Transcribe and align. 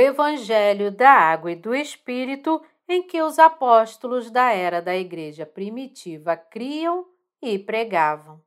Evangelho 0.00 0.90
da 0.90 1.10
Água 1.10 1.52
e 1.52 1.56
do 1.56 1.74
Espírito 1.74 2.64
em 2.88 3.06
que 3.06 3.22
os 3.22 3.38
apóstolos 3.38 4.30
da 4.30 4.50
era 4.50 4.82
da 4.82 4.96
Igreja 4.96 5.46
primitiva 5.46 6.36
criam 6.36 7.06
e 7.40 7.58
pregavam. 7.58 8.42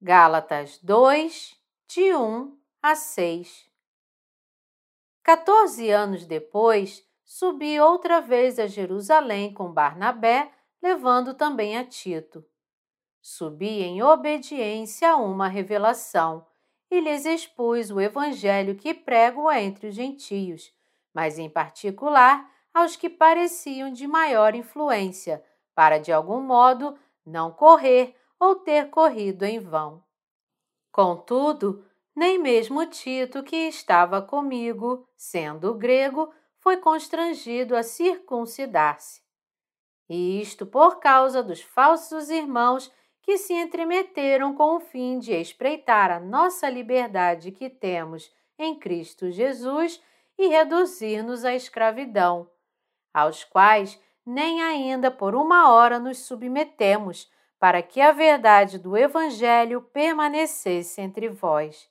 Gálatas 0.00 0.78
2, 0.82 1.56
de 1.88 2.14
1 2.14 2.58
a 2.82 2.96
6 2.96 3.70
Quatorze 5.24 5.90
anos 5.90 6.24
depois, 6.24 7.04
subi 7.24 7.80
outra 7.80 8.20
vez 8.20 8.58
a 8.58 8.66
Jerusalém 8.66 9.52
com 9.52 9.72
Barnabé, 9.72 10.52
levando 10.82 11.34
também 11.34 11.76
a 11.76 11.84
Tito. 11.84 12.44
Subi 13.20 13.82
em 13.82 14.02
obediência 14.02 15.10
a 15.10 15.16
uma 15.16 15.48
revelação 15.48 16.46
e 16.90 17.00
lhes 17.00 17.24
expus 17.24 17.90
o 17.90 18.00
evangelho 18.00 18.74
que 18.74 18.94
prego 18.94 19.50
entre 19.50 19.88
os 19.88 19.94
gentios, 19.94 20.72
mas 21.12 21.38
em 21.38 21.48
particular 21.48 22.50
aos 22.72 22.94
que 22.94 23.08
pareciam 23.08 23.92
de 23.92 24.06
maior 24.06 24.54
influência, 24.54 25.42
para 25.74 25.98
de 25.98 26.12
algum 26.12 26.40
modo 26.40 26.96
não 27.24 27.50
correr 27.50 28.14
ou 28.38 28.54
ter 28.54 28.90
corrido 28.90 29.44
em 29.44 29.58
vão. 29.58 30.04
Contudo, 30.92 31.84
nem 32.14 32.38
mesmo 32.38 32.86
Tito, 32.86 33.42
que 33.42 33.56
estava 33.56 34.22
comigo, 34.22 35.06
sendo 35.16 35.74
grego, 35.74 36.32
foi 36.58 36.78
constrangido 36.78 37.76
a 37.76 37.82
circuncidar-se. 37.82 39.22
E 40.08 40.40
isto 40.40 40.64
por 40.64 40.98
causa 40.98 41.42
dos 41.42 41.60
falsos 41.60 42.30
irmãos 42.30 42.90
que 43.26 43.36
se 43.38 43.52
entremeteram 43.52 44.54
com 44.54 44.76
o 44.76 44.80
fim 44.80 45.18
de 45.18 45.32
espreitar 45.32 46.12
a 46.12 46.20
nossa 46.20 46.70
liberdade 46.70 47.50
que 47.50 47.68
temos 47.68 48.32
em 48.56 48.78
Cristo 48.78 49.32
Jesus 49.32 50.00
e 50.38 50.46
reduzir-nos 50.46 51.44
à 51.44 51.52
escravidão, 51.52 52.48
aos 53.12 53.42
quais 53.42 54.00
nem 54.24 54.62
ainda 54.62 55.10
por 55.10 55.34
uma 55.34 55.72
hora 55.72 55.98
nos 55.98 56.18
submetemos, 56.18 57.28
para 57.58 57.82
que 57.82 58.00
a 58.00 58.12
verdade 58.12 58.78
do 58.78 58.96
Evangelho 58.96 59.82
permanecesse 59.82 61.00
entre 61.00 61.28
vós. 61.28 61.90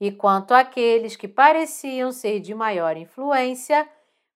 E 0.00 0.10
quanto 0.10 0.52
àqueles 0.52 1.14
que 1.14 1.28
pareciam 1.28 2.10
ser 2.10 2.40
de 2.40 2.56
maior 2.56 2.96
influência, 2.96 3.88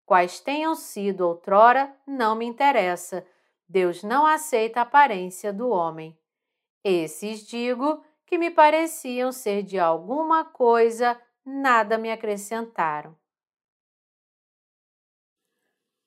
quais 0.06 0.39
tenham 0.39 0.77
sido 0.77 1.27
outrora, 1.27 1.92
não 2.06 2.36
me 2.36 2.44
interessa. 2.44 3.27
Deus 3.72 4.02
não 4.02 4.26
aceita 4.26 4.80
a 4.80 4.82
aparência 4.82 5.50
do 5.50 5.70
homem. 5.70 6.14
Esses 6.84 7.46
digo 7.46 8.04
que 8.26 8.36
me 8.36 8.50
pareciam 8.50 9.32
ser 9.32 9.62
de 9.62 9.78
alguma 9.78 10.44
coisa, 10.44 11.18
nada 11.42 11.96
me 11.96 12.12
acrescentaram. 12.12 13.16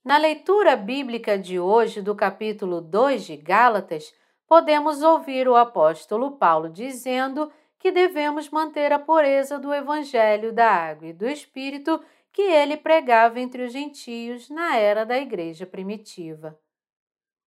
Na 0.03 0.15
leitura 0.19 0.75
bíblica 0.75 1.39
de 1.39 1.59
hoje, 1.59 2.03
do 2.03 2.13
capítulo 2.13 2.79
2 2.81 3.25
de 3.25 3.35
Gálatas, 3.35 4.13
podemos 4.45 5.01
ouvir 5.01 5.47
o 5.47 5.55
apóstolo 5.55 6.37
Paulo 6.37 6.69
dizendo 6.69 7.51
que 7.79 7.91
devemos 7.91 8.47
manter 8.51 8.93
a 8.93 8.99
pureza 8.99 9.57
do 9.57 9.73
Evangelho 9.73 10.53
da 10.53 10.69
Água 10.69 11.07
e 11.07 11.13
do 11.13 11.27
Espírito 11.27 11.99
que 12.31 12.43
ele 12.43 12.77
pregava 12.77 13.39
entre 13.39 13.63
os 13.63 13.73
gentios 13.73 14.51
na 14.51 14.77
era 14.77 15.03
da 15.03 15.17
Igreja 15.17 15.65
primitiva. 15.65 16.55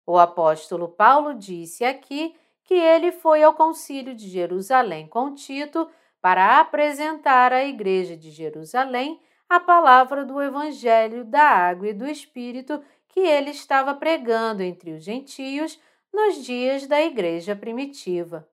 O 0.06 0.18
apóstolo 0.18 0.88
Paulo 0.88 1.34
disse 1.34 1.84
aqui 1.84 2.36
que 2.64 2.74
ele 2.74 3.12
foi 3.12 3.44
ao 3.44 3.54
Concílio 3.54 4.14
de 4.14 4.28
Jerusalém 4.28 5.08
com 5.08 5.34
Tito 5.34 5.90
para 6.22 6.60
apresentar 6.60 7.54
à 7.54 7.64
Igreja 7.64 8.16
de 8.16 8.32
Jerusalém 8.32 9.20
a 9.50 9.60
palavra 9.60 10.26
do 10.26 10.42
Evangelho 10.42 11.24
da 11.24 11.44
Água 11.44 11.90
e 11.90 11.94
do 11.94 12.08
Espírito 12.08 12.84
que 13.08 13.20
ele 13.20 13.52
estava 13.52 13.94
pregando 13.94 14.62
entre 14.62 14.92
os 14.92 15.04
gentios 15.04 15.80
nos 16.12 16.44
dias 16.44 16.88
da 16.88 17.02
Igreja 17.02 17.56
primitiva. 17.56 18.48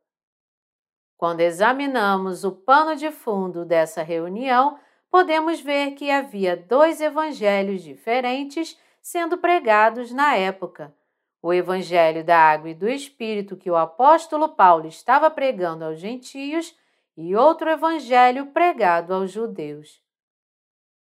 Quando 1.17 1.41
examinamos 1.41 2.45
o 2.45 2.53
pano 2.53 2.97
de 2.97 3.11
fundo 3.11 3.65
dessa 3.65 4.03
reunião, 4.03 4.79
podemos 5.11 5.61
ver 5.61 5.93
que 5.93 6.11
havia 6.11 6.57
dois 6.57 7.01
evangelhos 7.01 7.83
diferentes 7.83 8.79
sendo 9.01 9.39
pregados 9.39 10.13
na 10.13 10.35
época. 10.35 10.95
O 11.43 11.53
evangelho 11.53 12.25
da 12.25 12.39
água 12.39 12.71
e 12.71 12.75
do 12.75 12.89
espírito 12.89 13.57
que 13.57 13.69
o 13.69 13.77
apóstolo 13.77 14.51
Paulo 14.51 14.87
estava 14.87 15.29
pregando 15.29 15.85
aos 15.85 15.99
gentios 15.99 16.75
e 17.17 17.35
outro 17.35 17.69
evangelho 17.69 18.47
pregado 18.53 19.13
aos 19.13 19.33
judeus. 19.33 20.01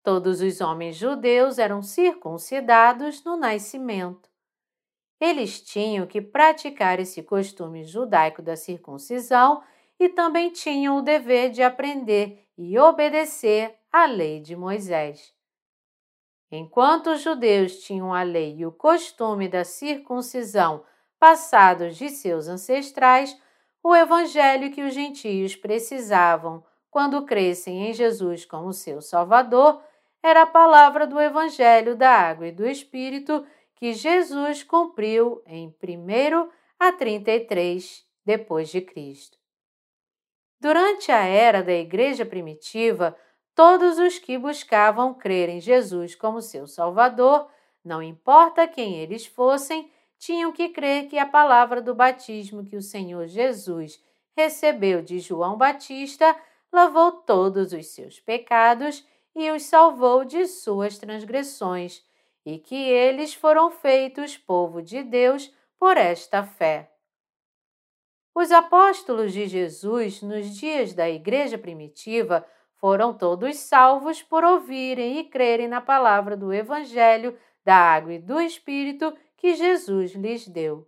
Todos 0.03 0.39
os 0.39 0.61
homens 0.61 0.95
judeus 0.95 1.57
eram 1.57 1.81
circuncidados 1.81 3.23
no 3.23 3.35
nascimento. 3.35 4.29
Eles 5.19 5.59
tinham 5.59 6.05
que 6.05 6.21
praticar 6.21 6.99
esse 6.99 7.23
costume 7.23 7.83
judaico 7.83 8.41
da 8.41 8.55
circuncisão 8.55 9.63
e 9.99 10.07
também 10.07 10.51
tinham 10.51 10.97
o 10.97 11.01
dever 11.01 11.49
de 11.49 11.63
aprender 11.63 12.47
e 12.55 12.77
obedecer 12.77 13.75
à 13.91 14.05
lei 14.05 14.39
de 14.39 14.55
Moisés. 14.55 15.36
Enquanto 16.51 17.11
os 17.11 17.21
judeus 17.21 17.79
tinham 17.79 18.13
a 18.13 18.23
lei 18.23 18.55
e 18.57 18.65
o 18.65 18.71
costume 18.71 19.47
da 19.49 19.63
circuncisão 19.63 20.83
passados 21.19 21.97
de 21.97 22.09
seus 22.09 22.47
ancestrais, 22.47 23.37
o 23.83 23.95
evangelho 23.95 24.71
que 24.71 24.83
os 24.83 24.93
gentios 24.93 25.55
precisavam 25.55 26.63
quando 26.89 27.25
crescem 27.25 27.89
em 27.89 27.93
Jesus 27.93 28.45
como 28.45 28.71
seu 28.73 29.01
Salvador 29.01 29.81
era 30.23 30.43
a 30.43 30.47
palavra 30.47 31.05
do 31.05 31.19
evangelho 31.19 31.95
da 31.95 32.09
água 32.09 32.47
e 32.47 32.51
do 32.51 32.65
Espírito 32.65 33.45
que 33.75 33.93
Jesus 33.93 34.63
cumpriu 34.63 35.41
em 35.45 35.67
1 35.67 36.49
a 36.79 36.91
33 36.91 38.05
depois 38.25 38.69
de 38.69 38.81
Cristo. 38.81 39.37
Durante 40.59 41.11
a 41.11 41.23
era 41.23 41.61
da 41.61 41.73
Igreja 41.73 42.25
primitiva, 42.25 43.15
todos 43.57 43.97
os 43.97 44.19
que 44.19 44.37
buscavam 44.37 45.15
crer 45.15 45.49
em 45.49 45.59
Jesus 45.59 46.13
como 46.13 46.43
seu 46.43 46.67
Salvador, 46.67 47.49
não 47.83 48.03
importa 48.03 48.67
quem 48.67 48.97
eles 48.99 49.25
fossem, 49.25 49.91
tinham 50.19 50.51
que 50.51 50.69
crer 50.69 51.07
que 51.07 51.17
a 51.17 51.25
palavra 51.25 51.81
do 51.81 51.95
batismo 51.95 52.63
que 52.63 52.75
o 52.75 52.83
Senhor 52.83 53.27
Jesus 53.27 53.99
recebeu 54.35 55.01
de 55.01 55.17
João 55.17 55.57
Batista 55.57 56.39
lavou 56.71 57.11
todos 57.11 57.73
os 57.73 57.87
seus 57.87 58.19
pecados 58.19 59.03
e 59.35 59.49
os 59.49 59.63
salvou 59.63 60.23
de 60.23 60.45
suas 60.45 60.99
transgressões, 60.99 62.03
e 62.45 62.59
que 62.59 62.75
eles 62.75 63.33
foram 63.33 63.71
feitos 63.71 64.37
povo 64.37 64.83
de 64.83 65.01
Deus 65.01 65.51
por 65.79 65.97
esta 65.97 66.43
fé. 66.43 66.91
Os 68.35 68.51
apóstolos 68.51 69.33
de 69.33 69.47
Jesus, 69.47 70.21
nos 70.21 70.55
dias 70.55 70.93
da 70.93 71.09
Igreja 71.09 71.57
primitiva, 71.57 72.45
foram 72.77 73.13
todos 73.13 73.57
salvos 73.57 74.21
por 74.21 74.43
ouvirem 74.43 75.19
e 75.19 75.23
crerem 75.23 75.67
na 75.67 75.81
palavra 75.81 76.37
do 76.37 76.53
Evangelho, 76.53 77.37
da 77.65 77.75
água 77.75 78.13
e 78.13 78.19
do 78.19 78.39
Espírito 78.39 79.15
que 79.35 79.55
Jesus 79.55 80.13
lhes 80.13 80.47
deu. 80.47 80.87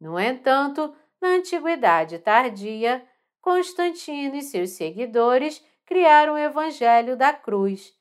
No 0.00 0.18
entanto, 0.18 0.94
na 1.20 1.28
Antiguidade 1.28 2.18
tardia, 2.18 3.06
Constantino 3.40 4.36
e 4.36 4.42
seus 4.42 4.70
seguidores 4.70 5.64
criaram 5.84 6.34
o 6.34 6.38
Evangelho 6.38 7.16
da 7.16 7.32
Cruz, 7.32 7.92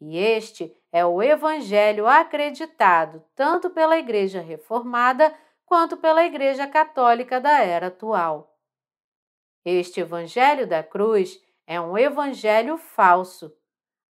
e 0.00 0.18
este 0.18 0.74
é 0.92 1.04
o 1.04 1.22
Evangelho 1.22 2.06
acreditado 2.06 3.22
tanto 3.34 3.70
pela 3.70 3.98
Igreja 3.98 4.40
Reformada 4.40 5.34
quanto 5.64 5.96
pela 5.96 6.24
Igreja 6.24 6.66
Católica 6.66 7.40
da 7.40 7.60
era 7.62 7.88
atual. 7.88 8.56
Este 9.64 10.00
Evangelho 10.00 10.66
da 10.66 10.82
Cruz 10.82 11.40
é 11.66 11.80
um 11.80 11.98
evangelho 11.98 12.78
falso, 12.78 13.52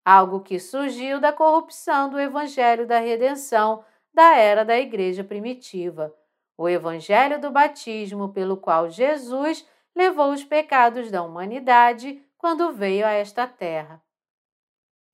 algo 0.05 0.41
que 0.41 0.61
surgiu 0.61 1.19
da 1.19 1.32
corrupção 1.32 2.08
do 2.08 2.20
Evangelho 2.20 2.87
da 2.87 3.00
Redenção 3.00 3.85
da 4.14 4.37
era 4.37 4.64
da 4.64 4.79
Igreja 4.79 5.25
primitiva, 5.25 6.14
o 6.56 6.69
Evangelho 6.69 7.41
do 7.41 7.50
batismo 7.50 8.32
pelo 8.32 8.56
qual 8.56 8.88
Jesus 8.88 9.69
levou 9.94 10.32
os 10.32 10.44
pecados 10.44 11.11
da 11.11 11.23
humanidade 11.23 12.23
quando 12.38 12.73
veio 12.73 13.05
a 13.05 13.11
esta 13.11 13.47
terra. 13.47 14.00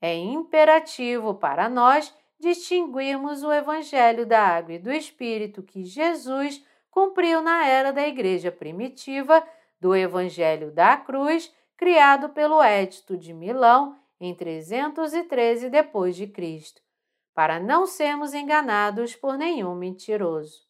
É 0.00 0.14
imperativo 0.14 1.34
para 1.34 1.68
nós 1.68 2.14
distinguirmos 2.38 3.42
o 3.42 3.52
Evangelho 3.52 4.26
da 4.26 4.40
Água 4.40 4.74
e 4.74 4.78
do 4.78 4.92
Espírito 4.92 5.62
que 5.62 5.84
Jesus 5.84 6.62
cumpriu 6.90 7.40
na 7.40 7.66
era 7.66 7.92
da 7.92 8.06
Igreja 8.06 8.52
primitiva 8.52 9.42
do 9.80 9.96
Evangelho 9.96 10.70
da 10.70 10.96
Cruz, 10.96 11.52
criado 11.82 12.28
pelo 12.28 12.62
Édito 12.62 13.16
de 13.16 13.34
Milão 13.34 13.98
em 14.20 14.32
313 14.32 15.68
depois 15.68 16.14
de 16.14 16.28
Cristo, 16.28 16.80
para 17.34 17.58
não 17.58 17.88
sermos 17.88 18.34
enganados 18.34 19.16
por 19.16 19.36
nenhum 19.36 19.74
mentiroso. 19.74 20.60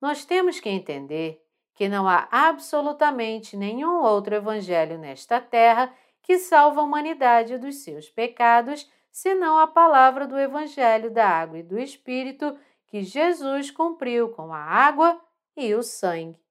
Nós 0.00 0.24
temos 0.24 0.58
que 0.58 0.70
entender 0.70 1.38
que 1.74 1.86
não 1.86 2.08
há 2.08 2.26
absolutamente 2.30 3.58
nenhum 3.58 4.00
outro 4.00 4.34
evangelho 4.34 4.96
nesta 4.96 5.38
terra 5.38 5.94
que 6.22 6.38
salva 6.38 6.80
a 6.80 6.84
humanidade 6.84 7.58
dos 7.58 7.84
seus 7.84 8.08
pecados, 8.08 8.90
senão 9.12 9.58
a 9.58 9.66
palavra 9.66 10.26
do 10.26 10.38
Evangelho 10.38 11.10
da 11.10 11.28
Água 11.28 11.58
e 11.58 11.62
do 11.62 11.78
Espírito 11.78 12.58
que 12.86 13.02
Jesus 13.02 13.70
cumpriu 13.70 14.30
com 14.30 14.50
a 14.50 14.60
água 14.60 15.20
e 15.54 15.74
o 15.74 15.82
sangue. 15.82 16.43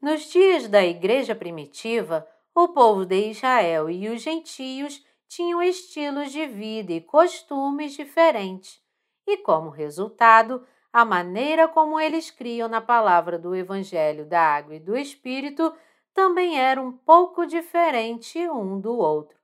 Nos 0.00 0.30
dias 0.30 0.66
da 0.66 0.82
Igreja 0.82 1.34
primitiva, 1.34 2.26
o 2.54 2.68
povo 2.68 3.04
de 3.04 3.28
Israel 3.28 3.90
e 3.90 4.08
os 4.08 4.22
gentios 4.22 5.04
tinham 5.28 5.62
estilos 5.62 6.32
de 6.32 6.46
vida 6.46 6.90
e 6.94 7.02
costumes 7.02 7.92
diferentes, 7.92 8.80
e 9.26 9.36
como 9.36 9.68
resultado, 9.68 10.66
a 10.90 11.04
maneira 11.04 11.68
como 11.68 12.00
eles 12.00 12.30
criam 12.30 12.66
na 12.66 12.80
palavra 12.80 13.38
do 13.38 13.54
Evangelho 13.54 14.24
da 14.24 14.40
Água 14.40 14.76
e 14.76 14.80
do 14.80 14.96
Espírito 14.96 15.70
também 16.14 16.58
era 16.58 16.80
um 16.80 16.92
pouco 16.92 17.44
diferente 17.44 18.38
um 18.48 18.80
do 18.80 18.96
outro. 18.96 19.36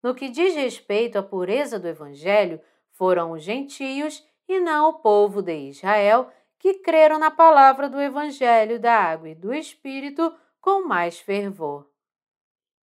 No 0.00 0.14
que 0.14 0.28
diz 0.28 0.54
respeito 0.54 1.18
à 1.18 1.22
pureza 1.22 1.80
do 1.80 1.88
Evangelho, 1.88 2.60
foram 2.92 3.32
os 3.32 3.42
gentios 3.42 4.24
e 4.48 4.60
não 4.60 4.90
o 4.90 4.94
povo 5.00 5.42
de 5.42 5.68
Israel 5.68 6.30
que 6.64 6.72
creram 6.72 7.18
na 7.18 7.30
palavra 7.30 7.90
do 7.90 8.00
Evangelho 8.00 8.80
da 8.80 8.94
Água 8.94 9.28
e 9.28 9.34
do 9.34 9.52
Espírito 9.52 10.34
com 10.62 10.88
mais 10.88 11.20
fervor. 11.20 11.86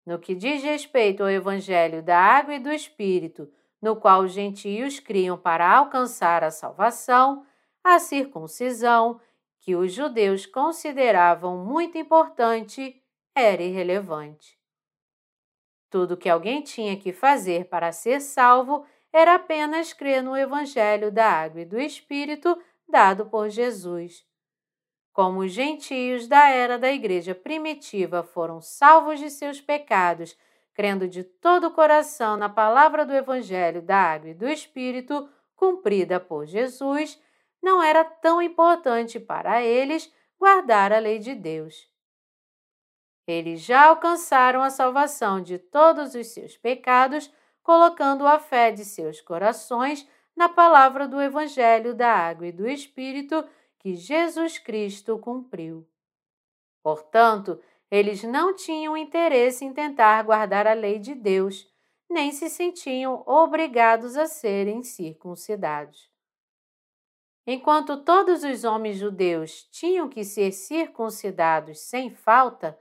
No 0.06 0.18
que 0.18 0.34
diz 0.34 0.64
respeito 0.64 1.22
ao 1.22 1.30
Evangelho 1.30 2.02
da 2.02 2.18
Água 2.18 2.56
e 2.56 2.60
do 2.60 2.72
Espírito, 2.72 3.52
no 3.82 3.98
qual 3.98 4.22
os 4.22 4.32
gentios 4.32 5.02
criam 5.02 5.38
para 5.38 5.70
alcançar 5.70 6.42
a 6.42 6.52
salvação, 6.52 7.46
a 7.84 8.00
circuncisão, 8.00 9.20
que 9.60 9.76
os 9.76 9.92
judeus 9.92 10.46
consideravam 10.46 11.58
muito 11.58 11.98
importante, 11.98 13.04
era 13.36 13.62
irrelevante. 13.62 14.58
Tudo 15.90 16.16
que 16.16 16.30
alguém 16.30 16.62
tinha 16.62 16.96
que 16.96 17.12
fazer 17.12 17.66
para 17.66 17.92
ser 17.92 18.22
salvo 18.22 18.86
era 19.12 19.36
apenas 19.36 19.92
crer 19.92 20.24
no 20.24 20.38
Evangelho 20.38 21.12
da 21.12 21.30
Água 21.30 21.60
e 21.60 21.66
do 21.66 21.78
Espírito 21.78 22.58
dado 22.88 23.26
por 23.26 23.50
Jesus. 23.50 24.26
Como 25.12 25.40
os 25.40 25.52
gentios 25.52 26.28
da 26.28 26.50
era 26.50 26.78
da 26.78 26.92
Igreja 26.92 27.34
primitiva 27.34 28.22
foram 28.22 28.62
salvos 28.62 29.20
de 29.20 29.30
seus 29.30 29.62
pecados, 29.62 30.38
crendo 30.74 31.08
de 31.08 31.24
todo 31.24 31.68
o 31.68 31.72
coração 31.72 32.36
na 32.36 32.50
palavra 32.50 33.06
do 33.06 33.14
Evangelho 33.14 33.82
da 33.82 33.98
Água 33.98 34.32
e 34.32 34.34
do 34.34 34.48
Espírito, 34.48 35.30
cumprida 35.56 36.20
por 36.20 36.46
Jesus, 36.46 37.18
não 37.62 37.82
era 37.82 38.04
tão 38.04 38.42
importante 38.42 39.20
para 39.20 39.64
eles 39.64 40.14
guardar 40.38 40.92
a 40.92 41.00
lei 41.00 41.18
de 41.18 41.34
Deus. 41.34 41.90
Eles 43.26 43.62
já 43.62 43.86
alcançaram 43.88 44.62
a 44.62 44.70
salvação 44.70 45.42
de 45.42 45.58
todos 45.58 46.14
os 46.14 46.28
seus 46.28 46.58
pecados, 46.58 47.34
colocando 47.64 48.28
a 48.28 48.38
fé 48.38 48.72
de 48.72 48.86
seus 48.86 49.20
corações 49.20 50.08
na 50.36 50.50
palavra 50.50 51.08
do 51.08 51.22
Evangelho 51.22 51.94
da 51.94 52.12
Água 52.12 52.48
e 52.48 52.52
do 52.52 52.68
Espírito 52.68 53.48
que 53.80 53.96
Jesus 53.96 54.58
Cristo 54.58 55.18
cumpriu. 55.18 55.88
Portanto, 56.84 57.62
eles 57.90 58.24
não 58.24 58.56
tinham 58.56 58.98
interesse 58.98 59.64
em 59.64 59.74
tentar 59.74 60.22
guardar 60.24 60.68
a 60.68 60.74
lei 60.74 61.00
de 61.00 61.16
Deus, 61.16 61.72
nem 62.10 62.32
se 62.32 62.50
sentiam 62.50 63.24
obrigados 63.26 64.18
a 64.18 64.28
serem 64.28 64.84
circuncidados. 64.84 66.10
Enquanto 67.48 67.98
todos 67.98 68.44
os 68.44 68.64
homens 68.64 68.98
judeus 68.98 69.64
tinham 69.72 70.10
que 70.10 70.24
ser 70.24 70.52
circuncidados 70.52 71.80
sem 71.80 72.10
falta, 72.10 72.78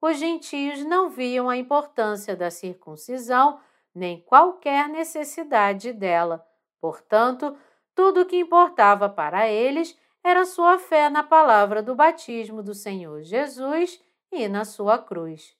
os 0.00 0.18
gentios 0.18 0.84
não 0.84 1.10
viam 1.10 1.48
a 1.48 1.56
importância 1.56 2.36
da 2.36 2.50
circuncisão 2.50 3.60
nem 3.92 4.20
qualquer 4.20 4.88
necessidade 4.88 5.92
dela. 5.92 6.46
Portanto, 6.80 7.56
tudo 7.94 8.22
o 8.22 8.26
que 8.26 8.36
importava 8.36 9.08
para 9.08 9.48
eles 9.48 9.98
era 10.22 10.44
sua 10.44 10.78
fé 10.78 11.08
na 11.08 11.22
palavra 11.22 11.82
do 11.82 11.94
batismo 11.94 12.62
do 12.62 12.74
Senhor 12.74 13.22
Jesus 13.22 14.02
e 14.30 14.48
na 14.48 14.64
sua 14.64 14.98
cruz. 14.98 15.56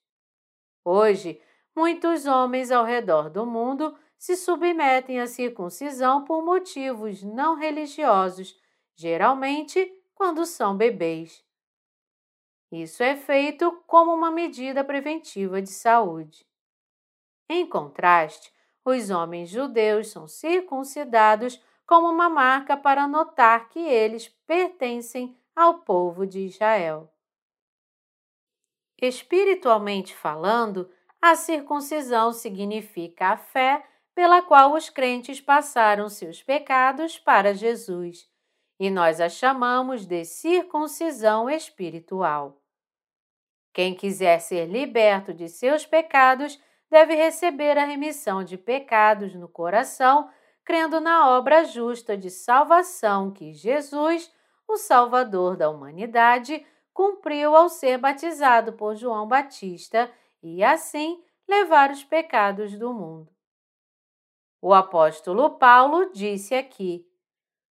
Hoje, 0.84 1.40
muitos 1.74 2.26
homens 2.26 2.70
ao 2.70 2.84
redor 2.84 3.30
do 3.30 3.46
mundo 3.46 3.96
se 4.18 4.36
submetem 4.36 5.20
à 5.20 5.26
circuncisão 5.26 6.24
por 6.24 6.42
motivos 6.42 7.22
não 7.22 7.54
religiosos, 7.54 8.58
geralmente 8.94 9.92
quando 10.14 10.44
são 10.46 10.76
bebês. 10.76 11.44
Isso 12.72 13.02
é 13.02 13.14
feito 13.14 13.70
como 13.86 14.12
uma 14.12 14.30
medida 14.30 14.82
preventiva 14.82 15.62
de 15.62 15.70
saúde. 15.70 16.46
Em 17.48 17.64
contraste, 17.66 18.52
os 18.86 19.10
homens 19.10 19.48
judeus 19.48 20.08
são 20.08 20.28
circuncidados 20.28 21.60
como 21.84 22.08
uma 22.08 22.30
marca 22.30 22.76
para 22.76 23.08
notar 23.08 23.68
que 23.68 23.80
eles 23.80 24.28
pertencem 24.46 25.36
ao 25.56 25.80
povo 25.80 26.24
de 26.24 26.46
Israel. 26.46 27.12
Espiritualmente 29.02 30.14
falando, 30.14 30.88
a 31.20 31.34
circuncisão 31.34 32.32
significa 32.32 33.30
a 33.30 33.36
fé 33.36 33.84
pela 34.14 34.40
qual 34.40 34.72
os 34.72 34.88
crentes 34.88 35.40
passaram 35.40 36.08
seus 36.08 36.40
pecados 36.42 37.18
para 37.18 37.52
Jesus, 37.54 38.30
e 38.78 38.88
nós 38.88 39.20
a 39.20 39.28
chamamos 39.28 40.06
de 40.06 40.24
circuncisão 40.24 41.50
espiritual. 41.50 42.62
Quem 43.72 43.94
quiser 43.94 44.38
ser 44.38 44.66
liberto 44.66 45.34
de 45.34 45.48
seus 45.48 45.84
pecados 45.84 46.58
deve 46.90 47.14
receber 47.14 47.76
a 47.78 47.84
remissão 47.84 48.44
de 48.44 48.56
pecados 48.56 49.34
no 49.34 49.48
coração, 49.48 50.30
crendo 50.64 51.00
na 51.00 51.30
obra 51.30 51.64
justa 51.64 52.16
de 52.16 52.30
salvação 52.30 53.30
que 53.30 53.52
Jesus, 53.52 54.32
o 54.68 54.76
Salvador 54.76 55.56
da 55.56 55.70
humanidade, 55.70 56.64
cumpriu 56.92 57.54
ao 57.54 57.68
ser 57.68 57.98
batizado 57.98 58.72
por 58.72 58.96
João 58.96 59.28
Batista 59.28 60.10
e 60.42 60.64
assim 60.64 61.22
levar 61.46 61.90
os 61.90 62.02
pecados 62.02 62.76
do 62.78 62.92
mundo. 62.92 63.30
O 64.62 64.72
apóstolo 64.72 65.50
Paulo 65.58 66.10
disse 66.12 66.54
aqui: 66.54 67.06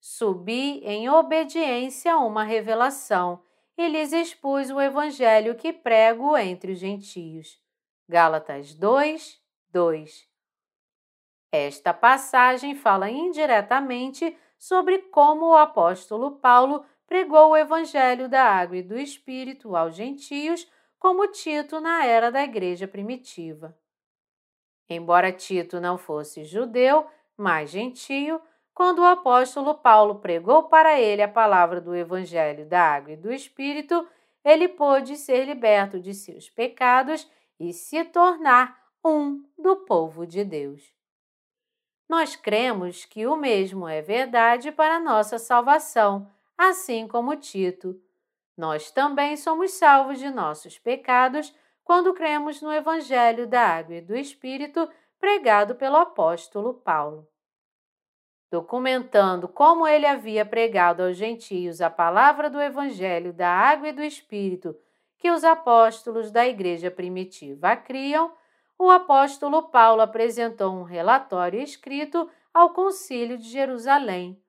Subi 0.00 0.80
em 0.84 1.08
obediência 1.08 2.14
a 2.14 2.18
uma 2.18 2.42
revelação 2.42 3.42
e 3.78 3.88
lhes 3.88 4.12
expus 4.12 4.68
o 4.70 4.80
evangelho 4.80 5.54
que 5.54 5.72
prego 5.72 6.36
entre 6.36 6.72
os 6.72 6.78
gentios. 6.78 7.61
Gálatas 8.12 8.74
2, 8.74 9.40
2. 9.70 10.28
Esta 11.50 11.94
passagem 11.94 12.74
fala 12.74 13.08
indiretamente 13.08 14.36
sobre 14.58 14.98
como 14.98 15.46
o 15.46 15.56
apóstolo 15.56 16.32
Paulo 16.32 16.84
pregou 17.06 17.52
o 17.52 17.56
evangelho 17.56 18.28
da 18.28 18.44
água 18.44 18.76
e 18.76 18.82
do 18.82 18.98
espírito 18.98 19.74
aos 19.74 19.94
gentios, 19.94 20.70
como 20.98 21.26
Tito 21.28 21.80
na 21.80 22.04
era 22.04 22.30
da 22.30 22.42
igreja 22.42 22.86
primitiva. 22.86 23.74
Embora 24.90 25.32
Tito 25.32 25.80
não 25.80 25.96
fosse 25.96 26.44
judeu, 26.44 27.06
mas 27.34 27.70
gentio, 27.70 28.38
quando 28.74 28.98
o 28.98 29.06
apóstolo 29.06 29.74
Paulo 29.76 30.16
pregou 30.16 30.64
para 30.64 31.00
ele 31.00 31.22
a 31.22 31.28
palavra 31.28 31.80
do 31.80 31.96
Evangelho 31.96 32.66
da 32.66 32.78
Água 32.78 33.12
e 33.14 33.16
do 33.16 33.32
Espírito, 33.32 34.06
ele 34.44 34.68
pôde 34.68 35.16
ser 35.16 35.46
liberto 35.46 35.98
de 35.98 36.12
seus 36.12 36.50
pecados 36.50 37.26
e 37.62 37.72
se 37.72 38.02
tornar 38.04 38.76
um 39.04 39.44
do 39.56 39.76
povo 39.76 40.26
de 40.26 40.44
Deus. 40.44 40.82
Nós 42.08 42.34
cremos 42.34 43.04
que 43.04 43.24
o 43.24 43.36
mesmo 43.36 43.86
é 43.86 44.02
verdade 44.02 44.72
para 44.72 44.98
nossa 44.98 45.38
salvação, 45.38 46.28
assim 46.58 47.06
como 47.06 47.36
Tito. 47.36 47.98
Nós 48.56 48.90
também 48.90 49.36
somos 49.36 49.70
salvos 49.74 50.18
de 50.18 50.28
nossos 50.28 50.76
pecados 50.76 51.54
quando 51.84 52.12
cremos 52.12 52.60
no 52.60 52.72
Evangelho 52.72 53.46
da 53.46 53.62
Água 53.62 53.94
e 53.94 54.00
do 54.00 54.16
Espírito 54.16 54.90
pregado 55.20 55.76
pelo 55.76 55.96
apóstolo 55.96 56.74
Paulo. 56.74 57.28
Documentando 58.50 59.46
como 59.46 59.86
ele 59.86 60.04
havia 60.04 60.44
pregado 60.44 61.04
aos 61.04 61.16
gentios 61.16 61.80
a 61.80 61.88
palavra 61.88 62.50
do 62.50 62.60
Evangelho 62.60 63.32
da 63.32 63.48
Água 63.48 63.88
e 63.88 63.92
do 63.92 64.02
Espírito 64.02 64.76
que 65.22 65.30
os 65.30 65.44
apóstolos 65.44 66.32
da 66.32 66.48
igreja 66.48 66.90
primitiva 66.90 67.76
criam, 67.76 68.34
o 68.76 68.90
apóstolo 68.90 69.68
Paulo 69.68 70.02
apresentou 70.02 70.72
um 70.72 70.82
relatório 70.82 71.60
escrito 71.60 72.28
ao 72.52 72.70
Concílio 72.70 73.38
de 73.38 73.48
Jerusalém. 73.48 74.42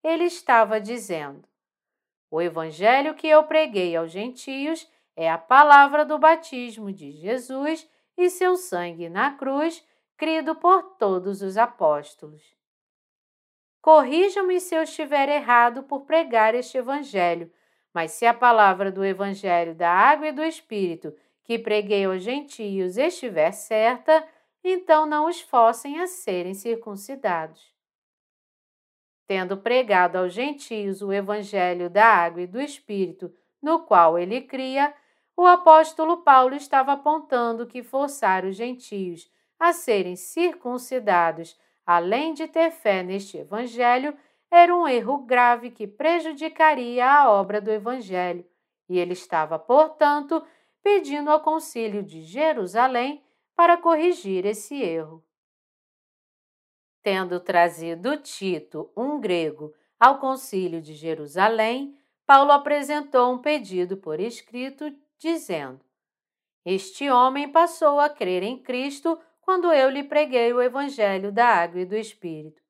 Ele 0.00 0.22
estava 0.22 0.80
dizendo: 0.80 1.42
O 2.30 2.40
evangelho 2.40 3.16
que 3.16 3.26
eu 3.26 3.42
preguei 3.42 3.96
aos 3.96 4.12
gentios 4.12 4.88
é 5.16 5.28
a 5.28 5.36
palavra 5.36 6.04
do 6.04 6.16
batismo 6.20 6.92
de 6.92 7.10
Jesus 7.10 7.90
e 8.16 8.30
seu 8.30 8.54
sangue 8.54 9.08
na 9.08 9.32
cruz, 9.32 9.84
crido 10.16 10.54
por 10.54 10.84
todos 11.00 11.42
os 11.42 11.56
apóstolos. 11.56 12.44
Corrijam-me 13.80 14.60
se 14.60 14.76
eu 14.76 14.84
estiver 14.84 15.28
errado 15.28 15.82
por 15.82 16.02
pregar 16.02 16.54
este 16.54 16.78
evangelho, 16.78 17.52
mas 17.92 18.12
se 18.12 18.26
a 18.26 18.32
palavra 18.32 18.90
do 18.90 19.04
evangelho 19.04 19.74
da 19.74 19.90
água 19.90 20.28
e 20.28 20.32
do 20.32 20.42
espírito 20.42 21.14
que 21.44 21.58
preguei 21.58 22.04
aos 22.04 22.22
gentios 22.22 22.96
estiver 22.96 23.52
certa, 23.52 24.26
então 24.64 25.06
não 25.06 25.26
os 25.26 25.40
forcem 25.40 26.00
a 26.00 26.06
serem 26.06 26.54
circuncidados. 26.54 27.72
Tendo 29.26 29.56
pregado 29.56 30.18
aos 30.18 30.32
gentios 30.32 31.02
o 31.02 31.12
evangelho 31.12 31.88
da 31.88 32.04
água 32.04 32.42
e 32.42 32.46
do 32.46 32.60
Espírito, 32.60 33.32
no 33.62 33.80
qual 33.80 34.18
ele 34.18 34.42
cria, 34.42 34.94
o 35.36 35.46
apóstolo 35.46 36.18
Paulo 36.18 36.54
estava 36.54 36.92
apontando 36.92 37.66
que 37.66 37.82
forçar 37.82 38.44
os 38.44 38.56
gentios 38.56 39.30
a 39.58 39.72
serem 39.72 40.16
circuncidados, 40.16 41.58
além 41.86 42.34
de 42.34 42.46
ter 42.46 42.70
fé 42.70 43.02
neste 43.02 43.38
evangelho, 43.38 44.16
era 44.54 44.76
um 44.76 44.86
erro 44.86 45.16
grave 45.24 45.70
que 45.70 45.86
prejudicaria 45.86 47.10
a 47.10 47.30
obra 47.30 47.58
do 47.58 47.70
evangelho, 47.70 48.44
e 48.86 48.98
ele 48.98 49.14
estava, 49.14 49.58
portanto, 49.58 50.44
pedindo 50.82 51.30
ao 51.30 51.40
Concílio 51.40 52.02
de 52.02 52.20
Jerusalém 52.20 53.24
para 53.56 53.78
corrigir 53.78 54.44
esse 54.44 54.74
erro. 54.82 55.24
Tendo 57.02 57.40
trazido 57.40 58.18
Tito, 58.18 58.92
um 58.94 59.18
grego, 59.18 59.72
ao 59.98 60.18
Concílio 60.18 60.82
de 60.82 60.92
Jerusalém, 60.92 61.96
Paulo 62.26 62.52
apresentou 62.52 63.32
um 63.32 63.38
pedido 63.38 63.96
por 63.96 64.20
escrito, 64.20 64.94
dizendo: 65.18 65.80
Este 66.62 67.08
homem 67.08 67.48
passou 67.50 67.98
a 67.98 68.10
crer 68.10 68.42
em 68.42 68.58
Cristo 68.58 69.18
quando 69.40 69.72
eu 69.72 69.88
lhe 69.88 70.04
preguei 70.04 70.52
o 70.52 70.60
Evangelho 70.60 71.32
da 71.32 71.46
Água 71.46 71.80
e 71.80 71.86
do 71.86 71.96
Espírito. 71.96 72.61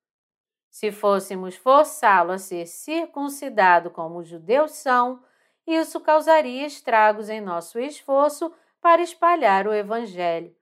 Se 0.73 0.91
fôssemos 0.91 1.55
forçá-lo 1.55 2.33
a 2.33 2.39
ser 2.39 2.67
circuncidado 2.67 3.91
como 3.91 4.21
os 4.21 4.27
judeus 4.27 4.71
são, 4.73 5.23
isso 5.67 6.01
causaria 6.01 6.67
estragos 6.67 7.29
em 7.29 7.43
nosso 7.43 7.79
esforço 7.79 8.51
para 8.81 9.03
espalhar 9.03 9.69
o 9.69 9.75
Evangelho. 9.75 10.57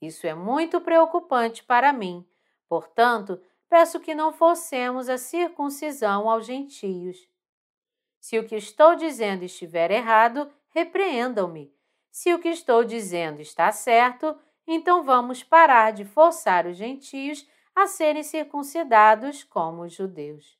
Isso 0.00 0.26
é 0.26 0.34
muito 0.34 0.80
preocupante 0.80 1.62
para 1.62 1.92
mim, 1.92 2.26
portanto, 2.66 3.38
peço 3.68 4.00
que 4.00 4.14
não 4.14 4.32
forcemos 4.32 5.10
a 5.10 5.18
circuncisão 5.18 6.28
aos 6.28 6.46
gentios. 6.46 7.28
Se 8.18 8.38
o 8.38 8.46
que 8.46 8.56
estou 8.56 8.96
dizendo 8.96 9.44
estiver 9.44 9.90
errado, 9.90 10.50
repreendam-me. 10.70 11.70
Se 12.10 12.32
o 12.32 12.38
que 12.38 12.48
estou 12.48 12.82
dizendo 12.82 13.42
está 13.42 13.70
certo, 13.70 14.34
então 14.66 15.02
vamos 15.02 15.44
parar 15.44 15.92
de 15.92 16.06
forçar 16.06 16.66
os 16.66 16.78
gentios 16.78 17.46
a 17.74 17.86
serem 17.86 18.22
circuncidados 18.22 19.42
como 19.42 19.82
os 19.82 19.92
judeus. 19.92 20.58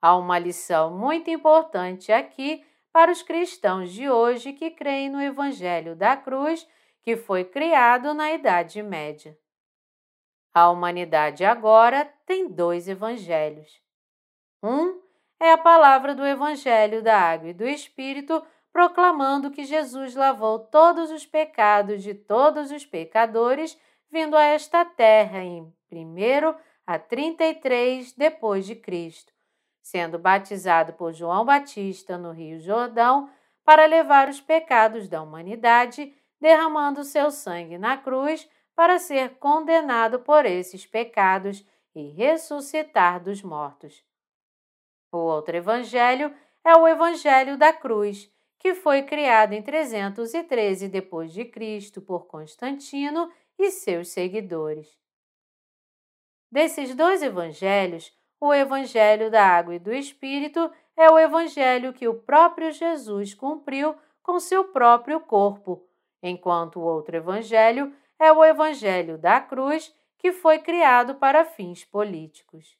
Há 0.00 0.16
uma 0.16 0.38
lição 0.38 0.96
muito 0.96 1.30
importante 1.30 2.12
aqui 2.12 2.64
para 2.92 3.10
os 3.10 3.22
cristãos 3.22 3.92
de 3.92 4.08
hoje 4.08 4.52
que 4.52 4.70
creem 4.70 5.10
no 5.10 5.20
Evangelho 5.20 5.94
da 5.94 6.16
Cruz, 6.16 6.66
que 7.02 7.16
foi 7.16 7.44
criado 7.44 8.14
na 8.14 8.32
Idade 8.32 8.82
Média. 8.82 9.36
A 10.54 10.70
humanidade 10.70 11.44
agora 11.44 12.10
tem 12.24 12.48
dois 12.48 12.88
evangelhos. 12.88 13.82
Um 14.62 15.02
é 15.38 15.52
a 15.52 15.58
palavra 15.58 16.14
do 16.14 16.24
Evangelho 16.24 17.02
da 17.02 17.18
Água 17.18 17.50
e 17.50 17.54
do 17.54 17.66
Espírito, 17.66 18.42
proclamando 18.72 19.50
que 19.50 19.64
Jesus 19.64 20.14
lavou 20.14 20.58
todos 20.58 21.10
os 21.10 21.26
pecados 21.26 22.02
de 22.02 22.14
todos 22.14 22.70
os 22.70 22.86
pecadores 22.86 23.78
vindo 24.10 24.36
a 24.36 24.44
esta 24.44 24.84
terra 24.84 25.42
em 25.42 25.72
1 25.90 26.54
a 26.86 26.98
33 26.98 28.12
depois 28.12 28.66
de 28.66 28.74
Cristo, 28.74 29.32
sendo 29.82 30.18
batizado 30.18 30.92
por 30.92 31.12
João 31.12 31.44
Batista 31.44 32.16
no 32.16 32.32
Rio 32.32 32.60
Jordão 32.60 33.30
para 33.64 33.86
levar 33.86 34.28
os 34.28 34.40
pecados 34.40 35.08
da 35.08 35.20
humanidade, 35.22 36.14
derramando 36.40 37.02
seu 37.02 37.30
sangue 37.30 37.78
na 37.78 37.96
cruz 37.96 38.48
para 38.74 38.98
ser 38.98 39.36
condenado 39.38 40.20
por 40.20 40.44
esses 40.44 40.86
pecados 40.86 41.64
e 41.94 42.10
ressuscitar 42.10 43.22
dos 43.22 43.42
mortos. 43.42 44.04
O 45.10 45.18
outro 45.18 45.56
evangelho 45.56 46.32
é 46.62 46.76
o 46.76 46.86
evangelho 46.86 47.56
da 47.56 47.72
cruz, 47.72 48.30
que 48.58 48.74
foi 48.74 49.02
criado 49.02 49.52
em 49.52 49.62
313 49.62 50.88
depois 50.88 51.32
de 51.32 51.44
Cristo 51.44 52.02
por 52.02 52.26
Constantino 52.26 53.30
e 53.58 53.70
seus 53.70 54.08
seguidores. 54.08 54.96
Desses 56.50 56.94
dois 56.94 57.22
evangelhos, 57.22 58.12
o 58.40 58.52
evangelho 58.52 59.30
da 59.30 59.44
água 59.44 59.74
e 59.74 59.78
do 59.78 59.92
espírito 59.92 60.70
é 60.96 61.10
o 61.10 61.18
evangelho 61.18 61.92
que 61.92 62.08
o 62.08 62.14
próprio 62.14 62.70
Jesus 62.70 63.34
cumpriu 63.34 63.94
com 64.22 64.40
seu 64.40 64.64
próprio 64.64 65.20
corpo, 65.20 65.86
enquanto 66.22 66.80
o 66.80 66.84
outro 66.84 67.16
evangelho 67.16 67.94
é 68.18 68.32
o 68.32 68.44
evangelho 68.44 69.18
da 69.18 69.40
cruz, 69.40 69.94
que 70.18 70.32
foi 70.32 70.58
criado 70.58 71.14
para 71.16 71.44
fins 71.44 71.84
políticos. 71.84 72.76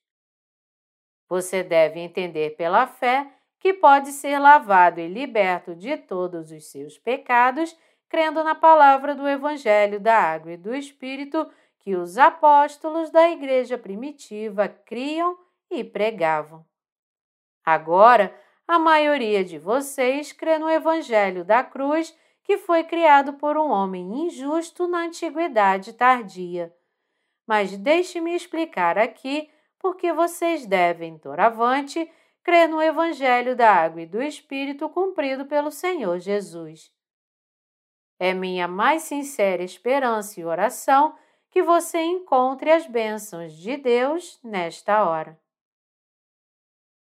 Você 1.29 1.63
deve 1.63 2.01
entender 2.01 2.57
pela 2.57 2.87
fé 2.87 3.31
que 3.59 3.75
pode 3.75 4.13
ser 4.13 4.39
lavado 4.39 5.01
e 5.01 5.09
liberto 5.09 5.75
de 5.75 5.97
todos 5.97 6.51
os 6.51 6.71
seus 6.71 6.99
pecados, 6.99 7.77
crendo 8.09 8.43
na 8.45 8.55
palavra 8.55 9.15
do 9.15 9.29
Evangelho 9.29 10.01
da 10.01 10.17
Água 10.17 10.53
e 10.53 10.57
do 10.57 10.75
Espírito 10.75 11.49
que 11.79 11.95
os 11.95 12.19
apóstolos 12.19 13.11
da 13.11 13.31
igreja 13.31 13.79
primitiva 13.79 14.69
criam 14.69 15.39
e 15.71 15.85
pregavam. 15.85 16.65
Agora, 17.65 18.35
a 18.67 18.79
maioria 18.79 19.45
de 19.45 19.59
vocês 19.59 20.33
crê 20.33 20.59
no 20.59 20.69
Evangelho 20.69 21.45
da 21.45 21.63
Cruz, 21.63 22.17
que 22.43 22.59
foi 22.59 22.85
criado 22.85 23.35
por 23.35 23.57
um 23.57 23.71
homem 23.71 24.27
injusto 24.27 24.89
na 24.89 25.05
antiguidade 25.05 25.93
tardia. 25.93 26.75
Mas 27.47 27.77
deixe-me 27.77 28.35
explicar 28.35 28.99
aqui 28.99 29.49
porque 29.79 30.13
vocês 30.13 30.67
devem, 30.67 31.17
doravante, 31.19 32.11
crer 32.43 32.69
no 32.69 32.83
Evangelho 32.83 33.55
da 33.55 33.73
Água 33.73 34.03
e 34.03 34.07
do 34.07 34.21
Espírito 34.23 34.89
cumprido 34.89 35.47
pelo 35.47 35.71
Senhor 35.71 36.19
Jesus. 36.19 36.93
É 38.19 38.33
minha 38.33 38.67
mais 38.67 39.03
sincera 39.03 39.63
esperança 39.63 40.41
e 40.41 40.45
oração 40.45 41.15
que 41.51 41.63
você 41.63 42.03
encontre 42.03 42.71
as 42.71 42.87
bênçãos 42.87 43.53
de 43.53 43.77
Deus 43.77 44.41
nesta 44.43 45.05
hora. 45.05 45.39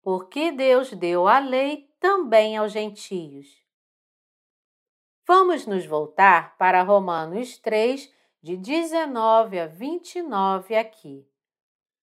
Porque 0.02 0.52
Deus 0.52 0.92
deu 0.94 1.28
a 1.28 1.40
lei 1.40 1.90
também 2.00 2.56
aos 2.58 2.72
gentios. 2.72 3.48
Vamos 5.28 5.66
nos 5.66 5.86
voltar 5.86 6.58
para 6.58 6.82
Romanos 6.82 7.58
3, 7.58 8.12
de 8.42 8.58
19 8.58 9.60
a 9.60 9.68
29 9.68 10.76
aqui. 10.76 11.28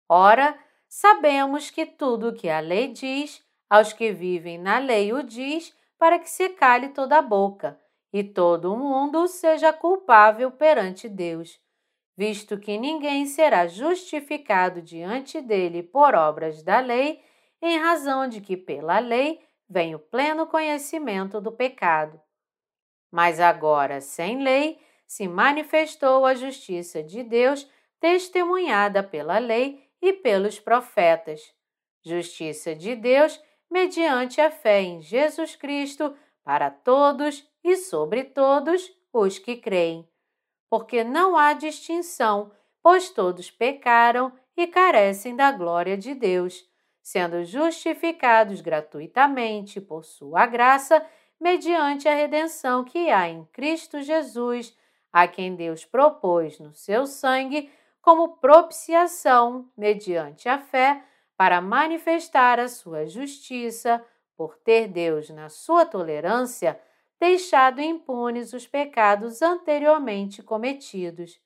Ora, 0.08 0.56
sabemos 0.86 1.70
que 1.70 1.84
tudo 1.84 2.28
o 2.28 2.34
que 2.34 2.48
a 2.48 2.60
lei 2.60 2.88
diz, 2.88 3.44
aos 3.68 3.92
que 3.92 4.12
vivem 4.12 4.58
na 4.58 4.78
lei 4.78 5.12
o 5.12 5.22
diz, 5.22 5.74
para 5.98 6.18
que 6.18 6.30
se 6.30 6.50
cale 6.50 6.90
toda 6.90 7.18
a 7.18 7.22
boca 7.22 7.82
e 8.12 8.22
todo 8.22 8.76
mundo 8.76 9.26
seja 9.26 9.72
culpável 9.72 10.50
perante 10.50 11.08
Deus, 11.08 11.58
visto 12.16 12.58
que 12.58 12.76
ninguém 12.76 13.24
será 13.24 13.66
justificado 13.66 14.82
diante 14.82 15.40
dele 15.40 15.82
por 15.82 16.14
obras 16.14 16.62
da 16.62 16.80
lei, 16.80 17.22
em 17.60 17.78
razão 17.78 18.28
de 18.28 18.40
que 18.40 18.56
pela 18.56 18.98
lei 18.98 19.40
vem 19.68 19.94
o 19.94 19.98
pleno 19.98 20.46
conhecimento 20.46 21.40
do 21.40 21.50
pecado. 21.50 22.20
Mas 23.10 23.40
agora, 23.40 24.00
sem 24.00 24.42
lei, 24.42 24.78
se 25.06 25.26
manifestou 25.28 26.26
a 26.26 26.34
justiça 26.34 27.02
de 27.02 27.22
Deus, 27.22 27.70
testemunhada 28.00 29.02
pela 29.02 29.38
lei 29.38 29.88
e 30.00 30.12
pelos 30.12 30.58
profetas. 30.58 31.40
Justiça 32.04 32.74
de 32.74 32.96
Deus 32.96 33.40
mediante 33.70 34.40
a 34.40 34.50
fé 34.50 34.82
em 34.82 35.00
Jesus 35.00 35.54
Cristo 35.54 36.14
para 36.44 36.70
todos 36.70 37.46
e 37.62 37.76
sobre 37.76 38.24
todos 38.24 38.90
os 39.12 39.38
que 39.38 39.56
creem. 39.56 40.08
Porque 40.68 41.04
não 41.04 41.36
há 41.36 41.52
distinção, 41.52 42.50
pois 42.82 43.10
todos 43.10 43.50
pecaram 43.50 44.32
e 44.56 44.66
carecem 44.66 45.36
da 45.36 45.52
glória 45.52 45.96
de 45.96 46.14
Deus, 46.14 46.64
sendo 47.02 47.44
justificados 47.44 48.60
gratuitamente 48.60 49.80
por 49.80 50.04
sua 50.04 50.46
graça, 50.46 51.04
mediante 51.40 52.08
a 52.08 52.14
redenção 52.14 52.84
que 52.84 53.10
há 53.10 53.28
em 53.28 53.44
Cristo 53.46 54.00
Jesus, 54.00 54.76
a 55.12 55.26
quem 55.26 55.54
Deus 55.54 55.84
propôs 55.84 56.58
no 56.58 56.72
seu 56.72 57.06
sangue 57.06 57.70
como 58.00 58.36
propiciação 58.36 59.70
mediante 59.76 60.48
a 60.48 60.58
fé 60.58 61.02
para 61.36 61.60
manifestar 61.60 62.58
a 62.60 62.68
sua 62.68 63.06
justiça, 63.06 64.04
por 64.36 64.56
ter 64.56 64.88
Deus, 64.88 65.28
na 65.30 65.48
sua 65.48 65.84
tolerância, 65.84 66.80
deixado 67.22 67.80
impunes 67.80 68.52
os 68.52 68.66
pecados 68.66 69.42
anteriormente 69.42 70.42
cometidos, 70.42 71.40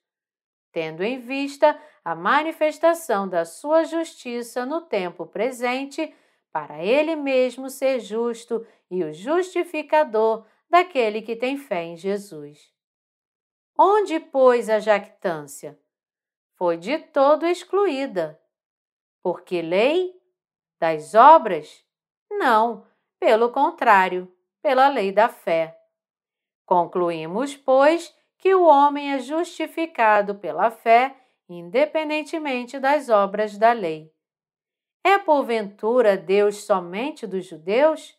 tendo 0.71 1.03
em 1.03 1.19
vista 1.19 1.79
a 2.03 2.15
manifestação 2.15 3.29
da 3.29 3.45
sua 3.45 3.83
justiça 3.83 4.65
no 4.65 4.81
tempo 4.81 5.27
presente, 5.27 6.11
para 6.51 6.83
ele 6.83 7.15
mesmo 7.15 7.69
ser 7.69 7.99
justo 7.99 8.65
e 8.89 9.03
o 9.03 9.13
justificador 9.13 10.47
daquele 10.67 11.21
que 11.21 11.35
tem 11.35 11.59
fé 11.59 11.83
em 11.83 11.95
Jesus. 11.95 12.73
Onde, 13.77 14.19
pois, 14.19 14.71
a 14.71 14.79
jactância? 14.79 15.79
Foi 16.55 16.77
de 16.77 16.97
todo 16.97 17.45
excluída. 17.45 18.41
Porque 19.21 19.61
lei? 19.61 20.11
Das 20.79 21.13
obras? 21.13 21.85
Não, 22.31 22.83
pelo 23.19 23.51
contrário, 23.51 24.35
pela 24.61 24.87
lei 24.87 25.11
da 25.11 25.29
fé. 25.29 25.77
Concluímos, 26.65 27.55
pois, 27.55 28.13
que 28.37 28.53
o 28.53 28.65
homem 28.65 29.13
é 29.13 29.19
justificado 29.19 30.35
pela 30.35 30.69
fé, 30.69 31.15
independentemente 31.49 32.79
das 32.79 33.09
obras 33.09 33.57
da 33.57 33.71
lei. 33.71 34.11
É 35.03 35.17
porventura 35.17 36.17
Deus 36.17 36.65
somente 36.65 37.25
dos 37.25 37.45
judeus? 37.45 38.17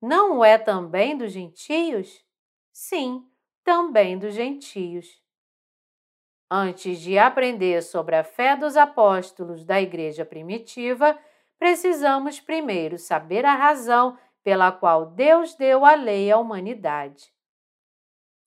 Não 0.00 0.38
o 0.38 0.44
é 0.44 0.56
também 0.56 1.16
dos 1.16 1.32
gentios? 1.32 2.24
Sim, 2.72 3.26
também 3.64 4.18
dos 4.18 4.34
gentios. 4.34 5.20
Antes 6.48 7.00
de 7.00 7.18
aprender 7.18 7.82
sobre 7.82 8.14
a 8.14 8.22
fé 8.22 8.56
dos 8.56 8.76
apóstolos 8.76 9.64
da 9.64 9.80
Igreja 9.80 10.24
primitiva, 10.24 11.18
precisamos 11.58 12.40
primeiro 12.40 12.98
saber 12.98 13.44
a 13.44 13.54
razão 13.54 14.18
pela 14.42 14.72
qual 14.72 15.06
Deus 15.06 15.54
deu 15.54 15.84
a 15.84 15.94
lei 15.94 16.30
à 16.30 16.38
humanidade. 16.38 17.32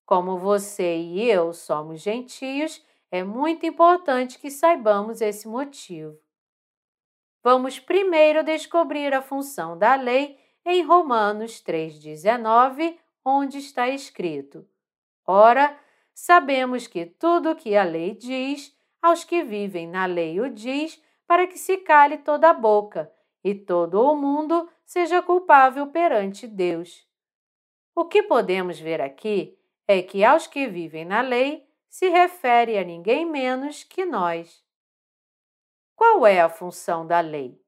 Como 0.06 0.38
você 0.38 0.98
e 0.98 1.30
eu 1.30 1.54
somos 1.54 2.02
gentios, 2.02 2.86
é 3.10 3.24
muito 3.24 3.66
importante 3.66 4.38
que 4.38 4.52
saibamos 4.52 5.22
esse 5.22 5.48
motivo. 5.48 6.20
Vamos 7.44 7.80
primeiro 7.80 8.44
descobrir 8.44 9.14
a 9.14 9.22
função 9.22 9.78
da 9.78 9.96
lei 9.96 10.40
em 10.66 10.84
Romanos 10.84 11.64
3,19, 11.64 12.98
onde 13.24 13.60
está 13.60 13.88
escrito: 13.88 14.68
Ora, 15.26 15.78
sabemos 16.14 16.88
que 16.88 17.06
tudo 17.06 17.52
o 17.52 17.56
que 17.56 17.76
a 17.76 17.84
lei 17.84 18.16
diz, 18.16 18.76
aos 19.02 19.24
que 19.24 19.44
vivem 19.44 19.88
na 19.88 20.06
lei 20.06 20.40
o 20.42 20.50
diz, 20.50 21.02
para 21.28 21.48
que 21.48 21.58
se 21.58 21.78
cale 21.78 22.18
toda 22.18 22.50
a 22.50 22.54
boca 22.54 23.15
e 23.46 23.54
todo 23.54 24.02
o 24.02 24.16
mundo 24.16 24.68
seja 24.84 25.22
culpável 25.22 25.86
perante 25.92 26.48
Deus. 26.48 27.08
O 27.96 28.06
que 28.06 28.24
podemos 28.24 28.80
ver 28.80 29.00
aqui 29.00 29.56
é 29.88 30.02
que 30.02 30.24
aos 30.24 30.48
que 30.48 30.66
vivem 30.66 31.06
na 31.06 31.22
lei 31.22 31.70
se 31.88 32.10
refere 32.10 32.76
a 32.76 32.84
ninguém 32.84 33.24
menos 33.24 33.84
que 33.84 34.04
nós. 34.04 34.66
Qual 35.96 36.26
é 36.26 36.42
a 36.42 36.50
função 36.50 37.06
da 37.06 37.20
lei? 37.20 37.62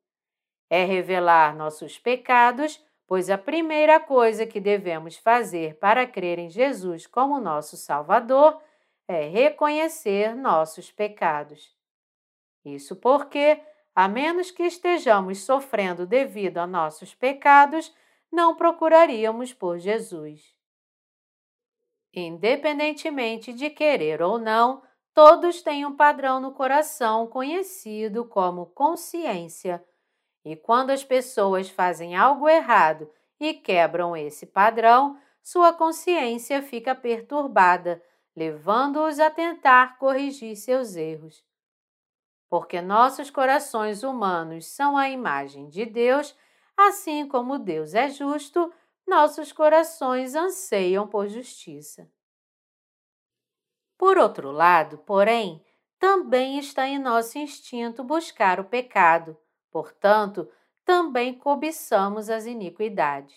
É 0.68 0.84
revelar 0.84 1.56
nossos 1.56 2.00
pecados, 2.00 2.84
pois 3.06 3.30
a 3.30 3.38
primeira 3.38 4.00
coisa 4.00 4.48
que 4.48 4.60
devemos 4.60 5.16
fazer 5.16 5.78
para 5.78 6.08
crer 6.08 6.40
em 6.40 6.50
Jesus 6.50 7.06
como 7.06 7.40
nosso 7.40 7.78
Salvador 7.78 8.60
é 9.08 9.28
reconhecer 9.28 10.36
nossos 10.36 10.92
pecados. 10.92 11.78
Isso 12.66 12.96
porque, 12.96 13.62
a 13.98 14.08
menos 14.08 14.52
que 14.52 14.62
estejamos 14.62 15.40
sofrendo 15.40 16.06
devido 16.06 16.60
a 16.60 16.68
nossos 16.68 17.16
pecados, 17.16 17.92
não 18.32 18.56
procuraríamos 18.56 19.56
por 19.56 19.80
Jesus. 19.80 20.56
Independentemente 22.14 23.52
de 23.52 23.72
querer 23.72 24.22
ou 24.22 24.38
não, 24.38 24.84
todos 25.16 25.64
têm 25.64 25.84
um 25.84 25.96
padrão 25.96 26.40
no 26.40 26.52
coração 26.52 27.26
conhecido 27.26 28.24
como 28.24 28.68
consciência. 28.68 29.84
E 30.46 30.56
quando 30.56 30.92
as 30.92 31.04
pessoas 31.04 31.68
fazem 31.68 32.16
algo 32.16 32.48
errado 32.48 33.10
e 33.40 33.52
quebram 33.52 34.16
esse 34.16 34.46
padrão, 34.46 35.20
sua 35.42 35.74
consciência 35.74 36.62
fica 36.62 36.94
perturbada, 36.94 38.00
levando-os 38.36 39.20
a 39.20 39.32
tentar 39.32 39.98
corrigir 39.98 40.56
seus 40.56 40.96
erros. 40.96 41.47
Porque 42.50 42.82
nossos 42.82 43.30
corações 43.30 44.04
humanos 44.04 44.68
são 44.68 44.98
a 44.98 45.10
imagem 45.10 45.70
de 45.70 45.86
Deus, 45.86 46.36
assim 46.76 47.28
como 47.28 47.60
Deus 47.60 47.94
é 47.94 48.10
justo, 48.10 48.72
nossos 49.06 49.52
corações 49.52 50.36
anseiam 50.36 51.08
por 51.08 51.28
justiça. 51.28 52.10
Por 53.98 54.18
outro 54.18 54.52
lado, 54.52 54.98
porém, 55.00 55.66
também 56.00 56.60
está 56.60 56.88
em 56.88 57.00
nosso 57.00 57.38
instinto 57.38 58.04
buscar 58.04 58.60
o 58.60 58.66
pecado, 58.66 59.36
portanto, 59.72 60.50
também 60.86 61.34
cobiçamos 61.34 62.30
as 62.30 62.46
iniquidades. 62.46 63.36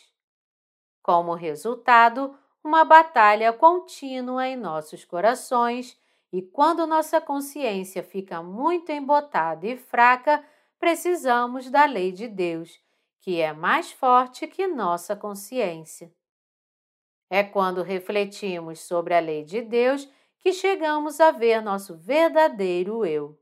Como 1.03 1.35
resultado, 1.35 2.39
uma 2.63 2.85
batalha 2.85 3.53
contínua 3.53 4.47
em 4.47 4.57
nossos 4.57 5.05
corações, 5.05 6.00
e 6.33 6.43
quando 6.43 6.87
nossa 6.87 7.21
consciência 7.21 8.03
fica 8.03 8.43
muito 8.43 8.91
embotada 8.91 9.67
e 9.67 9.77
fraca, 9.77 10.45
precisamos 10.79 11.71
da 11.71 11.85
lei 11.85 12.13
de 12.13 12.29
Deus 12.29 12.81
que 13.21 13.41
é 13.41 13.53
mais 13.53 13.93
forte 13.93 14.47
que 14.47 14.67
nossa 14.67 15.15
consciência. 15.15 16.13
É 17.29 17.45
quando 17.45 17.83
refletimos 17.83 18.81
sobre 18.81 19.15
a 19.15 19.21
lei 19.21 19.45
de 19.45 19.61
Deus 19.61 20.09
que 20.39 20.53
chegamos 20.53 21.21
a 21.21 21.31
ver 21.31 21.61
nosso 21.61 21.97
verdadeiro 21.97 23.05
eu. 23.05 23.39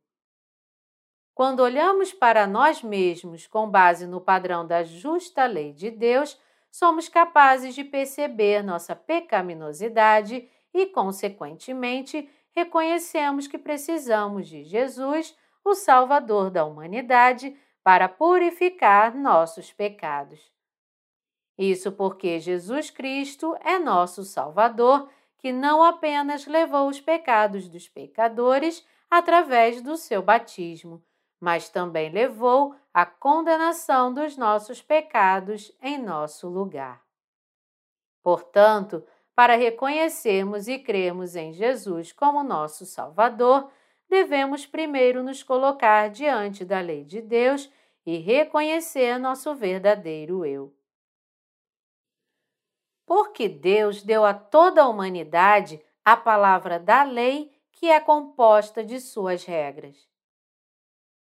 Quando 1.32 1.60
olhamos 1.60 2.12
para 2.12 2.46
nós 2.46 2.82
mesmos 2.82 3.46
com 3.46 3.70
base 3.70 4.06
no 4.06 4.20
padrão 4.20 4.66
da 4.66 4.82
justa 4.82 5.46
lei 5.46 5.72
de 5.72 5.90
Deus, 5.90 6.36
somos 6.70 7.08
capazes 7.08 7.74
de 7.74 7.84
perceber 7.84 8.62
nossa 8.62 8.96
pecaminosidade 8.96 10.50
e, 10.74 10.86
consequentemente, 10.86 12.28
reconhecemos 12.58 13.46
que 13.46 13.56
precisamos 13.56 14.48
de 14.48 14.64
Jesus, 14.64 15.36
o 15.64 15.74
Salvador 15.74 16.50
da 16.50 16.64
humanidade, 16.64 17.56
para 17.84 18.08
purificar 18.08 19.14
nossos 19.14 19.72
pecados. 19.72 20.40
Isso 21.56 21.92
porque 21.92 22.40
Jesus 22.40 22.90
Cristo 22.90 23.56
é 23.60 23.78
nosso 23.78 24.24
Salvador, 24.24 25.08
que 25.38 25.52
não 25.52 25.82
apenas 25.82 26.46
levou 26.46 26.88
os 26.88 27.00
pecados 27.00 27.68
dos 27.68 27.88
pecadores 27.88 28.84
através 29.08 29.80
do 29.80 29.96
seu 29.96 30.20
batismo, 30.20 31.02
mas 31.40 31.68
também 31.68 32.10
levou 32.10 32.74
a 32.92 33.06
condenação 33.06 34.12
dos 34.12 34.36
nossos 34.36 34.82
pecados 34.82 35.72
em 35.80 35.96
nosso 35.96 36.48
lugar. 36.48 37.02
Portanto, 38.22 39.04
para 39.38 39.54
reconhecermos 39.54 40.66
e 40.66 40.80
crermos 40.80 41.36
em 41.36 41.52
Jesus 41.52 42.10
como 42.10 42.42
nosso 42.42 42.84
Salvador, 42.84 43.70
devemos 44.08 44.66
primeiro 44.66 45.22
nos 45.22 45.44
colocar 45.44 46.10
diante 46.10 46.64
da 46.64 46.80
lei 46.80 47.04
de 47.04 47.22
Deus 47.22 47.70
e 48.04 48.18
reconhecer 48.18 49.16
nosso 49.16 49.54
verdadeiro 49.54 50.44
eu. 50.44 50.74
Porque 53.06 53.48
Deus 53.48 54.02
deu 54.02 54.24
a 54.24 54.34
toda 54.34 54.82
a 54.82 54.88
humanidade 54.88 55.80
a 56.04 56.16
palavra 56.16 56.76
da 56.76 57.04
lei 57.04 57.56
que 57.70 57.86
é 57.86 58.00
composta 58.00 58.82
de 58.82 58.98
suas 58.98 59.44
regras. 59.44 60.08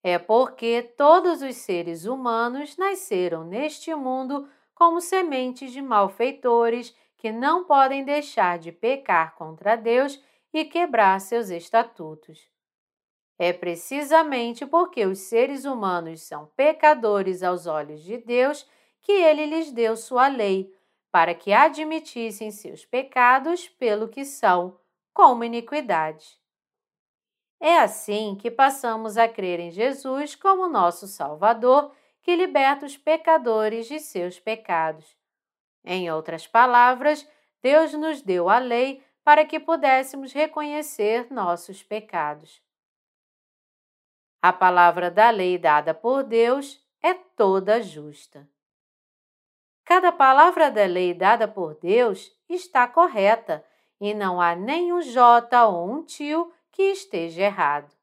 É 0.03 0.19
porque 0.19 0.83
todos 0.83 1.41
os 1.41 1.57
seres 1.57 2.05
humanos 2.05 2.77
nasceram 2.77 3.45
neste 3.45 3.95
mundo 3.95 4.47
como 4.75 5.01
sementes 5.01 5.73
de 5.73 5.81
malfeitores 5.81 6.95
que 7.25 7.33
não 7.33 7.65
podem 7.65 8.05
deixar 8.05 8.59
de 8.59 8.71
pecar 8.71 9.35
contra 9.35 9.77
Deus 9.77 10.23
e 10.53 10.63
quebrar 10.63 11.19
seus 11.23 11.49
estatutos. 11.49 12.51
É 13.39 13.51
precisamente 13.51 14.67
porque 14.67 15.07
os 15.07 15.21
seres 15.21 15.65
humanos 15.65 16.21
são 16.21 16.53
pecadores 16.55 17.43
aos 17.43 17.67
olhos 17.67 18.03
de 18.03 18.19
Deus 18.19 18.69
que 19.01 19.11
ele 19.11 19.47
lhes 19.47 19.73
deu 19.73 19.97
sua 19.97 20.29
lei, 20.29 20.71
para 21.11 21.35
que 21.35 21.51
admitissem 21.51 22.51
seus 22.51 22.85
pecados 22.85 23.71
pelo 23.71 24.07
que 24.07 24.27
são, 24.27 24.79
como 25.15 25.45
iniquidade. 25.45 26.39
É 27.59 27.79
assim 27.79 28.37
que 28.39 28.51
passamos 28.51 29.17
a 29.17 29.27
crer 29.27 29.61
em 29.61 29.71
Jesus 29.71 30.35
como 30.35 30.69
nosso 30.69 31.07
Salvador, 31.07 31.91
que 32.21 32.37
liberta 32.37 32.85
os 32.85 32.99
pecadores 32.99 33.89
de 33.89 33.99
seus 33.99 34.39
pecados. 34.39 35.24
Em 35.85 36.11
outras 36.11 36.47
palavras, 36.47 37.29
Deus 37.63 37.93
nos 37.93 38.23
deu 38.23 38.49
a 38.49 38.59
lei 38.59 39.05
para 39.23 39.45
que 39.45 39.61
pudéssemos 39.61 40.33
reconhecer 40.33 41.27
nossos 41.31 41.83
pecados. 41.83 42.63
A 44.41 44.53
palavra 44.53 45.11
da 45.11 45.31
lei 45.31 45.57
dada 45.57 45.95
por 45.95 46.23
Deus 46.23 46.83
é 47.03 47.15
toda 47.15 47.83
justa. 47.83 48.49
Cada 49.85 50.11
palavra 50.11 50.71
da 50.71 50.85
lei 50.85 51.13
dada 51.13 51.47
por 51.47 51.75
Deus 51.75 52.33
está 52.49 52.87
correta 52.87 53.65
e 54.01 54.15
não 54.15 54.41
há 54.41 54.55
nenhum 54.55 55.01
J 55.01 55.67
ou 55.67 55.91
um 55.91 56.03
tio 56.03 56.53
que 56.71 56.83
esteja 56.83 57.43
errado. 57.43 57.95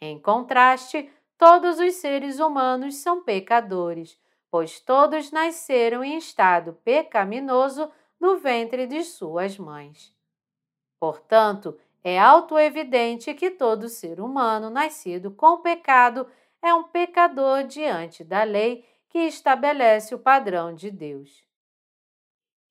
Em 0.00 0.18
contraste, 0.18 1.10
todos 1.38 1.78
os 1.78 1.94
seres 1.94 2.38
humanos 2.38 2.96
são 2.96 3.22
pecadores, 3.22 4.18
pois 4.56 4.80
todos 4.80 5.30
nasceram 5.30 6.02
em 6.02 6.16
estado 6.16 6.72
pecaminoso 6.82 7.92
do 8.18 8.38
ventre 8.38 8.86
de 8.86 9.04
suas 9.04 9.58
mães. 9.58 10.16
Portanto, 10.98 11.78
é 12.02 12.18
autoevidente 12.18 13.34
que 13.34 13.50
todo 13.50 13.86
ser 13.86 14.18
humano 14.18 14.70
nascido 14.70 15.30
com 15.30 15.58
pecado 15.58 16.26
é 16.62 16.72
um 16.72 16.84
pecador 16.84 17.64
diante 17.64 18.24
da 18.24 18.44
lei 18.44 18.82
que 19.10 19.18
estabelece 19.18 20.14
o 20.14 20.18
padrão 20.18 20.74
de 20.74 20.90
Deus. 20.90 21.44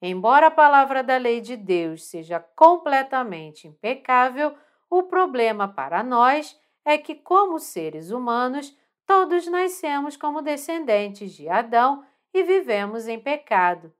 Embora 0.02 0.48
a 0.48 0.52
palavra 0.52 1.04
da 1.04 1.17
lei 1.17 1.39
de 1.39 1.56
Deus 1.56 2.04
seja 2.06 2.39
completamente 2.39 3.67
impecável, 3.67 4.58
o 4.89 5.04
problema 5.04 5.67
para 5.67 6.02
nós 6.02 6.60
é 6.84 6.98
que, 6.98 7.13
como 7.13 7.60
seres 7.60 8.10
humanos, 8.10 8.76
todos 9.06 9.48
nascemos 9.48 10.18
como 10.18 10.41
descendentes 10.41 11.34
de 11.34 11.48
Adão 11.48 12.06
e 12.34 12.44
vivemos 12.44 13.08
em 13.08 13.20
pecado. 13.20 13.94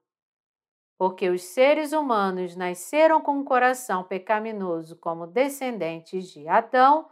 Porque 0.98 1.28
os 1.28 1.42
seres 1.42 1.92
humanos 1.92 2.56
nasceram 2.56 3.20
com 3.20 3.38
um 3.38 3.44
coração 3.44 4.02
pecaminoso 4.02 4.96
como 4.96 5.26
descendentes 5.26 6.30
de 6.30 6.48
Adão, 6.48 7.08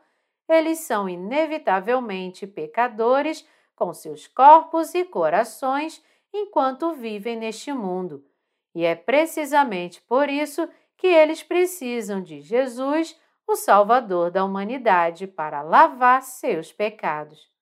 eles 0.48 0.80
são 0.80 1.08
inevitavelmente 1.08 2.46
pecadores 2.46 3.46
com 3.74 3.92
seus 3.92 4.26
corpos 4.26 4.94
e 4.94 5.04
corações 5.04 6.02
enquanto 6.32 6.92
vivem 6.94 7.36
neste 7.36 7.72
mundo. 7.72 8.24
E 8.74 8.84
é 8.84 8.94
precisamente 8.94 10.02
por 10.02 10.28
isso 10.28 10.68
que 10.96 11.06
eles 11.06 11.42
precisam 11.42 12.22
de 12.22 12.40
Jesus, 12.40 13.18
o 13.46 13.56
Salvador 13.56 14.30
da 14.30 14.44
humanidade, 14.44 15.26
para 15.26 15.62
lavar 15.62 16.22
seus 16.22 16.72
pecados. 16.72 17.53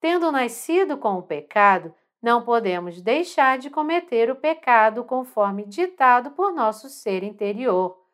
Tendo 0.00 0.30
nascido 0.30 0.96
com 0.96 1.14
o 1.18 1.22
pecado, 1.22 1.94
não 2.22 2.44
podemos 2.44 3.00
deixar 3.00 3.58
de 3.58 3.70
cometer 3.70 4.30
o 4.30 4.36
pecado 4.36 5.04
conforme 5.04 5.64
ditado 5.64 6.30
por 6.32 6.52
nosso 6.52 6.88
ser 6.88 7.22
interior, 7.22 8.04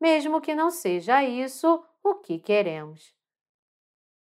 mesmo 0.00 0.40
que 0.40 0.54
não 0.54 0.70
seja 0.70 1.22
isso 1.22 1.84
o 2.02 2.14
que 2.14 2.38
queremos. 2.38 3.14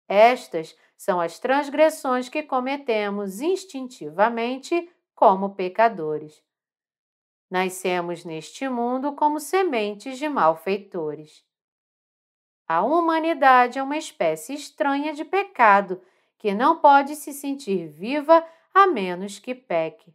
Estas 0.09 0.77
são 0.97 1.21
as 1.21 1.39
transgressões 1.39 2.29
que 2.29 2.43
cometemos 2.43 3.41
instintivamente 3.41 4.91
como 5.15 5.55
pecadores. 5.55 6.43
Nascemos 7.51 8.25
neste 8.25 8.69
mundo 8.69 9.13
como 9.13 9.39
sementes 9.39 10.19
de 10.19 10.29
malfeitores. 10.29 11.45
A 12.67 12.83
humanidade 12.83 13.79
é 13.79 13.83
uma 13.83 13.97
espécie 13.97 14.55
estranha 14.55 15.15
de 15.15 15.25
pecado 15.25 16.03
que 16.39 16.55
não 16.55 16.79
pode 16.79 17.17
se 17.17 17.33
sentir 17.33 17.89
viva 17.89 18.47
a 18.73 18.87
menos 18.87 19.39
que 19.39 19.55
peque. 19.55 20.15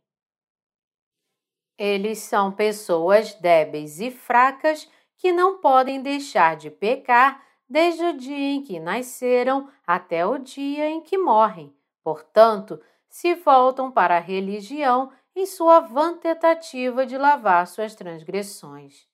Eles 1.78 2.20
são 2.20 2.52
pessoas 2.52 3.34
débeis 3.36 4.00
e 4.00 4.10
fracas 4.10 4.90
que 5.18 5.32
não 5.32 5.60
podem 5.60 6.02
deixar 6.02 6.56
de 6.56 6.70
pecar 6.70 7.44
desde 7.68 8.04
o 8.04 8.18
dia 8.18 8.52
em 8.54 8.62
que 8.62 8.80
nasceram 8.80 9.70
até 9.86 10.26
o 10.26 10.38
dia 10.38 10.90
em 10.90 11.02
que 11.02 11.18
morrem. 11.18 11.76
Portanto, 12.04 12.80
se 13.10 13.36
voltam 13.36 13.92
para 13.92 14.18
a 14.18 14.20
religião 14.20 15.12
em 15.36 15.46
sua 15.46 15.80
vã 15.80 16.16
tentativa 16.18 17.06
de 17.06 17.18
lavar 17.18 17.66
suas 17.68 17.96
transgressões. 17.96 19.08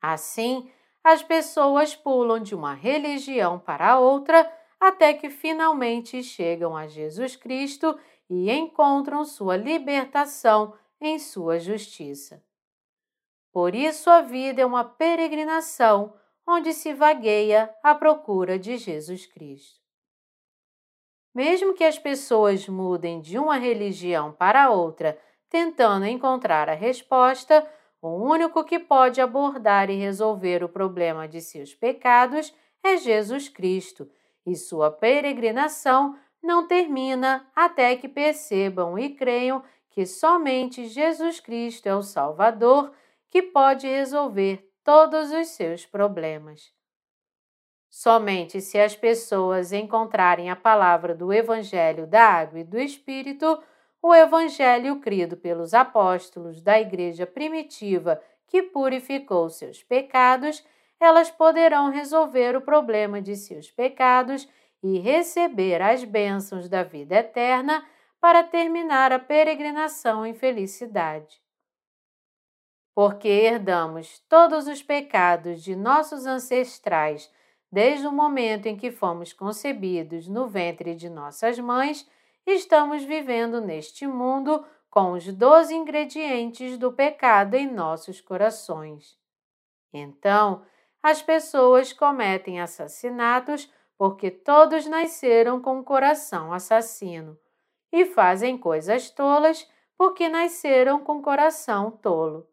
Assim, 0.00 0.70
as 1.04 1.22
pessoas 1.22 1.94
pulam 1.94 2.40
de 2.40 2.54
uma 2.54 2.74
religião 2.74 3.58
para 3.58 3.98
outra 3.98 4.50
até 4.82 5.14
que 5.14 5.30
finalmente 5.30 6.24
chegam 6.24 6.76
a 6.76 6.88
Jesus 6.88 7.36
Cristo 7.36 7.96
e 8.28 8.50
encontram 8.50 9.24
sua 9.24 9.56
libertação 9.56 10.74
em 11.00 11.20
sua 11.20 11.60
justiça. 11.60 12.42
Por 13.52 13.76
isso, 13.76 14.10
a 14.10 14.22
vida 14.22 14.60
é 14.60 14.66
uma 14.66 14.82
peregrinação 14.82 16.12
onde 16.44 16.72
se 16.72 16.92
vagueia 16.92 17.72
à 17.80 17.94
procura 17.94 18.58
de 18.58 18.76
Jesus 18.76 19.24
Cristo. 19.24 19.80
Mesmo 21.32 21.74
que 21.74 21.84
as 21.84 21.96
pessoas 21.96 22.66
mudem 22.66 23.20
de 23.20 23.38
uma 23.38 23.58
religião 23.58 24.32
para 24.32 24.68
outra, 24.68 25.16
tentando 25.48 26.06
encontrar 26.06 26.68
a 26.68 26.74
resposta, 26.74 27.64
o 28.00 28.08
único 28.08 28.64
que 28.64 28.80
pode 28.80 29.20
abordar 29.20 29.90
e 29.90 29.94
resolver 29.94 30.64
o 30.64 30.68
problema 30.68 31.28
de 31.28 31.40
seus 31.40 31.72
pecados 31.72 32.52
é 32.82 32.96
Jesus 32.96 33.48
Cristo, 33.48 34.10
e 34.46 34.56
sua 34.56 34.90
peregrinação 34.90 36.16
não 36.42 36.66
termina 36.66 37.48
até 37.54 37.96
que 37.96 38.08
percebam 38.08 38.98
e 38.98 39.10
creiam 39.10 39.62
que 39.90 40.04
somente 40.06 40.86
Jesus 40.86 41.38
Cristo 41.38 41.86
é 41.86 41.94
o 41.94 42.02
Salvador 42.02 42.92
que 43.30 43.42
pode 43.42 43.86
resolver 43.86 44.68
todos 44.82 45.30
os 45.30 45.48
seus 45.48 45.86
problemas. 45.86 46.72
Somente 47.88 48.60
se 48.60 48.78
as 48.78 48.96
pessoas 48.96 49.72
encontrarem 49.72 50.50
a 50.50 50.56
palavra 50.56 51.14
do 51.14 51.32
Evangelho 51.32 52.06
da 52.06 52.24
Água 52.24 52.60
e 52.60 52.64
do 52.64 52.78
Espírito, 52.78 53.62
o 54.00 54.14
Evangelho 54.14 54.98
crido 54.98 55.36
pelos 55.36 55.74
apóstolos 55.74 56.60
da 56.62 56.80
Igreja 56.80 57.26
primitiva 57.26 58.20
que 58.46 58.62
purificou 58.62 59.48
seus 59.48 59.82
pecados, 59.82 60.64
elas 61.02 61.30
poderão 61.30 61.90
resolver 61.90 62.56
o 62.56 62.60
problema 62.60 63.20
de 63.20 63.36
seus 63.36 63.70
pecados 63.70 64.48
e 64.82 64.98
receber 64.98 65.80
as 65.80 66.04
bênçãos 66.04 66.68
da 66.68 66.82
vida 66.82 67.16
eterna 67.16 67.84
para 68.20 68.42
terminar 68.42 69.12
a 69.12 69.18
peregrinação 69.18 70.24
em 70.24 70.34
felicidade 70.34 71.42
porque 72.94 73.28
herdamos 73.28 74.18
todos 74.28 74.66
os 74.66 74.82
pecados 74.82 75.62
de 75.62 75.74
nossos 75.74 76.26
ancestrais 76.26 77.30
desde 77.70 78.06
o 78.06 78.12
momento 78.12 78.66
em 78.66 78.76
que 78.76 78.90
fomos 78.90 79.32
concebidos 79.32 80.28
no 80.28 80.46
ventre 80.46 80.94
de 80.94 81.08
nossas 81.08 81.58
mães, 81.58 82.06
estamos 82.46 83.02
vivendo 83.02 83.62
neste 83.62 84.06
mundo 84.06 84.64
com 84.90 85.12
os 85.12 85.26
doze 85.32 85.74
ingredientes 85.74 86.76
do 86.76 86.92
pecado 86.92 87.54
em 87.54 87.66
nossos 87.66 88.20
corações. 88.20 89.16
Então, 89.90 90.62
as 91.02 91.20
pessoas 91.20 91.92
cometem 91.92 92.60
assassinatos 92.60 93.72
porque 93.98 94.30
todos 94.30 94.86
nasceram 94.86 95.60
com 95.60 95.78
um 95.78 95.82
coração 95.82 96.52
assassino 96.52 97.38
e 97.90 98.06
fazem 98.06 98.56
coisas 98.56 99.10
tolas 99.10 99.68
porque 99.98 100.28
nasceram 100.28 101.02
com 101.04 101.20
coração 101.20 101.90
tolo. 101.90 102.48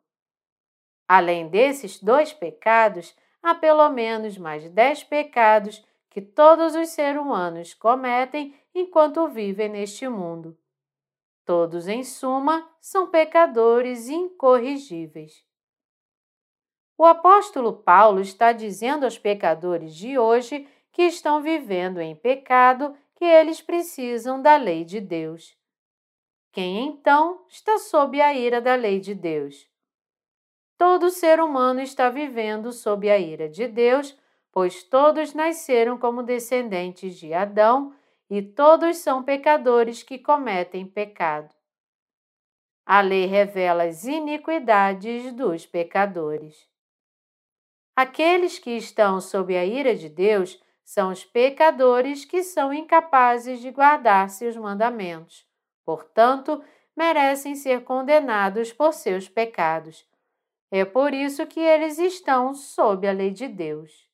Além 1.08 1.48
desses 1.48 2.02
dois 2.02 2.34
pecados, 2.34 3.16
há 3.42 3.56
pelo 3.56 3.90
menos 3.90 4.38
mais 4.38 4.70
dez 4.70 5.04
pecados 5.04 5.84
que 6.10 6.22
todos 6.22 6.76
os 6.76 6.90
seres 6.90 7.22
humanos 7.22 7.74
cometem 7.74 8.54
enquanto 8.74 9.28
vivem 9.28 9.70
neste 9.70 10.08
mundo. 10.08 10.58
Todos, 11.46 11.88
em 11.88 12.04
suma, 12.04 12.70
são 12.80 13.10
pecadores 13.10 14.08
incorrigíveis. 14.08 15.44
O 17.00 17.06
apóstolo 17.06 17.72
Paulo 17.74 18.20
está 18.20 18.52
dizendo 18.52 19.06
aos 19.06 19.18
pecadores 19.18 19.96
de 19.96 20.20
hoje 20.20 20.68
que 20.92 21.04
estão 21.04 21.42
vivendo 21.42 22.02
em 22.02 22.14
pecado 22.14 22.94
que 23.16 23.24
eles 23.24 23.62
precisam 23.62 24.42
da 24.42 24.58
lei 24.58 24.84
de 24.84 25.00
Deus. 25.00 25.58
Quem 26.52 26.86
então 26.86 27.46
está 27.48 27.80
sob 27.80 28.20
a 28.20 28.34
ira 28.34 28.60
da 28.60 28.76
lei 28.76 29.00
de 29.00 29.16
Deus? 29.16 29.66
todo 30.78 31.10
ser 31.10 31.42
humano 31.42 31.82
está 31.82 32.10
vivendo 32.10 32.72
sob 32.72 33.10
a 33.10 33.18
ira 33.18 33.50
de 33.50 33.68
Deus, 33.68 34.18
pois 34.52 34.84
todos 34.84 35.34
nasceram 35.34 35.98
como 35.98 36.22
descendentes 36.22 37.16
de 37.16 37.34
Adão 37.34 37.94
e 38.30 38.42
todos 38.42 38.98
são 38.98 39.24
pecadores 39.24 40.04
que 40.04 40.18
cometem 40.18 40.86
pecado. 40.86 41.54
A 42.86 43.00
lei 43.02 43.26
revela 43.26 43.84
as 43.84 44.04
iniquidades 44.04 45.34
dos 45.34 45.66
pecadores. 45.66 46.69
Aqueles 48.00 48.60
que 48.60 48.72
estão 48.72 49.20
sob 49.20 49.58
a 49.58 49.66
ira 49.66 49.96
de 49.96 50.08
Deus 50.08 50.62
são 50.86 51.12
os 51.12 51.26
pecadores 51.26 52.24
que 52.24 52.44
são 52.44 52.74
incapazes 52.74 53.60
de 53.60 53.72
guardar 53.72 54.30
seus 54.30 54.56
mandamentos. 54.56 55.46
Portanto, 55.84 56.64
merecem 56.96 57.56
ser 57.56 57.84
condenados 57.84 58.72
por 58.72 58.94
seus 58.94 59.28
pecados 59.28 60.08
é 60.72 60.86
por 60.86 61.14
isso 61.14 61.48
que 61.48 61.60
eles 61.60 61.98
estão 61.98 62.54
sob 62.54 63.08
a 63.08 63.12
lei 63.12 63.32
de 63.32 63.48
Deus. 63.48 64.08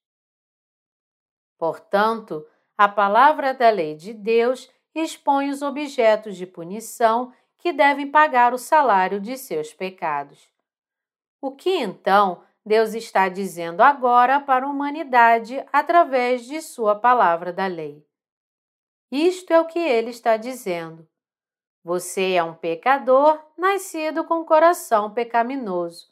Portanto, 1.58 2.48
a 2.78 2.88
palavra 2.88 3.54
da 3.54 3.70
lei 3.70 3.96
de 3.96 4.14
Deus 4.14 4.72
expõe 4.94 5.50
os 5.50 5.62
objetos 5.62 6.38
de 6.38 6.46
punição 6.46 7.34
que 7.58 7.74
devem 7.74 8.10
pagar 8.10 8.54
o 8.54 8.58
salário 8.58 9.20
de 9.20 9.38
seus 9.38 9.74
pecados. 9.74 10.50
O 11.42 11.52
que 11.52 11.70
então 11.70 12.42
Deus 12.66 12.96
está 12.96 13.30
dizendo 13.30 13.82
agora 13.82 14.40
para 14.40 14.66
a 14.66 14.70
humanidade 14.70 15.64
através 15.72 16.46
de 16.46 16.62
Sua 16.62 16.96
palavra 16.96 17.54
da 17.54 17.68
lei? 17.68 18.04
Isto 19.12 19.54
é 19.54 19.62
o 19.62 19.68
que 19.68 19.78
ele 19.78 20.10
está 20.10 20.36
dizendo. 20.36 21.08
Você 21.84 22.34
é 22.34 22.44
um 22.44 22.56
pecador 22.56 23.40
nascido 23.56 24.24
com 24.24 24.44
coração 24.44 25.14
pecaminoso. 25.14 26.12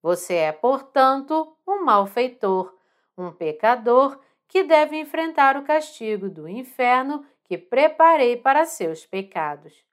Você 0.00 0.34
é, 0.34 0.52
portanto, 0.52 1.56
um 1.66 1.84
malfeitor, 1.84 2.72
um 3.16 3.32
pecador 3.32 4.20
que 4.46 4.62
deve 4.62 4.96
enfrentar 4.96 5.56
o 5.56 5.64
castigo 5.64 6.30
do 6.30 6.48
inferno 6.48 7.26
que 7.42 7.58
preparei 7.58 8.36
para 8.36 8.64
seus 8.64 9.04
pecados. 9.04 9.84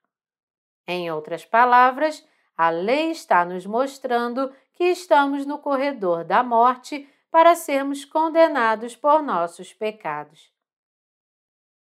Em 0.86 1.10
outras 1.10 1.44
palavras, 1.44 2.24
a 2.56 2.70
lei 2.70 3.10
está 3.10 3.44
nos 3.44 3.66
mostrando 3.66 4.54
que 4.76 4.84
estamos 4.84 5.46
no 5.46 5.58
corredor 5.58 6.22
da 6.22 6.42
morte 6.42 7.08
para 7.30 7.56
sermos 7.56 8.04
condenados 8.04 8.94
por 8.94 9.22
nossos 9.22 9.72
pecados. 9.72 10.52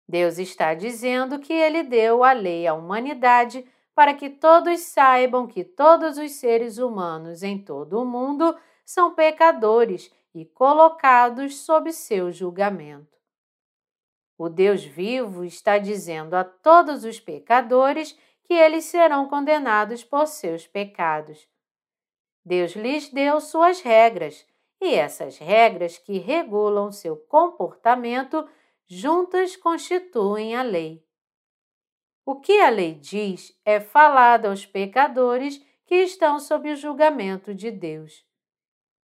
Deus 0.08 0.38
está 0.38 0.72
dizendo 0.72 1.38
que 1.38 1.52
Ele 1.52 1.82
deu 1.82 2.24
a 2.24 2.32
lei 2.32 2.66
à 2.66 2.72
humanidade 2.72 3.66
para 3.94 4.14
que 4.14 4.30
todos 4.30 4.80
saibam 4.80 5.46
que 5.46 5.64
todos 5.64 6.16
os 6.16 6.32
seres 6.32 6.78
humanos 6.78 7.42
em 7.42 7.58
todo 7.58 8.00
o 8.00 8.06
mundo 8.06 8.56
são 8.84 9.12
pecadores 9.12 10.10
e 10.32 10.44
colocados 10.44 11.56
sob 11.56 11.92
seu 11.92 12.30
julgamento. 12.30 13.18
O 14.38 14.48
Deus 14.48 14.84
vivo 14.84 15.44
está 15.44 15.78
dizendo 15.78 16.34
a 16.34 16.44
todos 16.44 17.04
os 17.04 17.18
pecadores 17.18 18.16
que 18.44 18.54
eles 18.54 18.84
serão 18.84 19.28
condenados 19.28 20.04
por 20.04 20.28
seus 20.28 20.64
pecados. 20.64 21.46
Deus 22.48 22.72
lhes 22.72 23.10
deu 23.10 23.40
suas 23.42 23.82
regras, 23.82 24.46
e 24.80 24.94
essas 24.94 25.36
regras 25.36 25.98
que 25.98 26.16
regulam 26.16 26.90
seu 26.90 27.14
comportamento 27.14 28.48
juntas 28.86 29.54
constituem 29.54 30.56
a 30.56 30.62
lei. 30.62 31.04
O 32.24 32.40
que 32.40 32.58
a 32.60 32.70
lei 32.70 32.94
diz 32.94 33.54
é 33.66 33.78
falado 33.78 34.46
aos 34.46 34.64
pecadores 34.64 35.62
que 35.84 35.96
estão 35.96 36.40
sob 36.40 36.72
o 36.72 36.76
julgamento 36.76 37.54
de 37.54 37.70
Deus. 37.70 38.24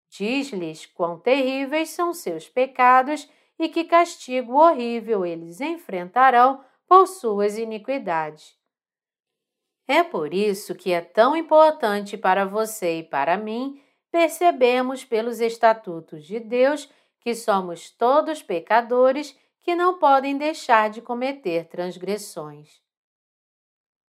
Diz-lhes 0.08 0.86
quão 0.86 1.18
terríveis 1.18 1.90
são 1.90 2.14
seus 2.14 2.48
pecados 2.48 3.28
e 3.58 3.68
que 3.68 3.82
castigo 3.82 4.54
horrível 4.54 5.26
eles 5.26 5.60
enfrentarão 5.60 6.64
por 6.86 7.08
suas 7.08 7.58
iniquidades. 7.58 8.56
É 9.92 10.02
por 10.02 10.32
isso 10.32 10.74
que 10.74 10.90
é 10.90 11.02
tão 11.02 11.36
importante 11.36 12.16
para 12.16 12.46
você 12.46 13.00
e 13.00 13.02
para 13.02 13.36
mim 13.36 13.78
percebemos 14.10 15.04
pelos 15.04 15.38
estatutos 15.38 16.24
de 16.24 16.40
Deus 16.40 16.90
que 17.20 17.34
somos 17.34 17.90
todos 17.90 18.42
pecadores 18.42 19.38
que 19.60 19.74
não 19.74 19.98
podem 19.98 20.38
deixar 20.38 20.88
de 20.88 21.02
cometer 21.02 21.68
transgressões. 21.68 22.80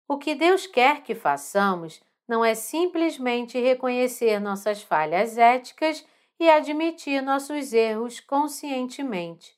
O 0.07 0.17
que 0.17 0.33
Deus 0.33 0.65
quer 0.65 1.03
que 1.03 1.13
façamos 1.13 2.01
não 2.25 2.43
é 2.45 2.55
simplesmente 2.55 3.59
reconhecer 3.59 4.39
nossas 4.39 4.81
falhas 4.81 5.37
éticas 5.37 6.07
e 6.39 6.49
admitir 6.49 7.21
nossos 7.21 7.73
erros 7.73 8.21
conscientemente. 8.21 9.53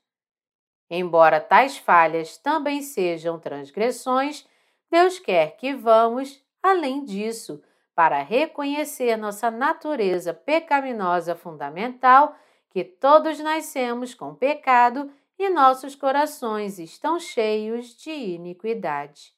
Embora 0.89 1.39
tais 1.39 1.77
falhas 1.77 2.39
também 2.39 2.81
sejam 2.81 3.39
transgressões, 3.39 4.47
Deus 4.89 5.19
quer 5.19 5.57
que 5.57 5.73
vamos, 5.73 6.43
além 6.63 7.03
disso, 7.03 7.61
para 7.93 8.21
reconhecer 8.21 9.17
nossa 9.17 9.49
natureza 9.49 10.33
pecaminosa 10.33 11.35
fundamental, 11.35 12.35
que 12.69 12.83
todos 12.83 13.39
nascemos 13.39 14.13
com 14.13 14.35
pecado 14.35 15.11
e 15.37 15.49
nossos 15.49 15.95
corações 15.95 16.79
estão 16.79 17.19
cheios 17.19 17.95
de 17.97 18.11
iniquidade. 18.11 19.33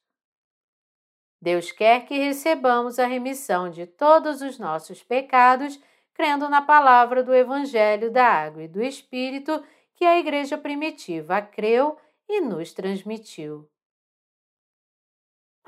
Deus 1.42 1.72
quer 1.72 2.06
que 2.06 2.18
recebamos 2.18 3.00
a 3.00 3.06
remissão 3.06 3.70
de 3.70 3.86
todos 3.86 4.42
os 4.42 4.60
nossos 4.60 5.02
pecados, 5.02 5.80
crendo 6.14 6.50
na 6.50 6.62
palavra 6.62 7.24
do 7.24 7.34
Evangelho 7.34 8.12
da 8.12 8.26
Água 8.26 8.64
e 8.64 8.68
do 8.68 8.82
Espírito 8.82 9.64
que 9.96 10.04
a 10.04 10.20
Igreja 10.20 10.58
primitiva 10.58 11.42
creu 11.42 11.98
e 12.28 12.42
nos 12.42 12.74
transmitiu. 12.74 13.70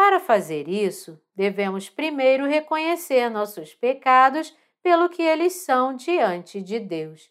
Para 0.03 0.19
fazer 0.19 0.67
isso, 0.67 1.21
devemos 1.35 1.87
primeiro 1.87 2.47
reconhecer 2.47 3.29
nossos 3.29 3.75
pecados 3.75 4.51
pelo 4.81 5.07
que 5.07 5.21
eles 5.21 5.53
são 5.53 5.95
diante 5.95 6.59
de 6.59 6.79
Deus. 6.79 7.29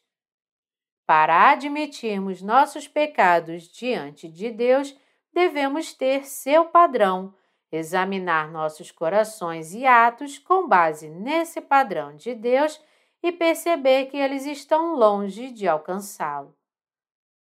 Para 1.04 1.50
admitirmos 1.50 2.40
nossos 2.40 2.86
pecados 2.86 3.64
diante 3.64 4.28
de 4.28 4.52
Deus, 4.52 4.96
devemos 5.34 5.92
ter 5.92 6.24
seu 6.24 6.66
padrão, 6.66 7.34
examinar 7.72 8.48
nossos 8.52 8.92
corações 8.92 9.74
e 9.74 9.84
atos 9.84 10.38
com 10.38 10.68
base 10.68 11.08
nesse 11.08 11.60
padrão 11.60 12.14
de 12.14 12.36
Deus 12.36 12.80
e 13.20 13.32
perceber 13.32 14.06
que 14.06 14.16
eles 14.16 14.46
estão 14.46 14.94
longe 14.94 15.50
de 15.50 15.66
alcançá-lo. 15.66 16.56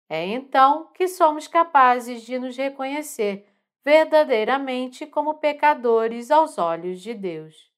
É 0.08 0.26
então 0.26 0.90
que 0.94 1.06
somos 1.06 1.50
capazes 1.50 2.22
de 2.22 2.40
nos 2.40 2.56
reconhecer 2.56 3.46
verdadeiramente 3.84 5.06
como 5.06 5.40
pecadores 5.40 6.32
aos 6.32 6.58
olhos 6.58 7.02
de 7.02 7.14
Deus. 7.14 7.72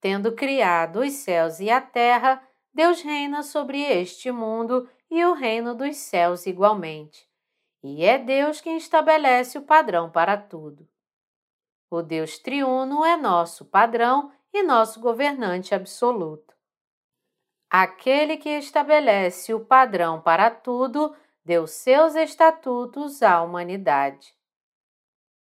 Tendo 0.00 0.34
criado 0.34 1.00
os 1.00 1.12
céus 1.12 1.60
e 1.60 1.70
a 1.70 1.80
terra, 1.80 2.42
Deus 2.74 3.02
reina 3.02 3.42
sobre 3.42 3.80
este 3.82 4.32
mundo 4.32 4.88
e 5.10 5.24
o 5.24 5.34
reino 5.34 5.74
dos 5.74 5.96
céus 5.96 6.46
igualmente. 6.46 7.28
E 7.82 8.04
é 8.04 8.18
Deus 8.18 8.60
quem 8.60 8.76
estabelece 8.76 9.58
o 9.58 9.62
padrão 9.62 10.10
para 10.10 10.36
tudo. 10.36 10.88
O 11.90 12.00
Deus 12.00 12.38
triuno 12.38 13.04
é 13.04 13.16
nosso 13.16 13.64
padrão 13.66 14.32
e 14.52 14.62
nosso 14.62 15.00
governante 15.00 15.74
absoluto. 15.74 16.54
Aquele 17.68 18.36
que 18.36 18.48
estabelece 18.48 19.52
o 19.52 19.64
padrão 19.64 20.20
para 20.20 20.50
tudo 20.50 21.14
deu 21.44 21.66
seus 21.66 22.14
estatutos 22.14 23.22
à 23.22 23.42
humanidade. 23.42 24.34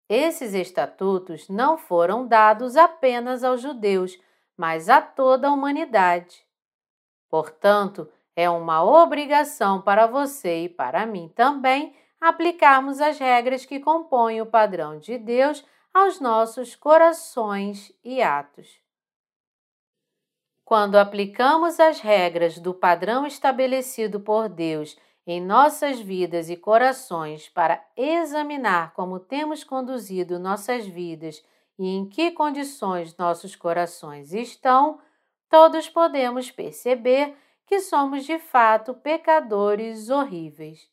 Esses 0.09 0.55
estatutos 0.55 1.49
não 1.49 1.77
foram 1.77 2.27
dados 2.27 2.77
apenas 2.77 3.43
aos 3.43 3.61
judeus, 3.61 4.17
mas 4.57 4.89
a 4.89 5.03
toda 5.03 5.49
a 5.49 5.53
humanidade. 5.53 6.47
Portanto, 7.29 8.09
é 8.37 8.49
uma 8.49 8.85
obrigação 8.85 9.83
para 9.83 10.07
você 10.07 10.65
e 10.65 10.69
para 10.69 11.07
mim 11.07 11.29
também 11.35 11.97
aplicarmos 12.21 13.01
as 13.01 13.19
regras 13.19 13.65
que 13.65 13.81
compõem 13.81 14.41
o 14.41 14.47
padrão 14.47 14.99
de 14.99 15.19
Deus 15.19 15.65
aos 15.93 16.21
nossos 16.21 16.77
corações 16.77 17.93
e 18.05 18.23
atos. 18.23 18.81
Quando 20.65 20.97
aplicamos 20.97 21.81
as 21.81 22.01
regras 22.01 22.59
do 22.59 22.75
padrão 22.75 23.27
estabelecido 23.27 24.21
por 24.21 24.49
Deus 24.49 24.97
em 25.27 25.41
nossas 25.41 25.99
vidas 25.99 26.49
e 26.49 26.57
corações 26.57 27.49
para 27.49 27.85
examinar 27.97 28.93
como 28.95 29.19
temos 29.19 29.65
conduzido 29.65 30.39
nossas 30.39 30.87
vidas 30.87 31.45
e 31.79 31.89
em 31.89 32.09
que 32.09 32.31
condições 32.31 33.17
nossos 33.17 33.57
corações 33.57 34.33
estão, 34.33 35.01
todos 35.51 35.89
podemos 35.89 36.51
perceber 36.51 37.37
que 37.67 37.81
somos 37.81 38.25
de 38.25 38.39
fato 38.39 38.95
pecadores 38.95 40.09
horríveis. 40.09 40.89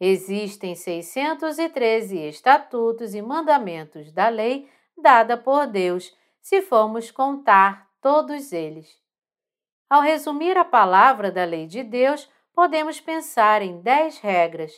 Existem 0.00 0.74
613 0.74 2.16
estatutos 2.28 3.14
e 3.14 3.22
mandamentos 3.22 4.12
da 4.12 4.28
lei 4.28 4.68
dada 4.96 5.36
por 5.36 5.66
Deus, 5.66 6.14
se 6.40 6.62
formos 6.62 7.10
contar 7.10 7.88
todos 8.00 8.52
eles. 8.52 9.00
Ao 9.88 10.00
resumir 10.00 10.56
a 10.56 10.64
palavra 10.64 11.30
da 11.30 11.44
lei 11.44 11.66
de 11.66 11.82
Deus, 11.82 12.28
podemos 12.58 13.00
pensar 13.00 13.62
em 13.62 13.80
dez 13.80 14.18
regras. 14.18 14.72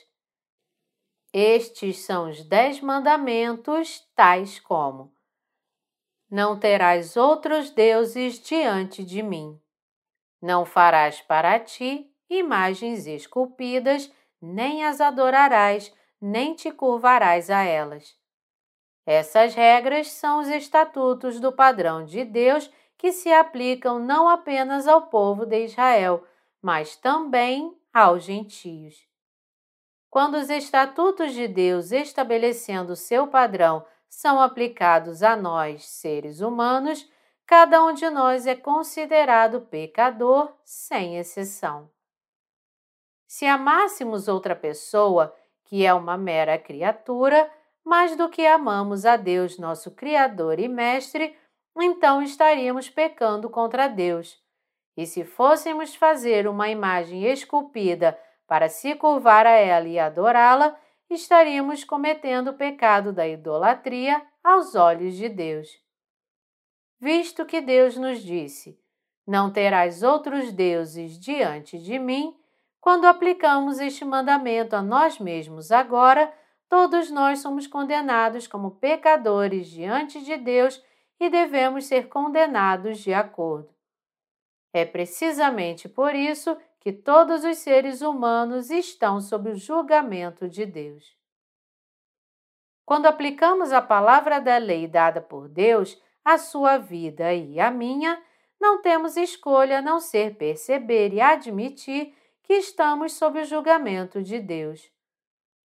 Estes 1.33 2.01
são 2.01 2.29
os 2.29 2.45
dez 2.45 2.79
mandamentos, 2.79 4.07
tais 4.15 4.61
como: 4.61 5.15
Não 6.31 6.61
terás 6.61 7.17
outros 7.17 7.71
deuses 7.71 8.39
diante 8.39 9.03
de 9.03 9.23
mim. 9.23 9.59
Não 10.43 10.67
farás 10.67 11.23
para 11.23 11.59
ti 11.59 12.15
imagens 12.29 13.07
esculpidas, 13.07 14.13
nem 14.43 14.85
as 14.85 15.01
adorarás, 15.01 15.91
nem 16.21 16.53
te 16.53 16.71
curvarás 16.71 17.49
a 17.49 17.63
elas. 17.63 18.15
Essas 19.07 19.55
regras 19.55 20.09
são 20.09 20.41
os 20.41 20.49
estatutos 20.49 21.41
do 21.41 21.51
padrão 21.51 22.05
de 22.05 22.27
Deus 22.27 22.71
que 22.99 23.11
se 23.11 23.33
aplicam 23.33 23.99
não 23.99 24.29
apenas 24.29 24.87
ao 24.87 25.07
povo 25.07 25.47
de 25.47 25.65
Israel, 25.65 26.23
mas 26.63 26.97
também 26.97 27.77
aos 27.93 28.25
gentios. 28.25 29.09
Quando 30.09 30.35
os 30.35 30.51
estatutos 30.51 31.33
de 31.33 31.47
Deus 31.47 31.93
estabelecendo 31.93 32.97
seu 32.97 33.29
padrão 33.29 33.87
são 34.09 34.41
aplicados 34.41 35.23
a 35.23 35.37
nós, 35.37 35.87
seres 35.87 36.41
humanos, 36.41 37.09
cada 37.47 37.85
um 37.85 37.93
de 37.93 38.11
nós 38.11 38.47
é 38.47 38.57
considerado 38.57 39.61
pecador, 39.61 40.53
sem 40.65 41.17
exceção. 41.17 41.89
Se 43.27 43.47
amássemos 43.47 44.27
outra 44.27 44.57
pessoa, 44.57 45.33
que 45.63 45.87
é 45.87 45.95
uma 45.95 46.19
mera 46.19 46.59
criatura, 46.59 47.49
mais 47.85 48.17
do 48.17 48.29
que 48.29 48.45
amamos 48.45 49.07
a 49.07 49.17
Deus, 49.17 49.57
nosso 49.57 49.93
Criador 49.93 50.59
e 50.59 50.69
Mestre, 50.69 51.37
então 51.79 52.21
estaríamos 52.21 52.91
pecando 52.91 53.49
contra 53.49 53.87
Deus. 53.87 54.40
E 55.01 55.07
se 55.07 55.25
fôssemos 55.25 55.95
fazer 55.95 56.47
uma 56.47 56.69
imagem 56.69 57.25
esculpida 57.25 58.19
para 58.47 58.69
se 58.69 58.95
curvar 58.95 59.47
a 59.47 59.53
ela 59.53 59.89
e 59.89 59.99
adorá-la, 59.99 60.79
estaríamos 61.09 61.85
cometendo 61.85 62.49
o 62.49 62.53
pecado 62.53 63.11
da 63.11 63.27
idolatria 63.27 64.23
aos 64.45 64.75
olhos 64.75 65.15
de 65.15 65.27
Deus. 65.31 65.71
Visto 67.01 67.47
que 67.47 67.63
Deus 67.63 67.97
nos 67.97 68.23
disse: 68.23 68.79
Não 69.27 69.51
terás 69.51 70.03
outros 70.03 70.53
deuses 70.53 71.19
diante 71.19 71.79
de 71.79 71.99
mim, 71.99 72.37
quando 72.79 73.07
aplicamos 73.07 73.81
este 73.81 74.05
mandamento 74.05 74.77
a 74.77 74.83
nós 74.83 75.19
mesmos 75.19 75.73
agora, 75.73 76.31
todos 76.69 77.11
nós 77.11 77.39
somos 77.39 77.67
condenados 77.67 78.47
como 78.47 78.73
pecadores 78.73 79.67
diante 79.67 80.23
de 80.23 80.37
Deus 80.37 80.79
e 81.19 81.31
devemos 81.31 81.87
ser 81.87 82.09
condenados 82.11 82.99
de 82.99 83.15
acordo. 83.15 83.80
É 84.73 84.85
precisamente 84.85 85.89
por 85.89 86.15
isso 86.15 86.57
que 86.81 86.93
todos 86.93 87.45
os 87.45 87.59
seres 87.59 88.01
humanos 88.01 88.71
estão 88.71 89.21
sob 89.21 89.51
o 89.51 89.55
julgamento 89.55 90.49
de 90.49 90.65
Deus. 90.65 91.17
Quando 92.85 93.07
aplicamos 93.07 93.73
a 93.73 93.81
palavra 93.81 94.41
da 94.41 94.57
lei 94.57 94.89
dada 94.89 95.21
por 95.21 95.49
Deus 95.49 96.01
à 96.25 96.39
sua 96.39 96.79
vida 96.79 97.33
e 97.33 97.61
à 97.61 97.71
minha, 97.71 98.21
não 98.61 98.83
temos 98.83 99.17
escolha 99.17 99.79
a 99.79 99.83
não 99.83 100.01
ser 100.01 100.37
perceber 100.37 101.13
e 101.15 101.21
admitir 101.21 102.15
que 102.43 102.55
estamos 102.55 103.13
sob 103.13 103.41
o 103.41 103.45
julgamento 103.45 104.21
de 104.21 104.41
Deus. 104.41 104.91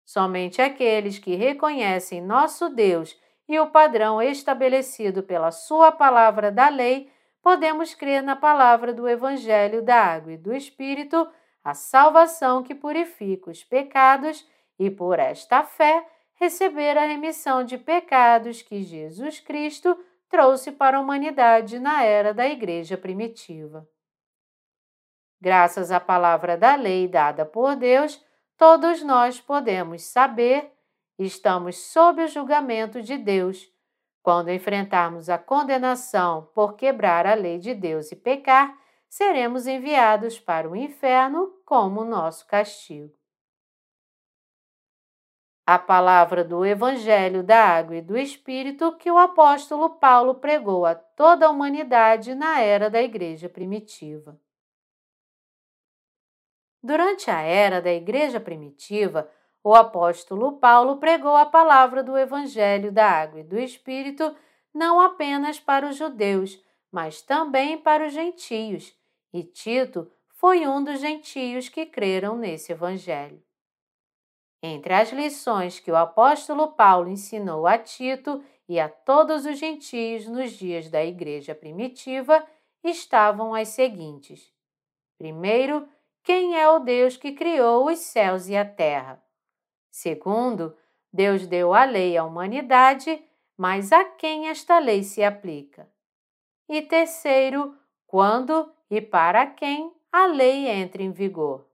Somente 0.06 0.62
aqueles 0.62 1.18
que 1.18 1.34
reconhecem 1.34 2.22
nosso 2.22 2.70
Deus 2.70 3.14
e 3.46 3.60
o 3.60 3.70
padrão 3.70 4.22
estabelecido 4.22 5.22
pela 5.22 5.50
Sua 5.50 5.92
palavra 5.92 6.50
da 6.50 6.70
lei 6.70 7.11
podemos 7.42 7.92
crer 7.92 8.22
na 8.22 8.36
palavra 8.36 8.94
do 8.94 9.08
Evangelho 9.08 9.82
da 9.82 9.96
Água 9.96 10.32
e 10.32 10.36
do 10.36 10.54
Espírito, 10.54 11.28
a 11.62 11.74
salvação 11.74 12.62
que 12.62 12.74
purifica 12.74 13.50
os 13.50 13.64
pecados 13.64 14.48
e, 14.78 14.88
por 14.90 15.18
esta 15.18 15.64
fé, 15.64 16.06
receber 16.34 16.96
a 16.96 17.04
remissão 17.04 17.64
de 17.64 17.76
pecados 17.76 18.62
que 18.62 18.82
Jesus 18.82 19.40
Cristo 19.40 19.98
trouxe 20.28 20.72
para 20.72 20.96
a 20.96 21.00
humanidade 21.00 21.78
na 21.78 22.02
era 22.04 22.32
da 22.32 22.46
Igreja 22.46 22.96
primitiva. 22.96 23.86
Graças 25.40 25.90
à 25.90 25.98
palavra 25.98 26.56
da 26.56 26.76
lei 26.76 27.08
dada 27.08 27.44
por 27.44 27.74
Deus, 27.74 28.24
todos 28.56 29.02
nós 29.02 29.40
podemos 29.40 30.02
saber, 30.04 30.72
estamos 31.18 31.76
sob 31.76 32.22
o 32.22 32.28
julgamento 32.28 33.02
de 33.02 33.18
Deus 33.18 33.71
quando 34.22 34.50
enfrentarmos 34.50 35.28
a 35.28 35.36
condenação 35.36 36.48
por 36.54 36.76
quebrar 36.76 37.26
a 37.26 37.34
lei 37.34 37.58
de 37.58 37.74
Deus 37.74 38.12
e 38.12 38.16
pecar, 38.16 38.78
seremos 39.08 39.66
enviados 39.66 40.38
para 40.38 40.68
o 40.68 40.76
inferno 40.76 41.48
como 41.66 42.04
nosso 42.04 42.46
castigo. 42.46 43.12
A 45.66 45.78
palavra 45.78 46.44
do 46.44 46.64
Evangelho 46.64 47.42
da 47.42 47.62
Água 47.64 47.96
e 47.96 48.02
do 48.02 48.16
Espírito 48.16 48.96
que 48.96 49.10
o 49.10 49.18
apóstolo 49.18 49.90
Paulo 49.90 50.36
pregou 50.36 50.86
a 50.86 50.94
toda 50.94 51.46
a 51.46 51.50
humanidade 51.50 52.34
na 52.34 52.60
era 52.60 52.90
da 52.90 53.02
Igreja 53.02 53.48
primitiva. 53.48 54.40
Durante 56.82 57.30
a 57.30 57.40
era 57.40 57.80
da 57.80 57.92
Igreja 57.92 58.40
primitiva, 58.40 59.30
o 59.64 59.74
apóstolo 59.74 60.58
Paulo 60.58 60.96
pregou 60.96 61.36
a 61.36 61.46
palavra 61.46 62.02
do 62.02 62.18
Evangelho 62.18 62.90
da 62.90 63.08
Água 63.08 63.40
e 63.40 63.44
do 63.44 63.58
Espírito 63.58 64.34
não 64.74 65.00
apenas 65.00 65.60
para 65.60 65.88
os 65.88 65.96
judeus, 65.96 66.60
mas 66.90 67.22
também 67.22 67.78
para 67.78 68.06
os 68.06 68.12
gentios, 68.12 68.94
e 69.32 69.44
Tito 69.44 70.10
foi 70.28 70.66
um 70.66 70.82
dos 70.82 71.00
gentios 71.00 71.68
que 71.68 71.86
creram 71.86 72.36
nesse 72.36 72.72
Evangelho. 72.72 73.42
Entre 74.62 74.92
as 74.92 75.10
lições 75.12 75.78
que 75.78 75.90
o 75.90 75.96
apóstolo 75.96 76.72
Paulo 76.72 77.08
ensinou 77.08 77.66
a 77.66 77.78
Tito 77.78 78.42
e 78.68 78.80
a 78.80 78.88
todos 78.88 79.44
os 79.44 79.58
gentios 79.58 80.26
nos 80.26 80.52
dias 80.52 80.88
da 80.88 81.04
igreja 81.04 81.54
primitiva 81.54 82.44
estavam 82.82 83.54
as 83.54 83.68
seguintes: 83.68 84.52
primeiro, 85.18 85.88
quem 86.22 86.56
é 86.56 86.68
o 86.68 86.78
Deus 86.78 87.16
que 87.16 87.32
criou 87.32 87.86
os 87.86 87.98
céus 87.98 88.48
e 88.48 88.56
a 88.56 88.64
terra? 88.64 89.22
Segundo, 89.92 90.74
Deus 91.12 91.46
deu 91.46 91.74
a 91.74 91.84
lei 91.84 92.16
à 92.16 92.24
humanidade, 92.24 93.22
mas 93.58 93.92
a 93.92 94.02
quem 94.02 94.48
esta 94.48 94.78
lei 94.78 95.02
se 95.02 95.22
aplica? 95.22 95.86
E 96.66 96.80
terceiro, 96.80 97.76
quando 98.06 98.72
e 98.90 99.02
para 99.02 99.46
quem 99.46 99.94
a 100.10 100.24
lei 100.24 100.66
entra 100.66 101.02
em 101.02 101.12
vigor? 101.12 101.68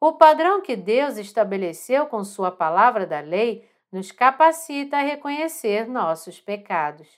O 0.00 0.14
padrão 0.14 0.60
que 0.60 0.74
Deus 0.74 1.16
estabeleceu 1.16 2.06
com 2.06 2.24
Sua 2.24 2.50
palavra 2.50 3.06
da 3.06 3.20
lei 3.20 3.70
nos 3.92 4.10
capacita 4.10 4.96
a 4.96 5.02
reconhecer 5.02 5.86
nossos 5.86 6.40
pecados. 6.40 7.08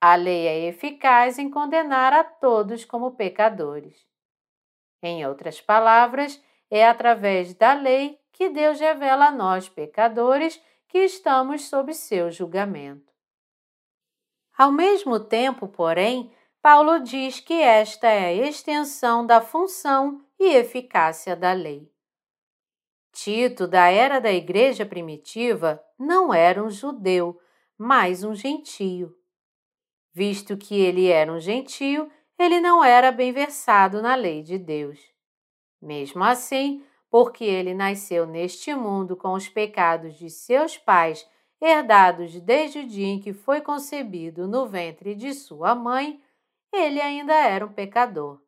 A 0.00 0.16
lei 0.16 0.48
é 0.48 0.66
eficaz 0.66 1.38
em 1.38 1.48
condenar 1.48 2.12
a 2.12 2.24
todos 2.24 2.84
como 2.84 3.12
pecadores. 3.12 4.04
Em 5.00 5.24
outras 5.24 5.60
palavras, 5.60 6.42
é 6.68 6.84
através 6.88 7.54
da 7.54 7.72
lei 7.74 8.21
que 8.32 8.48
Deus 8.48 8.80
revela 8.80 9.26
a 9.26 9.30
nós, 9.30 9.68
pecadores, 9.68 10.60
que 10.88 10.98
estamos 10.98 11.68
sob 11.68 11.92
seu 11.94 12.30
julgamento. 12.30 13.12
Ao 14.56 14.70
mesmo 14.70 15.18
tempo, 15.18 15.68
porém, 15.68 16.32
Paulo 16.60 17.00
diz 17.00 17.40
que 17.40 17.54
esta 17.54 18.06
é 18.06 18.26
a 18.26 18.48
extensão 18.48 19.26
da 19.26 19.40
função 19.40 20.24
e 20.38 20.54
eficácia 20.54 21.34
da 21.34 21.52
lei. 21.52 21.90
Tito, 23.12 23.66
da 23.66 23.88
era 23.88 24.20
da 24.20 24.32
igreja 24.32 24.86
primitiva, 24.86 25.82
não 25.98 26.32
era 26.32 26.62
um 26.62 26.70
judeu, 26.70 27.38
mas 27.76 28.24
um 28.24 28.34
gentio. 28.34 29.14
Visto 30.12 30.56
que 30.56 30.74
ele 30.74 31.08
era 31.08 31.32
um 31.32 31.40
gentio, 31.40 32.10
ele 32.38 32.60
não 32.60 32.84
era 32.84 33.10
bem 33.10 33.32
versado 33.32 34.00
na 34.02 34.14
lei 34.14 34.42
de 34.42 34.58
Deus. 34.58 34.98
Mesmo 35.80 36.22
assim, 36.22 36.84
porque 37.12 37.44
ele 37.44 37.74
nasceu 37.74 38.26
neste 38.26 38.74
mundo 38.74 39.14
com 39.14 39.34
os 39.34 39.46
pecados 39.46 40.14
de 40.14 40.30
seus 40.30 40.78
pais, 40.78 41.28
herdados 41.60 42.40
desde 42.40 42.78
o 42.78 42.86
dia 42.86 43.06
em 43.06 43.20
que 43.20 43.34
foi 43.34 43.60
concebido 43.60 44.48
no 44.48 44.66
ventre 44.66 45.14
de 45.14 45.34
sua 45.34 45.74
mãe, 45.74 46.22
ele 46.72 47.02
ainda 47.02 47.34
era 47.34 47.66
um 47.66 47.72
pecador. 47.72 48.40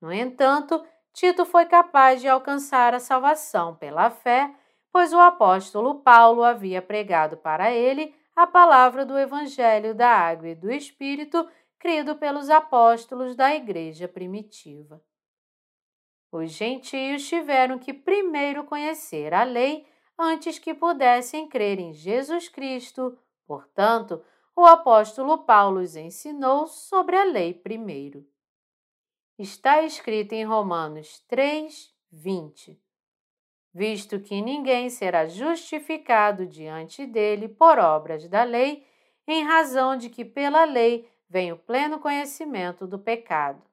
No 0.00 0.12
entanto, 0.12 0.86
Tito 1.12 1.44
foi 1.44 1.66
capaz 1.66 2.20
de 2.20 2.28
alcançar 2.28 2.94
a 2.94 3.00
salvação 3.00 3.74
pela 3.74 4.08
fé, 4.08 4.54
pois 4.92 5.12
o 5.12 5.18
apóstolo 5.18 5.96
Paulo 5.96 6.44
havia 6.44 6.80
pregado 6.80 7.36
para 7.36 7.72
ele 7.72 8.14
a 8.36 8.46
palavra 8.46 9.04
do 9.04 9.18
Evangelho 9.18 9.96
da 9.96 10.08
Água 10.08 10.50
e 10.50 10.54
do 10.54 10.70
Espírito, 10.70 11.44
crido 11.76 12.14
pelos 12.14 12.50
apóstolos 12.50 13.34
da 13.34 13.52
Igreja 13.52 14.06
primitiva. 14.06 15.02
Os 16.30 16.50
gentios 16.50 17.26
tiveram 17.26 17.78
que 17.78 17.92
primeiro 17.92 18.64
conhecer 18.64 19.32
a 19.32 19.44
lei 19.44 19.86
antes 20.18 20.58
que 20.58 20.74
pudessem 20.74 21.48
crer 21.48 21.78
em 21.78 21.92
Jesus 21.92 22.48
Cristo. 22.48 23.18
Portanto, 23.46 24.22
o 24.54 24.64
apóstolo 24.66 25.38
Paulo 25.44 25.80
os 25.80 25.96
ensinou 25.96 26.66
sobre 26.66 27.16
a 27.16 27.24
lei 27.24 27.54
primeiro. 27.54 28.26
Está 29.38 29.82
escrito 29.82 30.32
em 30.32 30.44
Romanos 30.44 31.20
3, 31.28 31.94
20. 32.10 32.78
Visto 33.72 34.18
que 34.18 34.42
ninguém 34.42 34.90
será 34.90 35.28
justificado 35.28 36.44
diante 36.44 37.06
dele 37.06 37.48
por 37.48 37.78
obras 37.78 38.28
da 38.28 38.42
lei, 38.42 38.84
em 39.26 39.44
razão 39.44 39.96
de 39.96 40.10
que 40.10 40.24
pela 40.24 40.64
lei 40.64 41.08
vem 41.28 41.52
o 41.52 41.56
pleno 41.56 42.00
conhecimento 42.00 42.86
do 42.86 42.98
pecado. 42.98 43.67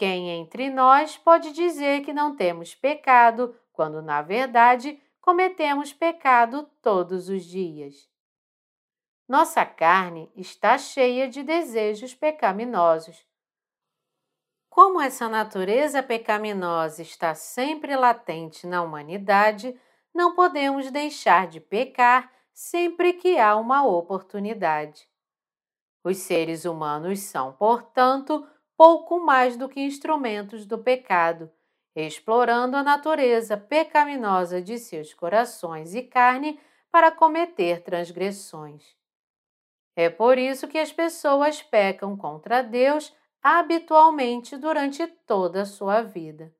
Quem 0.00 0.30
entre 0.30 0.70
nós 0.70 1.18
pode 1.18 1.52
dizer 1.52 2.00
que 2.00 2.10
não 2.10 2.34
temos 2.34 2.74
pecado, 2.74 3.54
quando 3.70 4.00
na 4.00 4.22
verdade 4.22 4.98
cometemos 5.20 5.92
pecado 5.92 6.66
todos 6.80 7.28
os 7.28 7.44
dias? 7.44 8.08
Nossa 9.28 9.62
carne 9.66 10.32
está 10.34 10.78
cheia 10.78 11.28
de 11.28 11.42
desejos 11.42 12.14
pecaminosos. 12.14 13.26
Como 14.70 15.02
essa 15.02 15.28
natureza 15.28 16.02
pecaminosa 16.02 17.02
está 17.02 17.34
sempre 17.34 17.94
latente 17.94 18.66
na 18.66 18.80
humanidade, 18.80 19.78
não 20.14 20.34
podemos 20.34 20.90
deixar 20.90 21.46
de 21.46 21.60
pecar 21.60 22.32
sempre 22.54 23.12
que 23.12 23.38
há 23.38 23.54
uma 23.54 23.86
oportunidade. 23.86 25.06
Os 26.02 26.16
seres 26.16 26.64
humanos 26.64 27.20
são, 27.20 27.52
portanto, 27.52 28.48
pouco 28.80 29.20
mais 29.20 29.58
do 29.58 29.68
que 29.68 29.78
instrumentos 29.78 30.64
do 30.64 30.78
pecado, 30.78 31.52
explorando 31.94 32.78
a 32.78 32.82
natureza 32.82 33.54
pecaminosa 33.54 34.62
de 34.62 34.78
seus 34.78 35.12
corações 35.12 35.94
e 35.94 36.02
carne 36.02 36.58
para 36.90 37.12
cometer 37.12 37.82
transgressões. 37.82 38.96
É 39.94 40.08
por 40.08 40.38
isso 40.38 40.66
que 40.66 40.78
as 40.78 40.90
pessoas 40.90 41.62
pecam 41.62 42.16
contra 42.16 42.62
Deus 42.62 43.14
habitualmente 43.42 44.56
durante 44.56 45.06
toda 45.06 45.60
a 45.60 45.66
sua 45.66 46.00
vida. 46.00 46.50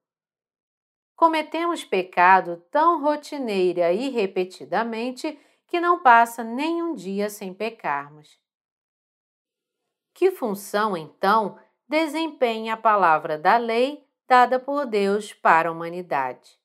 Cometemos 1.17 1.87
pecado 1.87 2.63
tão 2.71 3.01
rotineira 3.01 3.95
e 3.95 4.11
repetidamente 4.11 5.41
que 5.67 5.81
não 5.81 6.03
passa 6.03 6.45
nem 6.45 6.83
um 6.83 6.95
dia 6.95 7.31
sem 7.31 7.55
pecarmos. 7.55 8.39
Que 10.13 10.31
função, 10.31 10.95
então, 10.95 11.59
desempenha 11.91 12.75
a 12.75 12.77
palavra 12.77 13.37
da 13.37 13.57
lei 13.57 14.07
dada 14.29 14.61
por 14.61 14.87
Deus 14.87 15.33
para 15.33 15.69
a 15.69 15.73
humanidade? 15.73 16.57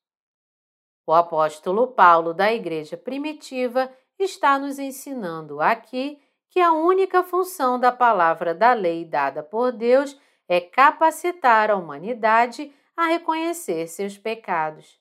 O 1.04 1.12
apóstolo 1.12 1.88
Paulo 1.88 2.32
da 2.32 2.54
Igreja 2.54 2.96
Primitiva 2.96 3.92
está 4.20 4.60
nos 4.60 4.78
ensinando 4.78 5.60
aqui 5.60 6.22
que 6.48 6.60
a 6.60 6.72
única 6.74 7.24
função 7.24 7.80
da 7.80 7.92
palavra 7.92 8.54
da 8.54 8.74
lei 8.74 9.04
dada 9.04 9.42
por 9.42 9.72
Deus 9.72 10.16
é 10.48 10.62
capacitar 10.62 11.72
a 11.72 11.76
humanidade 11.76 12.72
a 12.96 13.08
reconhecer 13.08 13.88
seus 13.88 14.16
pecados. 14.20 15.00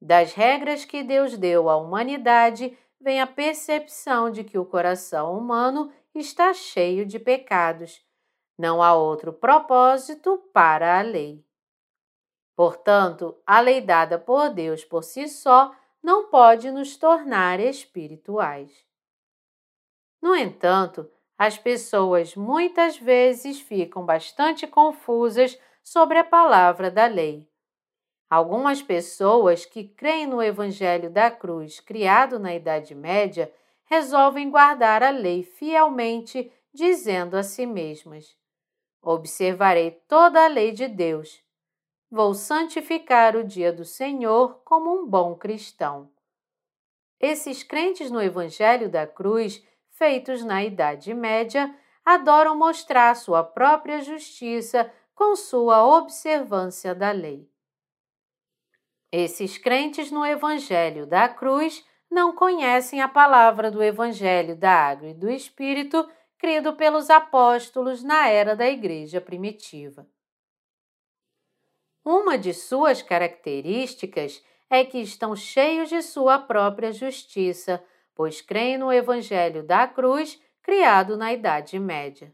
Das 0.00 0.32
regras 0.32 0.86
que 0.86 1.02
Deus 1.02 1.36
deu 1.36 1.68
à 1.68 1.76
humanidade 1.76 2.74
vem 2.98 3.20
a 3.20 3.26
percepção 3.26 4.30
de 4.30 4.42
que 4.42 4.56
o 4.58 4.64
coração 4.64 5.36
humano 5.36 5.92
está 6.14 6.54
cheio 6.54 7.04
de 7.04 7.18
pecados. 7.18 8.05
Não 8.58 8.82
há 8.82 8.94
outro 8.94 9.32
propósito 9.32 10.38
para 10.52 10.98
a 10.98 11.02
lei. 11.02 11.44
Portanto, 12.56 13.36
a 13.46 13.60
lei 13.60 13.82
dada 13.82 14.18
por 14.18 14.48
Deus 14.48 14.82
por 14.82 15.04
si 15.04 15.28
só 15.28 15.74
não 16.02 16.30
pode 16.30 16.70
nos 16.70 16.96
tornar 16.96 17.60
espirituais. 17.60 18.86
No 20.22 20.34
entanto, 20.34 21.10
as 21.36 21.58
pessoas 21.58 22.34
muitas 22.34 22.96
vezes 22.96 23.60
ficam 23.60 24.06
bastante 24.06 24.66
confusas 24.66 25.58
sobre 25.82 26.18
a 26.18 26.24
palavra 26.24 26.90
da 26.90 27.06
lei. 27.06 27.46
Algumas 28.28 28.82
pessoas 28.82 29.66
que 29.66 29.84
creem 29.84 30.26
no 30.26 30.42
Evangelho 30.42 31.10
da 31.10 31.30
Cruz 31.30 31.78
criado 31.78 32.38
na 32.38 32.54
Idade 32.54 32.94
Média 32.94 33.52
resolvem 33.84 34.50
guardar 34.50 35.02
a 35.02 35.10
lei 35.10 35.44
fielmente, 35.44 36.50
dizendo 36.72 37.36
a 37.36 37.42
si 37.42 37.66
mesmas: 37.66 38.34
Observarei 39.08 39.92
toda 40.08 40.44
a 40.44 40.48
lei 40.48 40.72
de 40.72 40.88
Deus. 40.88 41.42
Vou 42.10 42.34
santificar 42.34 43.36
o 43.36 43.44
dia 43.44 43.72
do 43.72 43.84
Senhor 43.84 44.60
como 44.64 44.92
um 44.92 45.06
bom 45.06 45.34
cristão. 45.34 46.10
Esses 47.18 47.62
crentes 47.62 48.10
no 48.10 48.20
Evangelho 48.20 48.90
da 48.90 49.06
Cruz 49.06 49.64
feitos 49.96 50.44
na 50.44 50.62
Idade 50.62 51.12
Média, 51.14 51.74
adoram 52.04 52.56
mostrar 52.56 53.16
sua 53.16 53.42
própria 53.42 54.00
justiça 54.00 54.90
com 55.14 55.34
sua 55.34 55.84
observância 55.86 56.94
da 56.94 57.10
lei. 57.10 57.50
Esses 59.10 59.56
crentes 59.56 60.10
no 60.10 60.24
Evangelho 60.24 61.06
da 61.06 61.28
Cruz 61.28 61.84
não 62.10 62.34
conhecem 62.34 63.00
a 63.00 63.08
palavra 63.08 63.70
do 63.70 63.82
Evangelho 63.82 64.54
da 64.54 64.70
Água 64.70 65.08
e 65.08 65.14
do 65.14 65.30
Espírito 65.30 66.06
crido 66.46 66.74
pelos 66.74 67.10
apóstolos 67.10 68.04
na 68.04 68.28
era 68.28 68.54
da 68.54 68.68
Igreja 68.68 69.20
primitiva. 69.20 70.06
Uma 72.04 72.38
de 72.38 72.54
suas 72.54 73.02
características 73.02 74.44
é 74.70 74.84
que 74.84 74.98
estão 74.98 75.34
cheios 75.34 75.88
de 75.88 76.00
sua 76.02 76.38
própria 76.38 76.92
justiça, 76.92 77.82
pois 78.14 78.40
creem 78.40 78.78
no 78.78 78.92
Evangelho 78.92 79.64
da 79.64 79.88
cruz 79.88 80.40
criado 80.62 81.16
na 81.16 81.32
Idade 81.32 81.80
Média. 81.80 82.32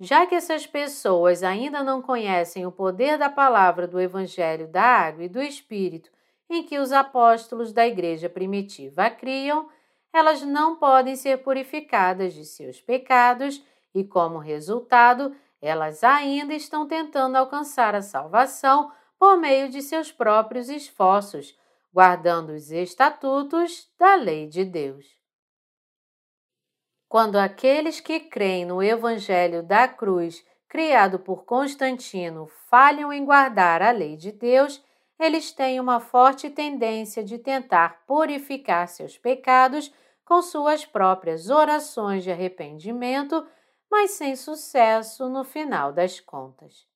Já 0.00 0.24
que 0.24 0.34
essas 0.34 0.66
pessoas 0.66 1.42
ainda 1.42 1.84
não 1.84 2.00
conhecem 2.00 2.64
o 2.64 2.72
poder 2.72 3.18
da 3.18 3.28
palavra 3.28 3.86
do 3.86 4.00
Evangelho 4.00 4.66
da 4.66 4.82
Água 4.82 5.24
e 5.24 5.28
do 5.28 5.42
Espírito 5.42 6.10
em 6.48 6.62
que 6.62 6.78
os 6.78 6.90
apóstolos 6.90 7.70
da 7.70 7.86
Igreja 7.86 8.30
primitiva 8.30 9.10
criam, 9.10 9.68
elas 10.14 10.42
não 10.42 10.76
podem 10.76 11.16
ser 11.16 11.42
purificadas 11.42 12.32
de 12.32 12.44
seus 12.44 12.80
pecados 12.80 13.60
e, 13.92 14.04
como 14.04 14.38
resultado, 14.38 15.34
elas 15.60 16.04
ainda 16.04 16.54
estão 16.54 16.86
tentando 16.86 17.34
alcançar 17.34 17.96
a 17.96 18.00
salvação 18.00 18.92
por 19.18 19.36
meio 19.36 19.68
de 19.68 19.82
seus 19.82 20.12
próprios 20.12 20.68
esforços, 20.68 21.58
guardando 21.92 22.50
os 22.50 22.70
estatutos 22.70 23.92
da 23.98 24.14
lei 24.14 24.46
de 24.46 24.64
Deus. 24.64 25.04
Quando 27.08 27.36
aqueles 27.36 27.98
que 27.98 28.20
creem 28.20 28.64
no 28.64 28.80
Evangelho 28.80 29.64
da 29.64 29.88
cruz, 29.88 30.44
criado 30.68 31.18
por 31.18 31.44
Constantino, 31.44 32.46
falham 32.68 33.12
em 33.12 33.24
guardar 33.24 33.82
a 33.82 33.90
lei 33.90 34.16
de 34.16 34.30
Deus, 34.30 34.80
eles 35.18 35.50
têm 35.50 35.80
uma 35.80 35.98
forte 35.98 36.50
tendência 36.50 37.24
de 37.24 37.36
tentar 37.38 38.04
purificar 38.06 38.86
seus 38.86 39.18
pecados 39.18 39.92
com 40.24 40.40
suas 40.40 40.84
próprias 40.84 41.50
orações 41.50 42.24
de 42.24 42.30
arrependimento, 42.30 43.46
mas 43.90 44.12
sem 44.12 44.34
sucesso 44.34 45.28
no 45.28 45.44
final 45.44 45.92
das 45.92 46.20
contas. 46.20 46.86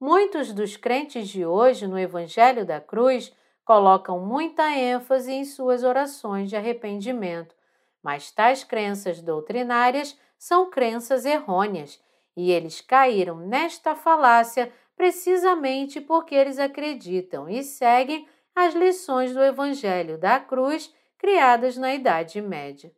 Muitos 0.00 0.52
dos 0.52 0.76
crentes 0.76 1.28
de 1.28 1.44
hoje 1.44 1.86
no 1.86 1.98
Evangelho 1.98 2.64
da 2.64 2.80
Cruz 2.80 3.34
colocam 3.64 4.20
muita 4.20 4.70
ênfase 4.70 5.32
em 5.32 5.44
suas 5.44 5.82
orações 5.82 6.50
de 6.50 6.56
arrependimento, 6.56 7.54
mas 8.02 8.30
tais 8.30 8.62
crenças 8.62 9.22
doutrinárias 9.22 10.18
são 10.38 10.68
crenças 10.68 11.24
errôneas 11.24 12.02
e 12.36 12.50
eles 12.50 12.80
caíram 12.80 13.36
nesta 13.36 13.94
falácia 13.94 14.72
precisamente 14.96 16.00
porque 16.00 16.34
eles 16.34 16.58
acreditam 16.58 17.48
e 17.48 17.62
seguem 17.62 18.28
as 18.54 18.74
lições 18.74 19.32
do 19.32 19.42
Evangelho 19.42 20.18
da 20.18 20.38
Cruz 20.38 20.94
criadas 21.24 21.78
na 21.78 21.94
Idade 21.94 22.38
Média. 22.42 22.94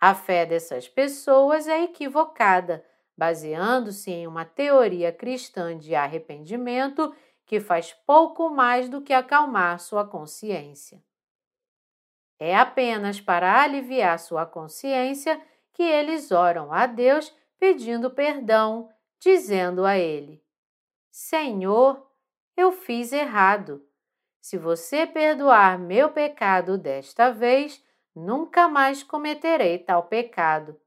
A 0.00 0.16
fé 0.16 0.44
dessas 0.44 0.88
pessoas 0.88 1.68
é 1.68 1.84
equivocada, 1.84 2.84
baseando-se 3.16 4.10
em 4.10 4.26
uma 4.26 4.44
teoria 4.44 5.12
cristã 5.12 5.78
de 5.78 5.94
arrependimento 5.94 7.14
que 7.46 7.60
faz 7.60 7.92
pouco 8.04 8.50
mais 8.50 8.88
do 8.88 9.00
que 9.00 9.12
acalmar 9.12 9.78
sua 9.78 10.04
consciência. 10.04 11.00
É 12.36 12.56
apenas 12.56 13.20
para 13.20 13.62
aliviar 13.62 14.18
sua 14.18 14.44
consciência 14.44 15.40
que 15.72 15.84
eles 15.84 16.32
oram 16.32 16.72
a 16.72 16.84
Deus 16.84 17.32
pedindo 17.60 18.10
perdão, 18.10 18.90
dizendo 19.20 19.84
a 19.84 19.96
Ele: 19.96 20.44
Senhor, 21.12 22.10
eu 22.56 22.72
fiz 22.72 23.12
errado. 23.12 23.86
Se 24.44 24.58
você 24.58 25.06
perdoar 25.06 25.78
meu 25.78 26.10
pecado 26.10 26.76
desta 26.76 27.30
vez, 27.30 27.82
nunca 28.14 28.68
mais 28.68 29.02
cometerei 29.02 29.78
tal 29.78 30.02
pecado. 30.02 30.78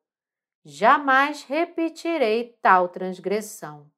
Jamais 0.64 1.41
repetirei 1.43 2.55
tal 2.62 2.88
transgressão. 2.88 3.89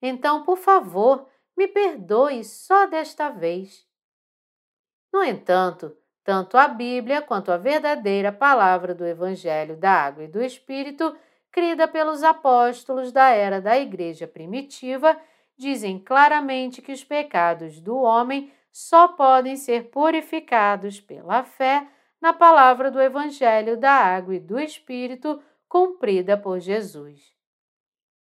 Então, 0.00 0.44
por 0.44 0.56
favor, 0.56 1.28
me 1.54 1.68
perdoe 1.68 2.42
só 2.42 2.86
desta 2.86 3.28
vez. 3.28 3.86
No 5.12 5.22
entanto, 5.22 5.94
tanto 6.24 6.56
a 6.56 6.66
Bíblia 6.66 7.20
quanto 7.20 7.52
a 7.52 7.58
verdadeira 7.58 8.32
palavra 8.32 8.94
do 8.94 9.04
Evangelho 9.04 9.76
da 9.76 9.92
Água 9.92 10.24
e 10.24 10.28
do 10.28 10.42
Espírito, 10.42 11.14
crida 11.52 11.86
pelos 11.86 12.22
apóstolos 12.22 13.12
da 13.12 13.28
era 13.28 13.60
da 13.60 13.78
Igreja 13.78 14.26
primitiva, 14.26 15.20
dizem 15.54 15.98
claramente 15.98 16.80
que 16.80 16.92
os 16.92 17.04
pecados 17.04 17.78
do 17.78 17.98
homem 17.98 18.50
só 18.72 19.08
podem 19.08 19.56
ser 19.56 19.90
purificados 19.90 21.00
pela 21.00 21.42
fé 21.42 21.88
na 22.20 22.32
palavra 22.32 22.90
do 22.90 23.00
Evangelho 23.00 23.76
da 23.76 23.92
Água 23.92 24.34
e 24.34 24.40
do 24.40 24.58
Espírito 24.58 25.42
cumprida 25.68 26.36
por 26.36 26.58
Jesus. 26.60 27.34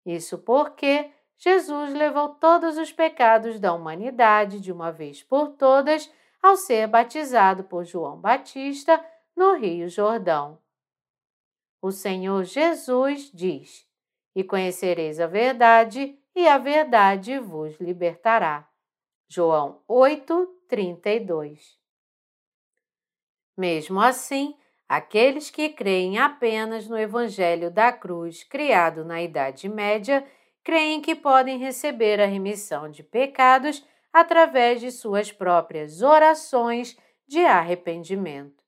Isso 0.06 0.38
porque 0.38 1.12
Jesus 1.38 1.94
levou 1.94 2.30
todos 2.30 2.78
os 2.78 2.92
pecados 2.92 3.60
da 3.60 3.74
humanidade 3.74 4.60
de 4.60 4.72
uma 4.72 4.92
vez 4.92 5.22
por 5.22 5.50
todas 5.50 6.12
ao 6.42 6.56
ser 6.56 6.88
batizado 6.88 7.64
por 7.64 7.84
João 7.84 8.20
Batista 8.20 9.04
no 9.36 9.56
Rio 9.56 9.90
Jordão. 9.90 10.60
O 11.82 11.92
Senhor 11.92 12.44
Jesus 12.44 13.32
diz: 13.34 13.88
E 14.36 14.44
conhecereis 14.44 15.20
a 15.20 15.28
verdade, 15.28 16.18
e 16.36 16.48
a 16.48 16.58
verdade 16.58 17.40
vos 17.40 17.80
libertará. 17.80 18.68
João 19.30 19.82
8, 19.88 20.48
32. 20.70 21.78
Mesmo 23.58 24.00
assim, 24.00 24.56
aqueles 24.88 25.50
que 25.50 25.68
creem 25.68 26.18
apenas 26.18 26.88
no 26.88 26.98
Evangelho 26.98 27.70
da 27.70 27.92
Cruz 27.92 28.44
criado 28.44 29.04
na 29.04 29.22
Idade 29.22 29.68
Média 29.68 30.26
creem 30.64 31.02
que 31.02 31.14
podem 31.14 31.58
receber 31.58 32.22
a 32.22 32.26
remissão 32.26 32.90
de 32.90 33.04
pecados 33.04 33.86
através 34.14 34.80
de 34.80 34.92
suas 34.92 35.32
próprias 35.32 36.02
orações 36.02 36.98
de 37.28 37.44
arrependimento. 37.44 38.64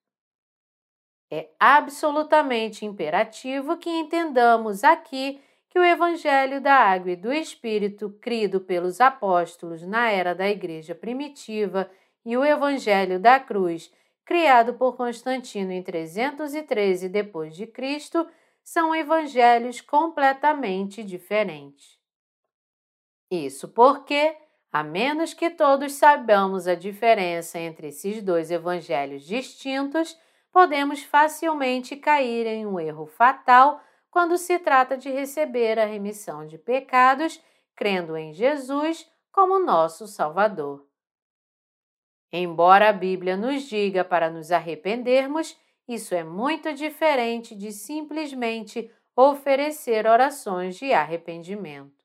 É 1.32 1.50
absolutamente 1.60 2.86
imperativo 2.86 3.78
que 3.78 3.90
entendamos 3.90 4.84
aqui 4.84 5.40
que 5.70 5.80
o 5.80 5.84
Evangelho 5.84 6.60
da 6.60 6.74
Água 6.74 7.12
e 7.12 7.16
do 7.16 7.32
Espírito, 7.32 8.10
crido 8.20 8.60
pelos 8.60 9.00
apóstolos 9.00 9.84
na 9.84 10.10
era 10.10 10.34
da 10.34 10.50
Igreja 10.50 10.96
primitiva, 10.96 11.90
e 12.26 12.36
o 12.36 12.44
Evangelho 12.44 13.20
da 13.20 13.40
Cruz, 13.40 13.92
criado 14.26 14.74
por 14.74 14.96
Constantino 14.96 15.72
em 15.72 15.82
313 15.82 17.08
d.C., 17.10 18.28
são 18.64 18.94
evangelhos 18.94 19.82
completamente 19.82 21.04
diferentes. 21.04 21.98
Isso 23.32 23.68
porque, 23.68 24.38
a 24.72 24.84
menos 24.84 25.34
que 25.34 25.50
todos 25.50 25.94
saibamos 25.94 26.68
a 26.68 26.76
diferença 26.76 27.58
entre 27.58 27.88
esses 27.88 28.22
dois 28.22 28.52
evangelhos 28.52 29.24
distintos, 29.24 30.16
podemos 30.52 31.02
facilmente 31.02 31.96
cair 31.96 32.46
em 32.46 32.68
um 32.68 32.80
erro 32.80 33.08
fatal 33.08 33.82
quando 34.12 34.38
se 34.38 34.58
trata 34.60 34.98
de 34.98 35.10
receber 35.10 35.78
a 35.80 35.86
remissão 35.86 36.46
de 36.46 36.58
pecados, 36.58 37.42
crendo 37.76 38.18
em 38.18 38.34
Jesus 38.34 39.10
como 39.32 39.60
nosso 39.60 40.08
Salvador. 40.08 40.86
Embora 42.32 42.90
a 42.90 42.94
Bíblia 42.94 43.36
nos 43.36 43.64
diga 43.64 44.04
para 44.04 44.30
nos 44.30 44.52
arrependermos, 44.52 45.58
isso 45.88 46.14
é 46.14 46.24
muito 46.24 46.74
diferente 46.74 47.56
de 47.56 47.72
simplesmente 47.72 48.92
oferecer 49.16 50.06
orações 50.06 50.76
de 50.76 50.94
arrependimento. 50.94 52.00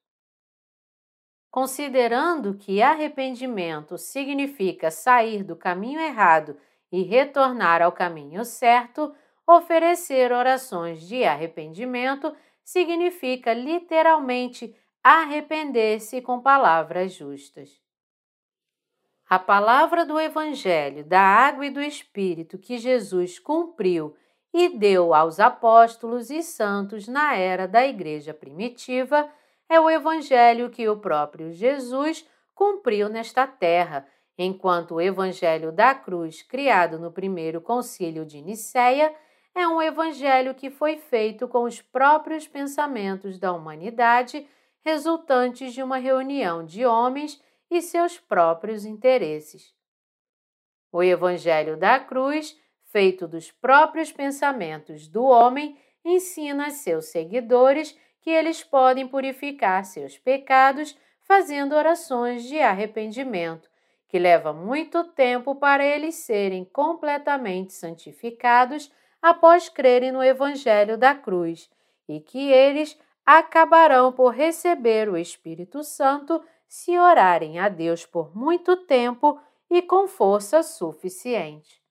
Considerando 1.50 2.54
que 2.54 2.82
arrependimento 2.82 3.96
significa 3.96 4.90
sair 4.90 5.44
do 5.44 5.54
caminho 5.54 6.00
errado 6.00 6.56
e 6.90 7.02
retornar 7.02 7.82
ao 7.82 7.92
caminho 7.92 8.44
certo, 8.44 9.14
Oferecer 9.46 10.32
orações 10.32 11.06
de 11.06 11.24
arrependimento 11.24 12.34
significa 12.64 13.52
literalmente 13.52 14.74
arrepender-se 15.02 16.22
com 16.22 16.40
palavras 16.40 17.12
justas. 17.12 17.82
A 19.28 19.38
palavra 19.38 20.06
do 20.06 20.18
Evangelho 20.18 21.04
da 21.04 21.20
água 21.20 21.66
e 21.66 21.70
do 21.70 21.80
Espírito 21.80 22.58
que 22.58 22.78
Jesus 22.78 23.38
cumpriu 23.38 24.16
e 24.52 24.68
deu 24.68 25.12
aos 25.12 25.40
apóstolos 25.40 26.30
e 26.30 26.42
santos 26.42 27.08
na 27.08 27.34
era 27.34 27.66
da 27.66 27.86
Igreja 27.86 28.32
primitiva 28.32 29.28
é 29.68 29.80
o 29.80 29.90
Evangelho 29.90 30.70
que 30.70 30.88
o 30.88 30.96
próprio 30.96 31.52
Jesus 31.52 32.26
cumpriu 32.54 33.08
nesta 33.08 33.46
terra, 33.46 34.06
enquanto 34.38 34.94
o 34.94 35.00
Evangelho 35.00 35.72
da 35.72 35.94
cruz, 35.94 36.42
criado 36.42 36.98
no 36.98 37.10
primeiro 37.10 37.60
concílio 37.60 38.24
de 38.24 38.40
Nicéia, 38.40 39.12
é 39.54 39.68
um 39.68 39.80
evangelho 39.80 40.54
que 40.54 40.68
foi 40.68 40.96
feito 40.96 41.46
com 41.46 41.62
os 41.62 41.80
próprios 41.80 42.48
pensamentos 42.48 43.38
da 43.38 43.52
humanidade, 43.52 44.46
resultantes 44.84 45.72
de 45.72 45.82
uma 45.82 45.96
reunião 45.96 46.64
de 46.64 46.84
homens 46.84 47.40
e 47.70 47.80
seus 47.80 48.18
próprios 48.18 48.84
interesses. 48.84 49.72
O 50.92 51.02
evangelho 51.02 51.76
da 51.76 51.98
cruz, 51.98 52.58
feito 52.86 53.26
dos 53.26 53.50
próprios 53.50 54.12
pensamentos 54.12 55.08
do 55.08 55.24
homem, 55.24 55.78
ensina 56.04 56.66
a 56.66 56.70
seus 56.70 57.06
seguidores 57.06 57.98
que 58.20 58.30
eles 58.30 58.62
podem 58.62 59.06
purificar 59.06 59.84
seus 59.84 60.18
pecados 60.18 60.96
fazendo 61.22 61.74
orações 61.74 62.44
de 62.44 62.58
arrependimento, 62.58 63.68
que 64.08 64.18
leva 64.18 64.52
muito 64.52 65.04
tempo 65.04 65.54
para 65.54 65.84
eles 65.84 66.16
serem 66.16 66.64
completamente 66.64 67.72
santificados 67.72 68.92
após 69.24 69.70
crerem 69.70 70.12
no 70.12 70.22
Evangelho 70.22 70.98
da 70.98 71.14
cruz 71.14 71.70
e 72.06 72.20
que 72.20 72.52
eles 72.52 72.94
acabarão 73.24 74.12
por 74.12 74.34
receber 74.34 75.08
o 75.08 75.16
Espírito 75.16 75.82
Santo 75.82 76.42
se 76.68 76.98
orarem 76.98 77.58
a 77.58 77.70
Deus 77.70 78.04
por 78.04 78.36
muito 78.36 78.76
tempo 78.84 79.40
e 79.70 79.80
com 79.80 80.06
força 80.06 80.62
suficiente. 80.62 81.82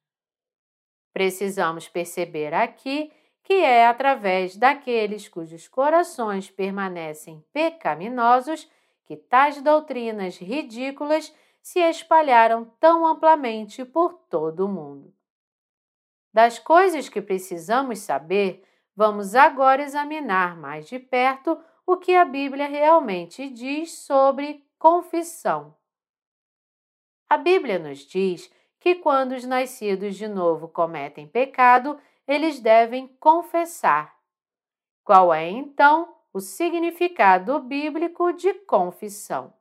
Precisamos 1.12 1.90
perceber 1.90 2.54
aqui 2.54 3.12
que 3.42 3.54
é 3.54 3.88
através 3.88 4.56
daqueles 4.56 5.28
cujos 5.28 5.68
corações 5.68 6.52
permanecem 6.52 7.44
pecaminosos 7.52 8.70
que 9.06 9.18
tais 9.18 9.60
doutrinas 9.60 10.38
ridículas 10.38 11.34
se 11.64 11.80
espalharam 11.80 12.66
tão 12.80 13.08
amplamente 13.08 13.84
por 13.84 14.14
todo 14.30 14.68
o 14.68 14.70
mundo. 14.70 15.12
Das 16.34 16.58
coisas 16.58 17.08
que 17.08 17.22
precisamos 17.22 18.00
saber, 18.00 18.64
vamos 18.96 19.36
agora 19.36 19.84
examinar 19.84 20.58
mais 20.58 20.88
de 20.88 20.98
perto 20.98 21.58
o 21.86 21.98
que 21.98 22.16
a 22.16 22.26
Bíblia 22.26 22.68
realmente 22.68 23.50
diz 23.50 24.00
sobre 24.00 24.66
confissão. 24.80 25.76
A 27.30 27.38
Bíblia 27.38 27.78
nos 27.78 28.00
diz 28.00 28.52
que 28.80 28.96
quando 28.96 29.34
os 29.34 29.46
nascidos 29.46 30.16
de 30.16 30.28
novo 30.28 30.68
cometem 30.68 31.28
pecado, 31.28 32.00
eles 32.28 32.60
devem 32.60 33.08
confessar. 33.20 34.18
Qual 35.04 35.34
é 35.34 35.50
então 35.50 36.16
o 36.34 36.40
significado 36.40 37.60
bíblico 37.60 38.34
de 38.34 38.54
confissão? 38.54 39.54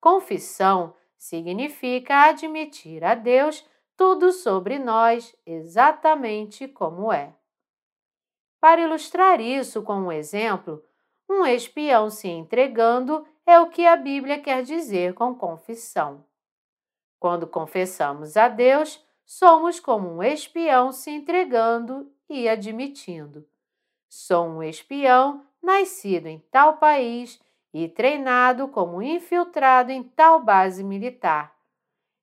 Confissão 0.00 0.94
significa 1.18 2.28
admitir 2.28 3.04
a 3.04 3.14
Deus 3.14 3.66
tudo 3.96 4.30
sobre 4.30 4.78
nós 4.78 5.34
exatamente 5.46 6.68
como 6.68 7.12
é. 7.12 7.34
Para 8.60 8.82
ilustrar 8.82 9.40
isso 9.40 9.82
com 9.82 9.94
um 9.94 10.12
exemplo, 10.12 10.84
um 11.28 11.46
espião 11.46 12.10
se 12.10 12.28
entregando 12.28 13.26
é 13.46 13.58
o 13.58 13.68
que 13.68 13.86
a 13.86 13.96
Bíblia 13.96 14.38
quer 14.38 14.62
dizer 14.62 15.14
com 15.14 15.34
confissão. 15.34 16.24
Quando 17.18 17.46
confessamos 17.46 18.36
a 18.36 18.48
Deus, 18.48 19.02
somos 19.24 19.80
como 19.80 20.08
um 20.08 20.22
espião 20.22 20.92
se 20.92 21.10
entregando 21.10 22.12
e 22.28 22.48
admitindo: 22.48 23.48
sou 24.08 24.46
um 24.46 24.62
espião 24.62 25.44
nascido 25.62 26.26
em 26.26 26.38
tal 26.50 26.76
país 26.76 27.40
e 27.72 27.88
treinado 27.88 28.68
como 28.68 29.02
infiltrado 29.02 29.90
em 29.90 30.02
tal 30.02 30.42
base 30.42 30.84
militar 30.84 31.55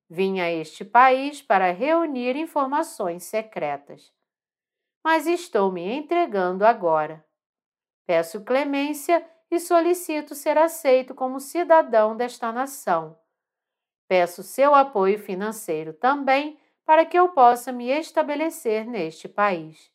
Vim 0.10 0.39
a 0.39 0.51
este 0.51 0.84
país 0.84 1.41
para 1.41 1.72
reunir 1.72 2.36
informações 2.36 3.24
secretas. 3.24 4.14
Mas 5.04 5.28
estou 5.28 5.72
me 5.72 5.82
entregando 5.91 6.66
agora. 6.66 7.26
Peço 8.06 8.43
clemência 8.43 9.26
e 9.49 9.60
solicito 9.60 10.36
ser 10.36 10.58
aceito 10.58 11.14
como 11.14 11.39
cidadão 11.39 12.16
desta 12.16 12.51
nação. 12.51 13.18
Peço 14.08 14.43
seu 14.43 14.76
apoio 14.76 15.18
financeiro 15.20 15.93
também 15.93 16.60
para 16.86 17.06
que 17.06 17.18
eu 17.18 17.30
possa 17.30 17.72
me 17.72 17.88
estabelecer 17.88 18.86
neste 18.86 19.28
país. 19.28 19.91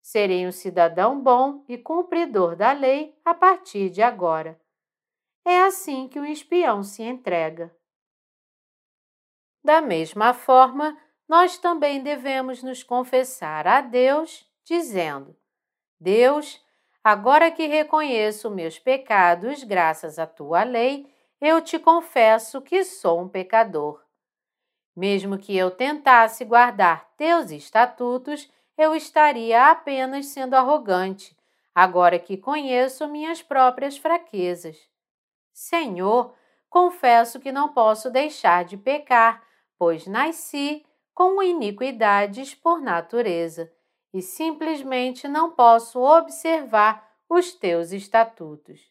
Serei 0.00 0.46
um 0.46 0.52
cidadão 0.52 1.20
bom 1.20 1.64
e 1.68 1.76
cumpridor 1.76 2.56
da 2.56 2.72
lei 2.72 3.18
a 3.24 3.34
partir 3.34 3.90
de 3.90 4.02
agora. 4.02 4.58
É 5.44 5.62
assim 5.62 6.08
que 6.08 6.18
o 6.18 6.24
espião 6.24 6.82
se 6.82 7.02
entrega. 7.02 7.76
Da 9.66 9.80
mesma 9.80 10.32
forma, 10.32 10.96
nós 11.28 11.58
também 11.58 12.00
devemos 12.00 12.62
nos 12.62 12.84
confessar 12.84 13.66
a 13.66 13.80
Deus, 13.80 14.48
dizendo: 14.62 15.36
Deus, 15.98 16.64
agora 17.02 17.50
que 17.50 17.66
reconheço 17.66 18.48
meus 18.48 18.78
pecados 18.78 19.64
graças 19.64 20.20
à 20.20 20.26
tua 20.26 20.62
lei, 20.62 21.12
eu 21.40 21.60
te 21.60 21.80
confesso 21.80 22.62
que 22.62 22.84
sou 22.84 23.22
um 23.22 23.28
pecador. 23.28 24.00
Mesmo 24.94 25.36
que 25.36 25.56
eu 25.56 25.72
tentasse 25.72 26.44
guardar 26.44 27.12
teus 27.16 27.50
estatutos, 27.50 28.48
eu 28.78 28.94
estaria 28.94 29.68
apenas 29.68 30.26
sendo 30.26 30.54
arrogante, 30.54 31.36
agora 31.74 32.20
que 32.20 32.36
conheço 32.36 33.08
minhas 33.08 33.42
próprias 33.42 33.98
fraquezas. 33.98 34.78
Senhor, 35.52 36.36
confesso 36.70 37.40
que 37.40 37.50
não 37.50 37.72
posso 37.72 38.08
deixar 38.12 38.64
de 38.64 38.76
pecar 38.76 39.44
pois 39.78 40.06
nasci 40.06 40.84
com 41.14 41.42
iniquidades 41.42 42.54
por 42.54 42.80
natureza 42.80 43.72
e 44.12 44.22
simplesmente 44.22 45.28
não 45.28 45.50
posso 45.50 46.00
observar 46.00 47.06
os 47.28 47.52
teus 47.52 47.92
estatutos. 47.92 48.90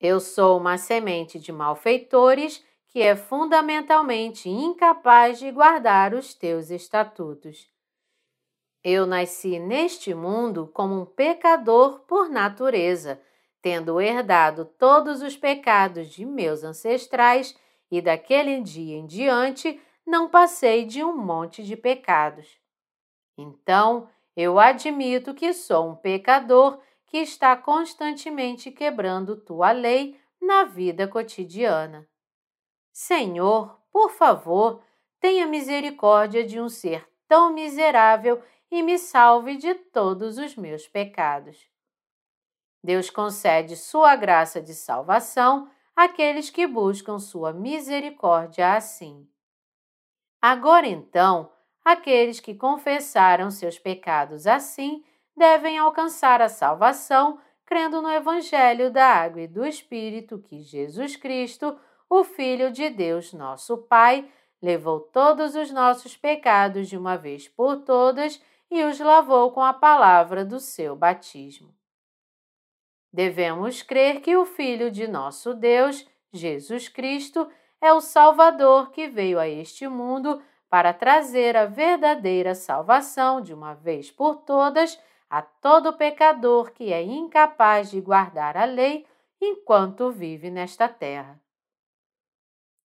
Eu 0.00 0.20
sou 0.20 0.58
uma 0.58 0.78
semente 0.78 1.38
de 1.38 1.50
malfeitores 1.50 2.64
que 2.86 3.02
é 3.02 3.14
fundamentalmente 3.14 4.48
incapaz 4.48 5.38
de 5.38 5.50
guardar 5.50 6.14
os 6.14 6.34
teus 6.34 6.70
estatutos. 6.70 7.68
Eu 8.82 9.06
nasci 9.06 9.58
neste 9.58 10.14
mundo 10.14 10.70
como 10.72 11.00
um 11.00 11.04
pecador 11.04 12.00
por 12.06 12.28
natureza, 12.30 13.20
tendo 13.60 14.00
herdado 14.00 14.64
todos 14.64 15.20
os 15.20 15.36
pecados 15.36 16.08
de 16.08 16.24
meus 16.24 16.62
ancestrais, 16.62 17.58
e 17.90 18.00
daquele 18.00 18.60
dia 18.60 18.96
em 18.96 19.06
diante 19.06 19.80
não 20.06 20.28
passei 20.28 20.84
de 20.84 21.04
um 21.04 21.16
monte 21.16 21.62
de 21.62 21.76
pecados. 21.76 22.58
Então, 23.36 24.08
eu 24.36 24.58
admito 24.58 25.34
que 25.34 25.52
sou 25.52 25.90
um 25.90 25.96
pecador 25.96 26.80
que 27.06 27.18
está 27.18 27.56
constantemente 27.56 28.70
quebrando 28.70 29.36
tua 29.36 29.72
lei 29.72 30.20
na 30.40 30.64
vida 30.64 31.08
cotidiana. 31.08 32.08
Senhor, 32.92 33.80
por 33.90 34.10
favor, 34.10 34.82
tenha 35.20 35.46
misericórdia 35.46 36.44
de 36.44 36.60
um 36.60 36.68
ser 36.68 37.08
tão 37.26 37.52
miserável 37.52 38.42
e 38.70 38.82
me 38.82 38.98
salve 38.98 39.56
de 39.56 39.74
todos 39.74 40.38
os 40.38 40.56
meus 40.56 40.86
pecados. 40.86 41.68
Deus 42.82 43.10
concede 43.10 43.76
sua 43.76 44.14
graça 44.14 44.60
de 44.60 44.74
salvação 44.74 45.70
àqueles 45.98 46.48
que 46.48 46.64
buscam 46.64 47.18
sua 47.18 47.52
misericórdia 47.52 48.74
assim. 48.74 49.28
Agora 50.40 50.86
então, 50.86 51.50
aqueles 51.84 52.38
que 52.38 52.54
confessaram 52.54 53.50
seus 53.50 53.80
pecados 53.80 54.46
assim 54.46 55.04
devem 55.36 55.76
alcançar 55.76 56.40
a 56.40 56.48
salvação 56.48 57.40
crendo 57.66 58.00
no 58.00 58.08
Evangelho 58.08 58.92
da 58.92 59.06
Água 59.06 59.40
e 59.40 59.48
do 59.48 59.66
Espírito 59.66 60.38
que 60.38 60.60
Jesus 60.60 61.16
Cristo, 61.16 61.76
o 62.08 62.22
Filho 62.22 62.70
de 62.70 62.88
Deus, 62.90 63.32
nosso 63.32 63.76
Pai, 63.76 64.30
levou 64.62 65.00
todos 65.00 65.56
os 65.56 65.72
nossos 65.72 66.16
pecados 66.16 66.88
de 66.88 66.96
uma 66.96 67.16
vez 67.16 67.48
por 67.48 67.78
todas 67.78 68.40
e 68.70 68.84
os 68.84 69.00
lavou 69.00 69.50
com 69.50 69.64
a 69.64 69.74
palavra 69.74 70.44
do 70.44 70.60
seu 70.60 70.94
batismo. 70.94 71.77
Devemos 73.12 73.82
crer 73.82 74.20
que 74.20 74.36
o 74.36 74.44
Filho 74.44 74.90
de 74.90 75.08
nosso 75.08 75.54
Deus, 75.54 76.06
Jesus 76.32 76.88
Cristo, 76.88 77.48
é 77.80 77.92
o 77.92 78.00
Salvador 78.00 78.90
que 78.90 79.08
veio 79.08 79.38
a 79.38 79.48
este 79.48 79.88
mundo 79.88 80.42
para 80.68 80.92
trazer 80.92 81.56
a 81.56 81.64
verdadeira 81.64 82.54
salvação 82.54 83.40
de 83.40 83.54
uma 83.54 83.74
vez 83.74 84.10
por 84.10 84.36
todas 84.42 85.00
a 85.30 85.42
todo 85.42 85.96
pecador 85.96 86.72
que 86.72 86.92
é 86.92 87.02
incapaz 87.02 87.90
de 87.90 88.00
guardar 88.00 88.56
a 88.56 88.64
lei 88.64 89.06
enquanto 89.40 90.10
vive 90.10 90.50
nesta 90.50 90.88
terra. 90.88 91.40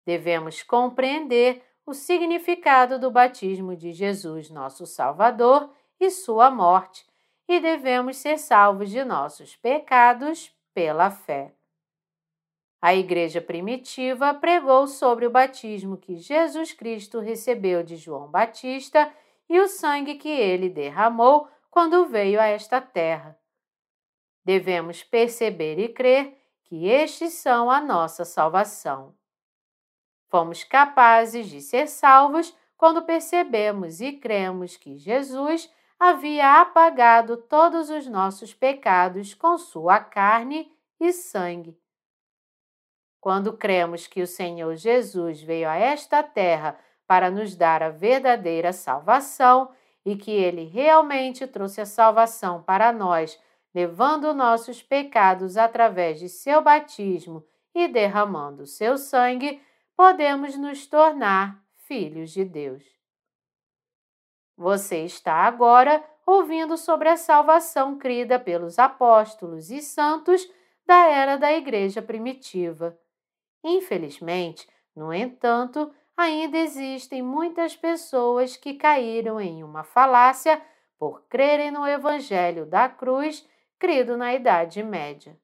Devemos 0.05 0.63
compreender 0.63 1.63
o 1.87 1.95
significado 1.95 2.99
do 2.99 3.11
batismo 3.11 3.77
de 3.77 3.93
Jesus, 3.93 4.51
nosso 4.51 4.87
Salvador, 4.87 5.71
e 5.99 6.11
sua 6.11 6.51
morte, 6.51 7.07
e 7.51 7.59
devemos 7.59 8.17
ser 8.17 8.39
salvos 8.39 8.91
de 8.91 9.03
nossos 9.03 9.57
pecados 9.57 10.55
pela 10.73 11.11
fé. 11.11 11.53
A 12.81 12.95
Igreja 12.95 13.41
primitiva 13.41 14.33
pregou 14.33 14.87
sobre 14.87 15.27
o 15.27 15.31
batismo 15.31 15.97
que 15.97 16.15
Jesus 16.17 16.73
Cristo 16.73 17.19
recebeu 17.19 17.83
de 17.83 17.97
João 17.97 18.31
Batista 18.31 19.13
e 19.49 19.59
o 19.59 19.67
sangue 19.67 20.15
que 20.15 20.29
ele 20.29 20.69
derramou 20.69 21.49
quando 21.69 22.07
veio 22.07 22.41
a 22.41 22.47
esta 22.47 22.81
terra. 22.81 23.37
Devemos 24.45 25.03
perceber 25.03 25.77
e 25.81 25.89
crer 25.89 26.41
que 26.63 26.87
estes 26.87 27.33
são 27.33 27.69
a 27.69 27.81
nossa 27.81 28.25
salvação. 28.25 29.13
Fomos 30.29 30.63
capazes 30.63 31.49
de 31.49 31.61
ser 31.61 31.89
salvos 31.89 32.57
quando 32.77 33.03
percebemos 33.03 34.01
e 34.01 34.13
cremos 34.13 34.77
que 34.77 34.97
Jesus 34.97 35.69
havia 36.01 36.63
apagado 36.63 37.37
todos 37.37 37.91
os 37.91 38.07
nossos 38.07 38.55
pecados 38.55 39.35
com 39.35 39.59
sua 39.59 40.01
carne 40.01 40.73
e 40.99 41.13
sangue. 41.13 41.79
Quando 43.21 43.53
cremos 43.53 44.07
que 44.07 44.23
o 44.23 44.27
Senhor 44.27 44.75
Jesus 44.77 45.43
veio 45.43 45.69
a 45.69 45.77
esta 45.77 46.23
terra 46.23 46.79
para 47.07 47.31
nos 47.31 47.55
dar 47.55 47.83
a 47.83 47.91
verdadeira 47.91 48.73
salvação 48.73 49.71
e 50.03 50.17
que 50.17 50.31
ele 50.31 50.65
realmente 50.65 51.47
trouxe 51.47 51.83
a 51.83 51.87
salvação 51.87 52.63
para 52.63 52.91
nós, 52.93 53.39
levando 53.75 54.33
nossos 54.33 54.83
pecados 54.83 55.59
através 55.59 56.19
de 56.19 56.31
seu 56.31 56.63
batismo 56.63 57.45
e 57.75 57.87
derramando 57.87 58.65
seu 58.65 58.97
sangue, 58.97 59.61
podemos 59.95 60.57
nos 60.57 60.87
tornar 60.87 61.63
filhos 61.77 62.31
de 62.31 62.43
Deus. 62.43 63.00
Você 64.61 65.07
está 65.07 65.37
agora 65.37 66.05
ouvindo 66.27 66.77
sobre 66.77 67.09
a 67.09 67.17
salvação 67.17 67.97
crida 67.97 68.39
pelos 68.39 68.79
apóstolos 68.79 69.71
e 69.71 69.81
santos 69.81 70.47
da 70.85 71.07
era 71.07 71.39
da 71.39 71.51
Igreja 71.51 72.03
primitiva. 72.03 72.95
Infelizmente, 73.65 74.69
no 74.95 75.15
entanto, 75.15 75.91
ainda 76.15 76.59
existem 76.59 77.23
muitas 77.23 77.75
pessoas 77.75 78.55
que 78.55 78.75
caíram 78.75 79.41
em 79.41 79.65
uma 79.65 79.83
falácia 79.83 80.61
por 80.99 81.23
crerem 81.23 81.71
no 81.71 81.89
Evangelho 81.89 82.67
da 82.67 82.87
cruz, 82.87 83.49
crido 83.79 84.15
na 84.15 84.35
Idade 84.35 84.83
Média. 84.83 85.41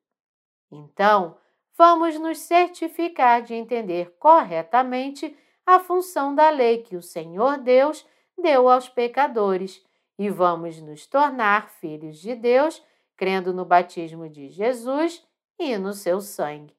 Então, 0.71 1.39
vamos 1.75 2.19
nos 2.21 2.37
certificar 2.41 3.41
de 3.41 3.55
entender 3.55 4.15
corretamente 4.19 5.35
a 5.65 5.81
função 5.81 6.35
da 6.35 6.51
lei 6.51 6.83
que 6.83 6.97
o 6.97 7.03
Senhor 7.03 7.57
Deus 7.57 8.07
deu 8.37 8.69
aos 8.69 8.89
pecadores 8.89 9.85
e 10.19 10.31
vamos 10.31 10.81
nos 10.81 11.07
tornar 11.07 11.69
filhos 11.69 12.19
de 12.19 12.35
Deus, 12.35 12.83
crendo 13.17 13.53
no 13.53 13.65
batismo 13.65 14.29
de 14.29 14.49
Jesus 14.49 15.27
e 15.59 15.77
no 15.77 15.93
seu 15.93 16.21
sangue. 16.21 16.77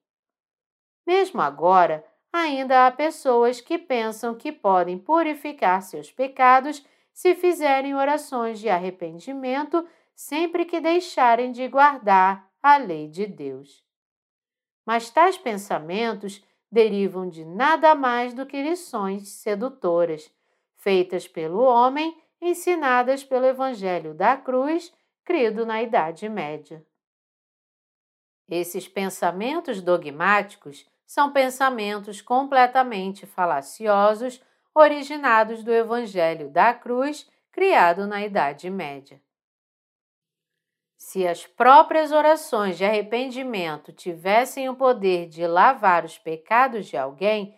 Mesmo 1.05 1.41
agora, 1.41 2.05
ainda 2.31 2.85
há 2.85 2.91
pessoas 2.91 3.61
que 3.61 3.77
pensam 3.77 4.35
que 4.35 4.51
podem 4.51 4.97
purificar 4.97 5.81
seus 5.81 6.11
pecados 6.11 6.85
se 7.13 7.33
fizerem 7.33 7.95
orações 7.95 8.59
de 8.59 8.69
arrependimento 8.69 9.87
sempre 10.13 10.65
que 10.65 10.79
deixarem 10.79 11.51
de 11.51 11.67
guardar 11.67 12.51
a 12.61 12.77
lei 12.77 13.07
de 13.07 13.25
Deus. 13.25 13.83
Mas 14.85 15.09
tais 15.09 15.37
pensamentos 15.37 16.43
derivam 16.71 17.29
de 17.29 17.45
nada 17.45 17.95
mais 17.95 18.33
do 18.33 18.45
que 18.45 18.61
lições 18.61 19.29
sedutoras, 19.29 20.31
feitas 20.87 21.27
pelo 21.27 21.63
homem, 21.63 22.17
ensinadas 22.39 23.21
pelo 23.21 23.45
Evangelho 23.45 24.13
da 24.13 24.37
Cruz, 24.37 24.93
crido 25.25 25.65
na 25.65 25.83
Idade 25.83 26.29
Média. 26.29 26.81
Esses 28.47 28.87
pensamentos 28.87 29.81
dogmáticos 29.81 30.89
são 31.05 31.33
pensamentos 31.33 32.21
completamente 32.21 33.25
falaciosos 33.25 34.41
originados 34.73 35.61
do 35.61 35.73
Evangelho 35.73 36.49
da 36.49 36.73
Cruz, 36.73 37.29
criado 37.51 38.07
na 38.07 38.25
Idade 38.25 38.69
Média. 38.69 39.21
Se 40.95 41.27
as 41.27 41.45
próprias 41.45 42.13
orações 42.13 42.77
de 42.77 42.85
arrependimento 42.85 43.91
tivessem 43.91 44.69
o 44.69 44.75
poder 44.77 45.27
de 45.27 45.45
lavar 45.45 46.05
os 46.05 46.17
pecados 46.17 46.85
de 46.85 46.95
alguém, 46.95 47.53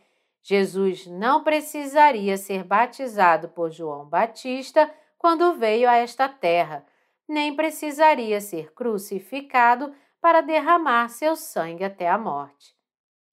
Jesus 0.50 1.06
não 1.06 1.44
precisaria 1.44 2.36
ser 2.36 2.64
batizado 2.64 3.50
por 3.50 3.70
João 3.70 4.10
Batista 4.10 4.92
quando 5.16 5.54
veio 5.54 5.88
a 5.88 5.98
esta 5.98 6.28
terra, 6.28 6.84
nem 7.28 7.56
precisaria 7.56 8.42
ser 8.42 8.74
crucificado 8.74 9.94
para 10.20 10.42
derramar 10.42 11.08
seu 11.10 11.36
sangue 11.36 11.84
até 11.84 12.10
a 12.10 12.18
morte. 12.18 12.76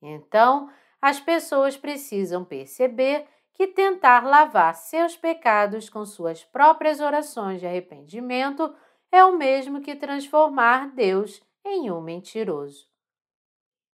Então, 0.03 0.69
as 1.01 1.19
pessoas 1.19 1.75
precisam 1.75 2.45
perceber 2.45 3.27
que 3.55 3.67
tentar 3.67 4.23
lavar 4.23 4.75
seus 4.75 5.17
pecados 5.17 5.89
com 5.89 6.05
suas 6.05 6.45
próprias 6.45 7.01
orações 7.01 7.61
de 7.61 7.67
arrependimento 7.67 8.75
é 9.11 9.25
o 9.25 9.39
mesmo 9.39 9.81
que 9.81 9.97
transformar 9.97 10.91
Deus 10.91 11.43
em 11.65 11.91
um 11.91 12.03
mentiroso. 12.03 12.87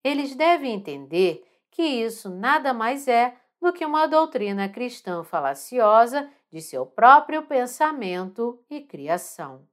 Eles 0.05 0.35
devem 0.35 0.75
entender 0.75 1.56
que 1.77 1.83
isso 1.83 2.31
nada 2.31 2.73
mais 2.73 3.07
é 3.07 3.37
do 3.61 3.71
que 3.71 3.85
uma 3.85 4.07
doutrina 4.07 4.67
cristã 4.67 5.23
falaciosa 5.23 6.27
de 6.51 6.63
seu 6.63 6.87
próprio 6.87 7.43
pensamento 7.43 8.59
e 8.71 8.81
criação. 8.81 9.69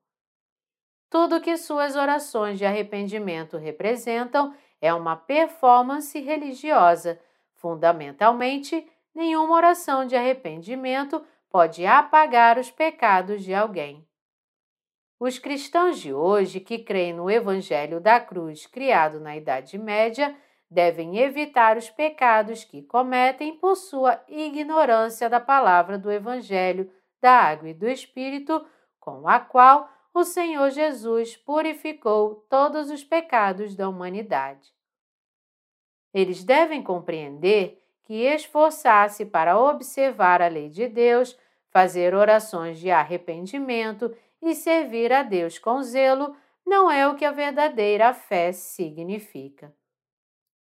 Tudo 1.09 1.39
que 1.39 1.55
suas 1.55 1.95
orações 1.95 2.57
de 2.57 2.65
arrependimento 2.65 3.55
representam 3.55 4.53
é 4.81 4.93
uma 4.93 5.15
performance 5.15 6.19
religiosa. 6.19 7.21
Fundamentalmente, 7.53 8.85
nenhuma 9.15 9.55
oração 9.55 10.05
de 10.05 10.17
arrependimento 10.17 11.25
pode 11.49 11.85
apagar 11.85 12.59
os 12.59 12.69
pecados 12.69 13.45
de 13.45 13.53
alguém. 13.53 14.05
Os 15.17 15.39
cristãos 15.39 16.01
de 16.01 16.13
hoje 16.13 16.59
que 16.59 16.79
creem 16.79 17.13
no 17.13 17.31
Evangelho 17.31 18.01
da 18.01 18.19
Cruz 18.19 18.65
criado 18.65 19.21
na 19.21 19.37
Idade 19.37 19.77
Média 19.77 20.35
devem 20.73 21.19
evitar 21.19 21.77
os 21.77 21.89
pecados 21.89 22.63
que 22.63 22.81
cometem 22.81 23.55
por 23.57 23.75
sua 23.75 24.21
ignorância 24.27 25.29
da 25.29 25.39
palavra 25.39 25.97
do 25.97 26.11
Evangelho 26.11 26.91
da 27.21 27.31
Água 27.31 27.69
e 27.69 27.73
do 27.73 27.87
Espírito, 27.87 28.65
com 28.99 29.27
a 29.27 29.39
qual 29.39 29.89
o 30.13 30.23
Senhor 30.23 30.69
Jesus 30.71 31.37
purificou 31.37 32.45
todos 32.49 32.89
os 32.89 33.03
pecados 33.03 33.75
da 33.75 33.87
humanidade. 33.87 34.73
Eles 36.13 36.43
devem 36.43 36.83
compreender 36.83 37.81
que 38.03 38.13
esforçar-se 38.25 39.25
para 39.25 39.57
observar 39.57 40.41
a 40.41 40.47
lei 40.47 40.69
de 40.69 40.87
Deus, 40.87 41.37
fazer 41.69 42.13
orações 42.13 42.77
de 42.79 42.91
arrependimento 42.91 44.15
e 44.41 44.53
servir 44.53 45.13
a 45.13 45.23
Deus 45.23 45.57
com 45.57 45.81
zelo 45.81 46.35
não 46.65 46.91
é 46.91 47.07
o 47.07 47.15
que 47.15 47.25
a 47.25 47.31
verdadeira 47.31 48.13
fé 48.13 48.51
significa. 48.51 49.73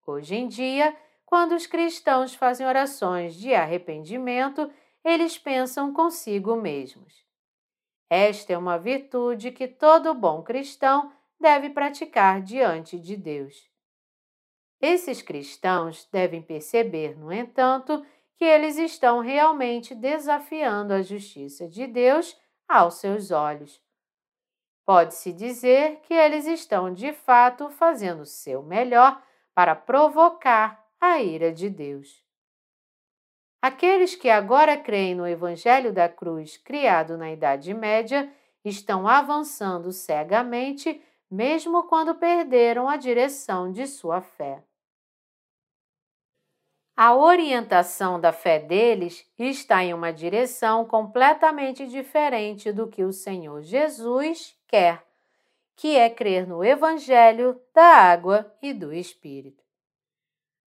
Hoje 0.07 0.35
em 0.35 0.49
dia, 0.49 0.97
quando 1.25 1.53
os 1.55 1.67
cristãos 1.67 2.35
fazem 2.35 2.67
orações 2.67 3.35
de 3.35 3.55
arrependimento, 3.55 4.71
eles 5.05 5.39
pensam 5.39 5.93
consigo 5.93 6.57
mesmos. 6.57 7.25
Esta 8.09 8.53
é 8.53 8.59
uma 8.59 8.79
virtude 8.79 9.53
que 9.53 9.69
todo 9.69 10.15
bom 10.15 10.43
cristão 10.43 11.13
deve 11.39 11.71
praticar 11.71 12.43
diante 12.43 12.99
de 12.99 13.17
Deus. 13.17 13.71
Esses 14.81 15.23
cristãos 15.23 16.09
devem 16.11 16.43
perceber, 16.43 17.17
no 17.17 17.33
entanto, 17.33 18.05
que 18.37 18.45
eles 18.45 18.79
estão 18.79 19.21
realmente 19.21 19.95
desafiando 19.95 20.95
a 20.95 21.03
justiça 21.03 21.69
de 21.69 21.87
Deus 21.87 22.37
aos 22.67 22.95
seus 22.95 23.31
olhos. 23.31 23.81
Pode-se 24.85 25.33
dizer 25.33 26.01
que 26.01 26.15
eles 26.15 26.47
estão 26.47 26.93
de 26.93 27.13
fato 27.13 27.71
fazendo 27.71 28.23
o 28.23 28.27
seu 28.27 28.63
melhor 28.63 29.23
para 29.61 29.77
provocar 29.77 30.89
a 30.99 31.21
ira 31.21 31.53
de 31.53 31.69
Deus. 31.69 32.25
Aqueles 33.61 34.17
que 34.17 34.31
agora 34.31 34.75
creem 34.75 35.15
no 35.15 35.29
Evangelho 35.29 35.93
da 35.93 36.09
Cruz 36.09 36.57
criado 36.57 37.19
na 37.19 37.31
Idade 37.31 37.75
Média 37.75 38.33
estão 38.65 39.07
avançando 39.07 39.93
cegamente, 39.93 41.05
mesmo 41.31 41.83
quando 41.89 42.15
perderam 42.15 42.89
a 42.89 42.97
direção 42.97 43.71
de 43.71 43.87
sua 43.87 44.23
fé. 44.23 44.65
A 46.97 47.15
orientação 47.15 48.19
da 48.19 48.33
fé 48.33 48.59
deles 48.59 49.31
está 49.39 49.85
em 49.85 49.93
uma 49.93 50.11
direção 50.11 50.87
completamente 50.87 51.87
diferente 51.87 52.73
do 52.73 52.89
que 52.89 53.05
o 53.05 53.13
Senhor 53.13 53.61
Jesus 53.61 54.59
quer, 54.67 55.05
que 55.81 55.97
é 55.97 56.11
crer 56.11 56.47
no 56.47 56.62
Evangelho 56.62 57.59
da 57.74 57.83
água 57.83 58.55
e 58.61 58.74
do 58.74 58.93
Espírito. 58.93 59.64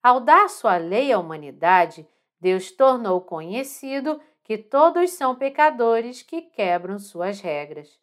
Ao 0.02 0.20
dar 0.20 0.50
sua 0.50 0.78
lei 0.78 1.14
à 1.14 1.20
humanidade, 1.20 2.08
Deus 2.42 2.72
tornou 2.72 3.22
conhecido 3.22 4.20
que 4.44 4.58
todos 4.58 5.12
são 5.12 5.36
pecadores 5.36 6.24
que 6.24 6.42
quebram 6.42 6.98
suas 6.98 7.40
regras. 7.40 8.00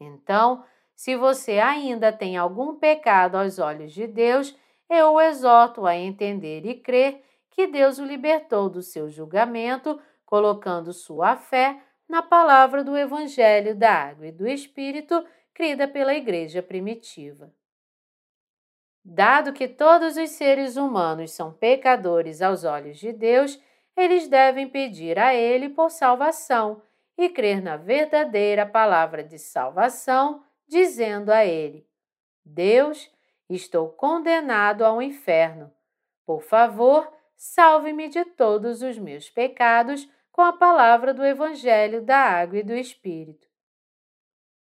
Então, 0.00 0.64
se 0.96 1.14
você 1.16 1.58
ainda 1.58 2.10
tem 2.10 2.38
algum 2.38 2.76
pecado 2.76 3.36
aos 3.36 3.58
olhos 3.58 3.92
de 3.92 4.06
Deus, 4.06 4.56
eu 4.88 5.12
o 5.12 5.20
exorto 5.20 5.84
a 5.84 5.94
entender 5.94 6.64
e 6.64 6.76
crer 6.76 7.22
que 7.50 7.66
Deus 7.66 7.98
o 7.98 8.04
libertou 8.06 8.70
do 8.70 8.80
seu 8.80 9.10
julgamento, 9.10 10.00
colocando 10.24 10.94
sua 10.94 11.36
fé 11.36 11.78
na 12.08 12.22
palavra 12.22 12.82
do 12.82 12.96
Evangelho 12.96 13.76
da 13.76 13.92
Água 13.92 14.28
e 14.28 14.32
do 14.32 14.48
Espírito, 14.48 15.22
crida 15.58 15.88
pela 15.88 16.14
Igreja 16.14 16.62
primitiva. 16.62 17.52
Dado 19.04 19.52
que 19.52 19.66
todos 19.66 20.16
os 20.16 20.30
seres 20.30 20.76
humanos 20.76 21.32
são 21.32 21.52
pecadores 21.52 22.40
aos 22.40 22.62
olhos 22.62 22.96
de 22.96 23.12
Deus, 23.12 23.60
eles 23.96 24.28
devem 24.28 24.68
pedir 24.68 25.18
a 25.18 25.34
Ele 25.34 25.68
por 25.68 25.90
salvação 25.90 26.80
e 27.16 27.28
crer 27.28 27.60
na 27.60 27.76
verdadeira 27.76 28.64
palavra 28.64 29.24
de 29.24 29.36
salvação, 29.36 30.44
dizendo 30.68 31.32
a 31.32 31.44
Ele: 31.44 31.84
Deus, 32.44 33.10
estou 33.50 33.88
condenado 33.88 34.84
ao 34.84 35.02
inferno. 35.02 35.74
Por 36.24 36.40
favor, 36.40 37.12
salve-me 37.36 38.08
de 38.08 38.24
todos 38.24 38.80
os 38.80 38.96
meus 38.96 39.28
pecados 39.28 40.08
com 40.30 40.42
a 40.42 40.52
palavra 40.52 41.12
do 41.12 41.24
Evangelho 41.24 42.00
da 42.00 42.18
Água 42.18 42.58
e 42.58 42.62
do 42.62 42.76
Espírito. 42.76 43.47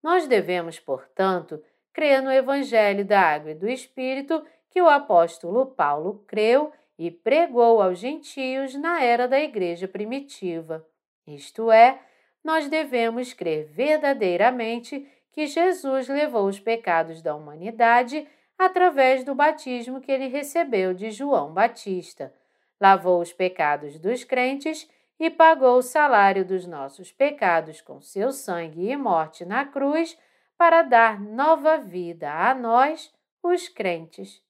Nós 0.02 0.28
devemos, 0.28 0.80
portanto, 0.80 1.64
crer 1.94 2.22
no 2.22 2.32
Evangelho 2.32 3.04
da 3.04 3.20
Água 3.20 3.52
e 3.52 3.56
do 3.56 3.68
Espírito 3.68 4.44
que 4.70 4.82
o 4.82 4.88
apóstolo 4.88 5.66
Paulo 5.66 6.24
creu 6.28 6.72
e 6.98 7.12
pregou 7.12 7.82
aos 7.82 8.00
gentios 8.00 8.76
na 8.76 9.04
era 9.04 9.28
da 9.28 9.40
Igreja 9.40 9.88
primitiva. 9.88 10.86
Isto 11.26 11.72
é, 11.72 12.00
nós 12.44 12.70
devemos 12.70 13.34
crer 13.34 13.66
verdadeiramente 13.66 15.06
que 15.32 15.48
Jesus 15.48 16.08
levou 16.08 16.48
os 16.48 16.60
pecados 16.60 17.22
da 17.22 17.36
humanidade 17.36 18.28
através 18.58 19.24
do 19.24 19.36
batismo 19.36 20.02
que 20.02 20.12
ele 20.12 20.28
recebeu 20.28 20.94
de 20.94 21.12
João 21.12 21.54
Batista 21.54 22.34
lavou 22.80 23.22
os 23.22 23.34
pecados 23.34 24.00
dos 24.00 24.24
crentes 24.24 24.90
e 25.20 25.30
pagou 25.30 25.78
o 25.78 25.82
salário 25.82 26.46
dos 26.46 26.68
nossos 26.68 27.12
pecados 27.12 27.82
com 27.82 28.02
seu 28.02 28.32
sangue 28.32 28.90
e 28.90 28.96
morte 28.96 29.44
na 29.46 29.66
cruz 29.66 30.18
para 30.58 30.82
dar 30.82 31.20
nova 31.20 31.78
vida 31.78 32.32
a 32.32 32.54
nós, 32.54 33.14
os 33.42 33.68
crentes. 33.68 34.42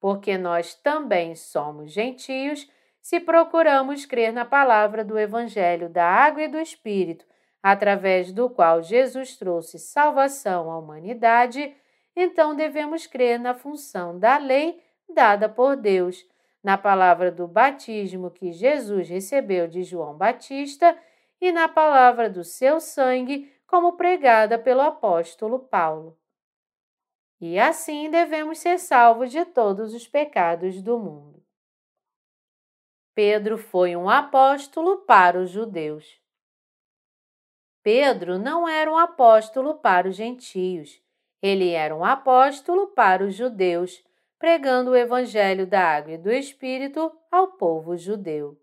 Porque 0.00 0.38
nós 0.38 0.74
também 0.74 1.34
somos 1.34 1.92
gentios 1.92 2.68
se 3.00 3.20
procuramos 3.20 4.04
crer 4.04 4.32
na 4.32 4.44
palavra 4.44 5.04
do 5.04 5.18
Evangelho 5.18 5.88
da 5.88 6.04
Água 6.04 6.42
e 6.42 6.48
do 6.48 6.58
Espírito, 6.58 7.24
através 7.62 8.32
do 8.32 8.50
qual 8.50 8.82
Jesus 8.82 9.36
trouxe 9.36 9.78
salvação 9.78 10.70
à 10.70 10.78
humanidade, 10.78 11.74
então 12.14 12.54
devemos 12.54 13.06
crer 13.06 13.38
na 13.38 13.54
função 13.54 14.18
da 14.18 14.36
lei 14.36 14.82
dada 15.08 15.48
por 15.48 15.76
Deus 15.76 16.24
na 16.68 16.76
palavra 16.76 17.32
do 17.32 17.48
batismo 17.48 18.30
que 18.30 18.52
Jesus 18.52 19.08
recebeu 19.08 19.66
de 19.66 19.82
João 19.82 20.14
Batista 20.14 20.94
e 21.40 21.50
na 21.50 21.66
palavra 21.66 22.28
do 22.28 22.44
seu 22.44 22.78
sangue, 22.78 23.50
como 23.66 23.96
pregada 23.96 24.58
pelo 24.58 24.82
apóstolo 24.82 25.60
Paulo. 25.60 26.18
E 27.40 27.58
assim 27.58 28.10
devemos 28.10 28.58
ser 28.58 28.78
salvos 28.78 29.30
de 29.30 29.46
todos 29.46 29.94
os 29.94 30.06
pecados 30.06 30.82
do 30.82 30.98
mundo. 30.98 31.42
Pedro 33.14 33.56
foi 33.56 33.96
um 33.96 34.10
apóstolo 34.10 34.98
para 35.06 35.40
os 35.40 35.48
judeus. 35.48 36.20
Pedro 37.82 38.38
não 38.38 38.68
era 38.68 38.92
um 38.92 38.98
apóstolo 38.98 39.76
para 39.76 40.06
os 40.06 40.16
gentios, 40.16 41.02
ele 41.40 41.70
era 41.70 41.96
um 41.96 42.04
apóstolo 42.04 42.88
para 42.88 43.24
os 43.24 43.34
judeus 43.34 44.06
pregando 44.38 44.92
o 44.92 44.96
Evangelho 44.96 45.66
da 45.66 45.80
Água 45.80 46.12
e 46.12 46.18
do 46.18 46.30
Espírito 46.30 47.12
ao 47.30 47.52
povo 47.52 47.96
judeu. 47.96 48.56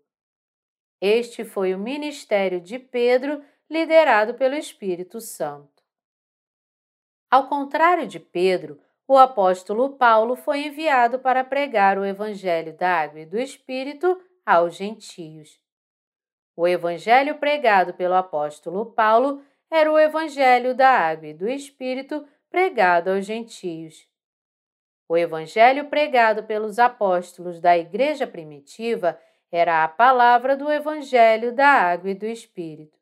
Este 1.00 1.44
foi 1.44 1.74
o 1.74 1.78
ministério 1.78 2.60
de 2.60 2.78
Pedro, 2.78 3.42
liderado 3.68 4.34
pelo 4.34 4.54
Espírito 4.54 5.20
Santo. 5.20 5.82
Ao 7.30 7.48
contrário 7.48 8.06
de 8.06 8.18
Pedro, 8.18 8.80
o 9.06 9.18
apóstolo 9.18 9.96
Paulo 9.96 10.36
foi 10.36 10.66
enviado 10.66 11.18
para 11.18 11.44
pregar 11.44 11.98
o 11.98 12.04
Evangelho 12.04 12.76
da 12.76 13.02
Água 13.02 13.20
e 13.20 13.26
do 13.26 13.38
Espírito 13.38 14.20
aos 14.44 14.76
gentios. 14.76 15.60
O 16.56 16.66
evangelho 16.66 17.34
pregado 17.34 17.92
pelo 17.92 18.14
apóstolo 18.14 18.86
Paulo 18.86 19.42
era 19.70 19.92
o 19.92 19.98
evangelho 19.98 20.74
da 20.74 20.88
água 20.88 21.28
e 21.28 21.34
do 21.34 21.46
Espírito 21.46 22.26
pregado 22.48 23.10
aos 23.10 23.26
gentios. 23.26 24.08
O 25.08 25.16
evangelho 25.16 25.86
pregado 25.86 26.44
pelos 26.44 26.78
apóstolos 26.78 27.60
da 27.60 27.76
igreja 27.78 28.26
primitiva 28.26 29.18
era 29.50 29.84
a 29.84 29.88
palavra 29.88 30.56
do 30.56 30.70
evangelho 30.70 31.52
da 31.52 31.68
água 31.68 32.10
e 32.10 32.14
do 32.14 32.26
espírito. 32.26 32.98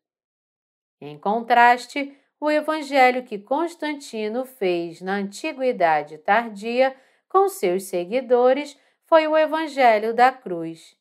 Em 1.01 1.17
contraste, 1.17 2.15
o 2.39 2.51
evangelho 2.51 3.23
que 3.23 3.39
Constantino 3.39 4.45
fez 4.45 5.01
na 5.01 5.15
antiguidade 5.15 6.17
tardia 6.19 6.95
com 7.27 7.49
seus 7.49 7.83
seguidores 7.85 8.77
foi 9.05 9.27
o 9.27 9.37
evangelho 9.37 10.13
da 10.13 10.31
cruz. 10.31 10.95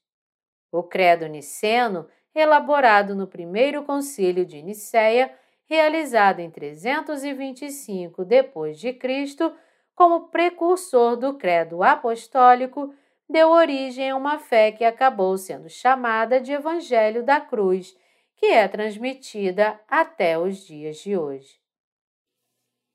O 0.73 0.83
credo 0.83 1.27
niceno, 1.27 2.09
elaborado 2.35 3.15
no 3.15 3.27
primeiro 3.27 3.85
concílio 3.85 4.45
de 4.45 4.63
Nicéia, 4.63 5.33
realizado 5.67 6.41
em 6.41 6.51
325 6.51 8.25
depois 8.25 8.79
de 8.79 8.93
Cristo, 8.93 9.55
como 9.95 10.29
precursor 10.29 11.17
do 11.17 11.35
credo 11.35 11.83
apostólico, 11.83 12.95
deu 13.29 13.51
origem 13.51 14.11
a 14.11 14.17
uma 14.17 14.39
fé 14.39 14.73
que 14.73 14.85
acabou 14.85 15.39
sendo 15.39 15.69
chamada 15.69 16.41
de 16.41 16.53
Evangelho 16.53 17.23
da 17.25 17.41
Cruz, 17.41 17.97
que 18.37 18.47
é 18.47 18.67
transmitida 18.69 19.81
até 19.89 20.39
os 20.39 20.67
dias 20.67 20.99
de 20.99 21.17
hoje. 21.17 21.59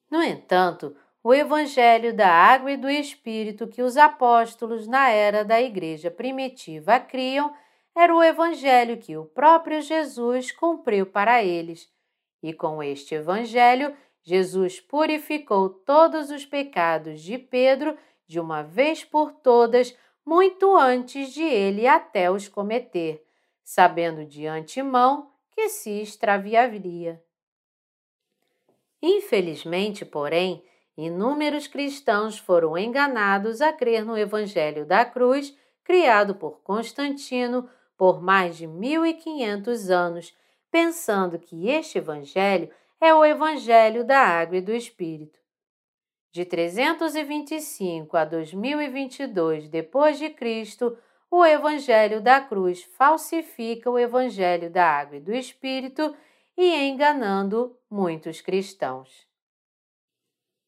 No 0.09 0.21
entanto, 0.21 0.95
o 1.23 1.33
Evangelho 1.33 2.13
da 2.13 2.29
Água 2.29 2.71
e 2.71 2.77
do 2.77 2.89
Espírito 2.89 3.67
que 3.67 3.81
os 3.81 3.97
apóstolos 3.97 4.87
na 4.87 5.09
era 5.09 5.43
da 5.43 5.61
Igreja 5.61 6.09
primitiva 6.09 6.99
criam 6.99 7.53
era 7.95 8.15
o 8.15 8.23
Evangelho 8.23 8.97
que 8.97 9.17
o 9.17 9.25
próprio 9.25 9.81
Jesus 9.81 10.51
cumpriu 10.51 11.05
para 11.05 11.43
eles, 11.43 11.89
e 12.41 12.53
com 12.53 12.81
este 12.81 13.15
Evangelho 13.15 13.93
Jesus 14.23 14.79
purificou 14.79 15.69
todos 15.69 16.29
os 16.29 16.45
pecados 16.45 17.21
de 17.21 17.37
Pedro 17.37 17.97
de 18.27 18.39
uma 18.39 18.61
vez 18.61 19.03
por 19.03 19.31
todas, 19.31 19.97
muito 20.25 20.77
antes 20.77 21.33
de 21.33 21.43
ele 21.43 21.87
até 21.87 22.29
os 22.29 22.47
cometer, 22.47 23.25
sabendo 23.63 24.23
de 24.25 24.45
antemão 24.45 25.31
que 25.51 25.67
se 25.69 26.01
extraviaria. 26.01 27.21
Infelizmente, 29.01 30.05
porém, 30.05 30.63
inúmeros 30.95 31.67
cristãos 31.67 32.37
foram 32.37 32.77
enganados 32.77 33.61
a 33.61 33.73
crer 33.73 34.05
no 34.05 34.17
Evangelho 34.17 34.85
da 34.85 35.03
Cruz, 35.05 35.57
criado 35.83 36.35
por 36.35 36.61
Constantino 36.61 37.67
por 37.97 38.21
mais 38.21 38.55
de 38.57 38.67
1500 38.67 39.89
anos, 39.89 40.37
pensando 40.69 41.39
que 41.39 41.67
este 41.67 41.97
Evangelho 41.97 42.69
é 43.01 43.13
o 43.13 43.23
Evangelho 43.23 44.03
da 44.03 44.19
Água 44.19 44.57
e 44.57 44.61
do 44.61 44.73
Espírito. 44.73 45.39
De 46.31 46.45
325 46.45 48.17
a 48.17 48.25
2022 48.25 49.69
depois 49.69 50.19
de 50.19 50.29
Cristo, 50.29 50.97
o 51.31 51.45
Evangelho 51.45 52.21
da 52.21 52.41
Cruz 52.41 52.83
falsifica 52.97 53.89
o 53.89 53.97
Evangelho 53.97 54.69
da 54.69 54.85
Água 54.85 55.17
e 55.17 55.21
do 55.21 55.33
Espírito 55.33 56.15
e 56.57 56.75
enganando 56.87 57.77
muitos 57.89 58.41
cristãos. 58.41 59.27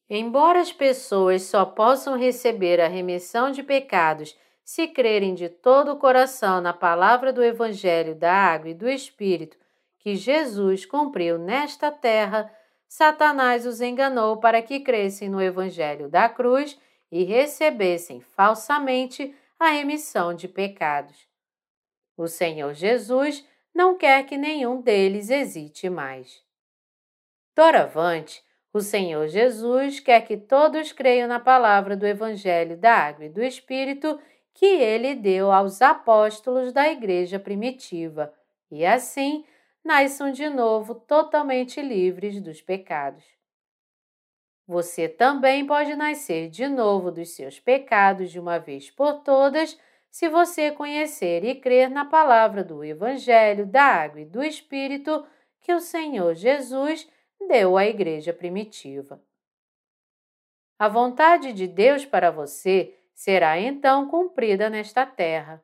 Embora 0.08 0.60
as 0.60 0.72
pessoas 0.72 1.42
só 1.42 1.64
possam 1.64 2.16
receber 2.16 2.80
a 2.80 2.88
remissão 2.88 3.50
de 3.50 3.62
pecados 3.62 4.36
se 4.64 4.88
crerem 4.88 5.34
de 5.34 5.48
todo 5.48 5.92
o 5.92 5.98
coração 5.98 6.60
na 6.60 6.72
palavra 6.72 7.32
do 7.32 7.42
Evangelho 7.42 8.14
da 8.14 8.32
Água 8.32 8.70
e 8.70 8.74
do 8.74 8.88
Espírito 8.88 9.56
que 10.02 10.16
Jesus 10.16 10.84
cumpriu 10.84 11.38
nesta 11.38 11.90
terra, 11.90 12.52
Satanás 12.88 13.64
os 13.64 13.80
enganou 13.80 14.38
para 14.38 14.60
que 14.60 14.80
crescem 14.80 15.28
no 15.28 15.40
Evangelho 15.40 16.08
da 16.08 16.28
cruz 16.28 16.78
e 17.10 17.22
recebessem 17.22 18.20
falsamente 18.20 19.32
a 19.58 19.68
remissão 19.68 20.34
de 20.34 20.48
pecados. 20.48 21.28
O 22.16 22.26
Senhor 22.26 22.74
Jesus 22.74 23.46
não 23.72 23.96
quer 23.96 24.26
que 24.26 24.36
nenhum 24.36 24.80
deles 24.80 25.30
existe 25.30 25.88
mais. 25.88 26.42
Doravante, 27.54 28.42
o 28.72 28.80
Senhor 28.80 29.28
Jesus 29.28 30.00
quer 30.00 30.22
que 30.22 30.36
todos 30.36 30.90
creiam 30.90 31.28
na 31.28 31.38
palavra 31.38 31.96
do 31.96 32.06
Evangelho 32.06 32.76
da 32.76 32.92
Água 32.92 33.26
e 33.26 33.28
do 33.28 33.42
Espírito 33.42 34.18
que 34.52 34.66
ele 34.66 35.14
deu 35.14 35.52
aos 35.52 35.80
apóstolos 35.80 36.72
da 36.72 36.90
igreja 36.90 37.38
primitiva, 37.38 38.34
e 38.70 38.84
assim 38.84 39.44
nasçam 39.84 40.30
de 40.30 40.48
novo 40.48 40.94
totalmente 40.94 41.80
livres 41.80 42.40
dos 42.40 42.60
pecados. 42.60 43.24
Você 44.66 45.08
também 45.08 45.66
pode 45.66 45.94
nascer 45.96 46.48
de 46.48 46.68
novo 46.68 47.10
dos 47.10 47.30
seus 47.30 47.58
pecados 47.58 48.30
de 48.30 48.38
uma 48.38 48.58
vez 48.58 48.90
por 48.90 49.22
todas 49.22 49.78
se 50.10 50.28
você 50.28 50.70
conhecer 50.70 51.44
e 51.44 51.54
crer 51.54 51.90
na 51.90 52.04
palavra 52.04 52.62
do 52.62 52.84
Evangelho, 52.84 53.66
da 53.66 53.82
Água 53.82 54.20
e 54.20 54.24
do 54.24 54.42
Espírito 54.42 55.26
que 55.60 55.72
o 55.72 55.80
Senhor 55.80 56.34
Jesus 56.34 57.08
deu 57.48 57.76
à 57.76 57.86
Igreja 57.86 58.32
primitiva. 58.32 59.22
A 60.78 60.88
vontade 60.88 61.52
de 61.52 61.66
Deus 61.66 62.04
para 62.04 62.30
você 62.30 62.94
será 63.14 63.58
então 63.58 64.08
cumprida 64.08 64.68
nesta 64.68 65.06
terra. 65.06 65.62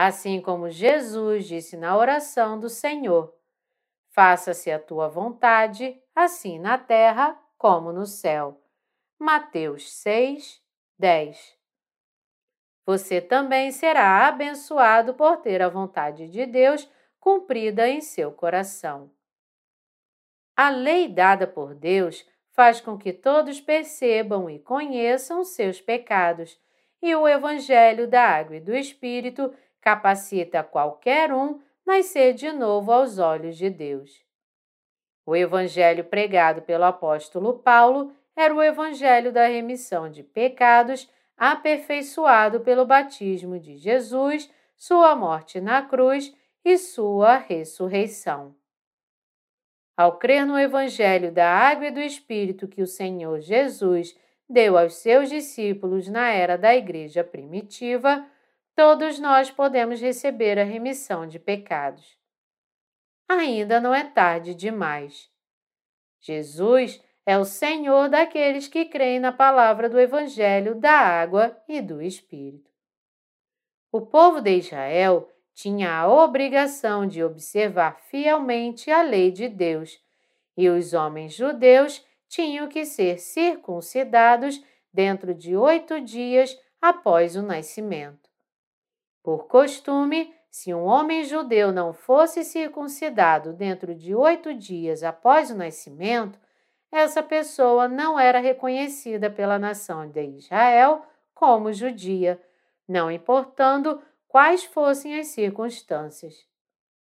Assim 0.00 0.40
como 0.40 0.70
Jesus 0.70 1.48
disse 1.48 1.76
na 1.76 1.96
oração 1.96 2.60
do 2.60 2.68
Senhor: 2.68 3.34
Faça-se 4.10 4.70
a 4.70 4.78
tua 4.78 5.08
vontade, 5.08 6.00
assim 6.14 6.56
na 6.56 6.78
terra 6.78 7.36
como 7.58 7.92
no 7.92 8.06
céu. 8.06 8.62
Mateus 9.18 9.92
6, 9.94 10.62
10. 10.96 11.58
Você 12.86 13.20
também 13.20 13.72
será 13.72 14.28
abençoado 14.28 15.14
por 15.14 15.38
ter 15.38 15.60
a 15.60 15.68
vontade 15.68 16.28
de 16.28 16.46
Deus 16.46 16.88
cumprida 17.18 17.88
em 17.88 18.00
seu 18.00 18.30
coração. 18.30 19.10
A 20.56 20.70
lei 20.70 21.08
dada 21.08 21.44
por 21.44 21.74
Deus 21.74 22.24
faz 22.52 22.80
com 22.80 22.96
que 22.96 23.12
todos 23.12 23.60
percebam 23.60 24.48
e 24.48 24.60
conheçam 24.60 25.44
seus 25.44 25.80
pecados, 25.80 26.56
e 27.02 27.14
o 27.14 27.28
Evangelho 27.28 28.08
da 28.08 28.22
Água 28.22 28.56
e 28.56 28.60
do 28.60 28.74
Espírito 28.74 29.52
capacita 29.80 30.62
qualquer 30.62 31.32
um 31.32 31.60
nascer 31.86 32.34
de 32.34 32.52
novo 32.52 32.92
aos 32.92 33.18
olhos 33.18 33.56
de 33.56 33.70
Deus. 33.70 34.22
O 35.24 35.36
evangelho 35.36 36.04
pregado 36.04 36.62
pelo 36.62 36.84
apóstolo 36.84 37.58
Paulo 37.58 38.12
era 38.34 38.54
o 38.54 38.62
evangelho 38.62 39.32
da 39.32 39.46
remissão 39.46 40.08
de 40.08 40.22
pecados, 40.22 41.10
aperfeiçoado 41.36 42.60
pelo 42.60 42.86
batismo 42.86 43.58
de 43.58 43.76
Jesus, 43.76 44.50
sua 44.76 45.14
morte 45.16 45.60
na 45.60 45.82
cruz 45.82 46.34
e 46.64 46.78
sua 46.78 47.36
ressurreição. 47.36 48.54
Ao 49.96 50.16
crer 50.16 50.46
no 50.46 50.58
evangelho 50.58 51.32
da 51.32 51.50
água 51.50 51.88
e 51.88 51.90
do 51.90 52.00
espírito 52.00 52.68
que 52.68 52.80
o 52.80 52.86
Senhor 52.86 53.40
Jesus 53.40 54.16
deu 54.48 54.78
aos 54.78 54.94
seus 54.94 55.28
discípulos 55.28 56.08
na 56.08 56.28
era 56.28 56.56
da 56.56 56.74
igreja 56.74 57.24
primitiva, 57.24 58.24
todos 58.78 59.18
nós 59.18 59.50
podemos 59.50 60.00
receber 60.00 60.56
a 60.56 60.62
remissão 60.62 61.26
de 61.26 61.36
pecados. 61.36 62.16
Ainda 63.28 63.80
não 63.80 63.92
é 63.92 64.04
tarde 64.04 64.54
demais. 64.54 65.28
Jesus 66.20 67.02
é 67.26 67.36
o 67.36 67.44
Senhor 67.44 68.08
daqueles 68.08 68.68
que 68.68 68.84
creem 68.84 69.18
na 69.18 69.32
palavra 69.32 69.88
do 69.90 69.98
Evangelho 69.98 70.76
da 70.76 70.92
água 70.92 71.60
e 71.66 71.82
do 71.82 72.00
Espírito. 72.00 72.70
O 73.90 74.00
povo 74.00 74.40
de 74.40 74.56
Israel 74.58 75.28
tinha 75.52 75.90
a 75.90 76.08
obrigação 76.08 77.04
de 77.04 77.20
observar 77.24 77.98
fielmente 78.02 78.92
a 78.92 79.02
lei 79.02 79.32
de 79.32 79.48
Deus, 79.48 80.00
e 80.56 80.68
os 80.68 80.94
homens 80.94 81.34
judeus 81.34 82.06
tinham 82.28 82.68
que 82.68 82.84
ser 82.84 83.18
circuncidados 83.18 84.62
dentro 84.94 85.34
de 85.34 85.56
oito 85.56 86.00
dias 86.00 86.56
após 86.80 87.34
o 87.34 87.42
nascimento. 87.42 88.27
Por 89.28 89.46
costume, 89.46 90.34
se 90.50 90.72
um 90.72 90.84
homem 90.84 91.22
judeu 91.22 91.70
não 91.70 91.92
fosse 91.92 92.42
circuncidado 92.42 93.52
dentro 93.52 93.94
de 93.94 94.14
oito 94.14 94.54
dias 94.54 95.02
após 95.02 95.50
o 95.50 95.54
nascimento, 95.54 96.40
essa 96.90 97.22
pessoa 97.22 97.86
não 97.86 98.18
era 98.18 98.38
reconhecida 98.38 99.28
pela 99.28 99.58
nação 99.58 100.08
de 100.08 100.22
Israel 100.22 101.02
como 101.34 101.74
judia, 101.74 102.40
não 102.88 103.10
importando 103.10 104.00
quais 104.26 104.64
fossem 104.64 105.20
as 105.20 105.26
circunstâncias. 105.26 106.46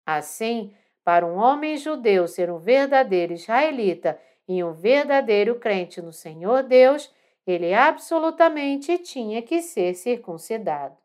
Assim, 0.05 0.75
para 1.03 1.25
um 1.25 1.39
homem 1.39 1.79
judeu 1.79 2.29
ser 2.29 2.51
um 2.51 2.59
verdadeiro 2.59 3.33
israelita 3.33 4.21
e 4.47 4.62
um 4.62 4.75
verdadeiro 4.75 5.59
crente 5.59 6.03
no 6.03 6.12
Senhor 6.12 6.64
Deus, 6.64 7.11
ele 7.47 7.73
absolutamente 7.73 8.99
tinha 8.99 9.41
que 9.41 9.62
ser 9.62 9.95
circuncidado. 9.95 10.99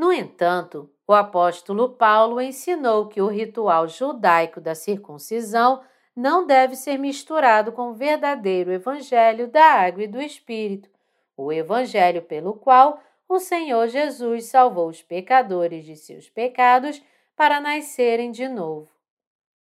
No 0.00 0.10
entanto, 0.10 0.90
o 1.06 1.12
apóstolo 1.12 1.90
Paulo 1.90 2.40
ensinou 2.40 3.06
que 3.06 3.20
o 3.20 3.26
ritual 3.26 3.86
judaico 3.86 4.58
da 4.58 4.74
circuncisão 4.74 5.82
não 6.16 6.46
deve 6.46 6.74
ser 6.74 6.98
misturado 6.98 7.70
com 7.70 7.90
o 7.90 7.94
verdadeiro 7.94 8.72
evangelho 8.72 9.46
da 9.46 9.62
água 9.62 10.04
e 10.04 10.06
do 10.06 10.18
Espírito, 10.18 10.88
o 11.36 11.52
evangelho 11.52 12.22
pelo 12.22 12.54
qual 12.54 12.98
o 13.28 13.38
Senhor 13.38 13.88
Jesus 13.88 14.46
salvou 14.46 14.88
os 14.88 15.02
pecadores 15.02 15.84
de 15.84 15.94
seus 15.96 16.30
pecados 16.30 17.02
para 17.36 17.60
nascerem 17.60 18.30
de 18.30 18.48
novo. 18.48 18.88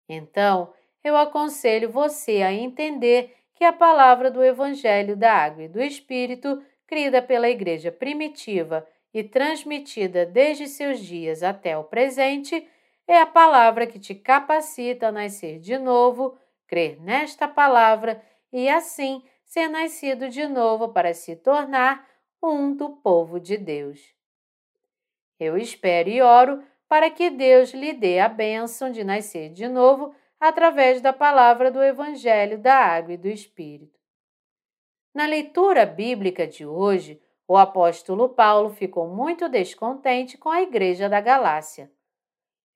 Então, 0.09 0.73
eu 1.03 1.15
aconselho 1.15 1.91
você 1.91 2.41
a 2.41 2.51
entender 2.51 3.37
que 3.53 3.63
a 3.63 3.71
palavra 3.71 4.31
do 4.31 4.43
evangelho 4.43 5.15
da 5.15 5.31
água 5.31 5.65
e 5.65 5.67
do 5.67 5.79
Espírito, 5.79 6.59
crida 6.87 7.21
pela 7.21 7.47
igreja 7.47 7.91
primitiva 7.91 8.83
e 9.13 9.23
transmitida 9.23 10.25
desde 10.25 10.67
seus 10.67 10.99
dias 10.99 11.43
até 11.43 11.77
o 11.77 11.83
presente, 11.83 12.67
é 13.07 13.19
a 13.19 13.25
palavra 13.25 13.85
que 13.85 13.99
te 13.99 14.15
capacita 14.15 15.07
a 15.07 15.11
nascer 15.11 15.59
de 15.59 15.77
novo, 15.77 16.37
crer 16.67 16.99
nesta 17.01 17.47
palavra 17.47 18.23
e 18.51 18.67
assim 18.67 19.23
ser 19.45 19.67
nascido 19.67 20.29
de 20.29 20.47
novo 20.47 20.89
para 20.89 21.13
se 21.13 21.35
tornar 21.35 22.07
um 22.41 22.75
do 22.75 22.89
povo 22.89 23.39
de 23.39 23.57
Deus. 23.57 24.13
Eu 25.39 25.57
espero 25.57 26.09
e 26.09 26.21
oro 26.21 26.63
para 26.87 27.09
que 27.09 27.29
Deus 27.29 27.71
lhe 27.71 27.93
dê 27.93 28.19
a 28.19 28.27
bênção 28.27 28.91
de 28.91 29.03
nascer 29.03 29.49
de 29.49 29.67
novo 29.67 30.15
através 30.39 31.01
da 31.01 31.13
palavra 31.13 31.71
do 31.71 31.81
Evangelho 31.81 32.57
da 32.57 32.75
Água 32.75 33.13
e 33.13 33.17
do 33.17 33.27
Espírito. 33.27 33.99
Na 35.13 35.25
leitura 35.25 35.85
bíblica 35.85 36.47
de 36.47 36.65
hoje, 36.65 37.21
o 37.53 37.57
apóstolo 37.57 38.29
Paulo 38.29 38.71
ficou 38.71 39.07
muito 39.07 39.47
descontente 39.47 40.39
com 40.39 40.49
a 40.49 40.63
igreja 40.63 41.07
da 41.07 41.21
Galácia. 41.21 41.91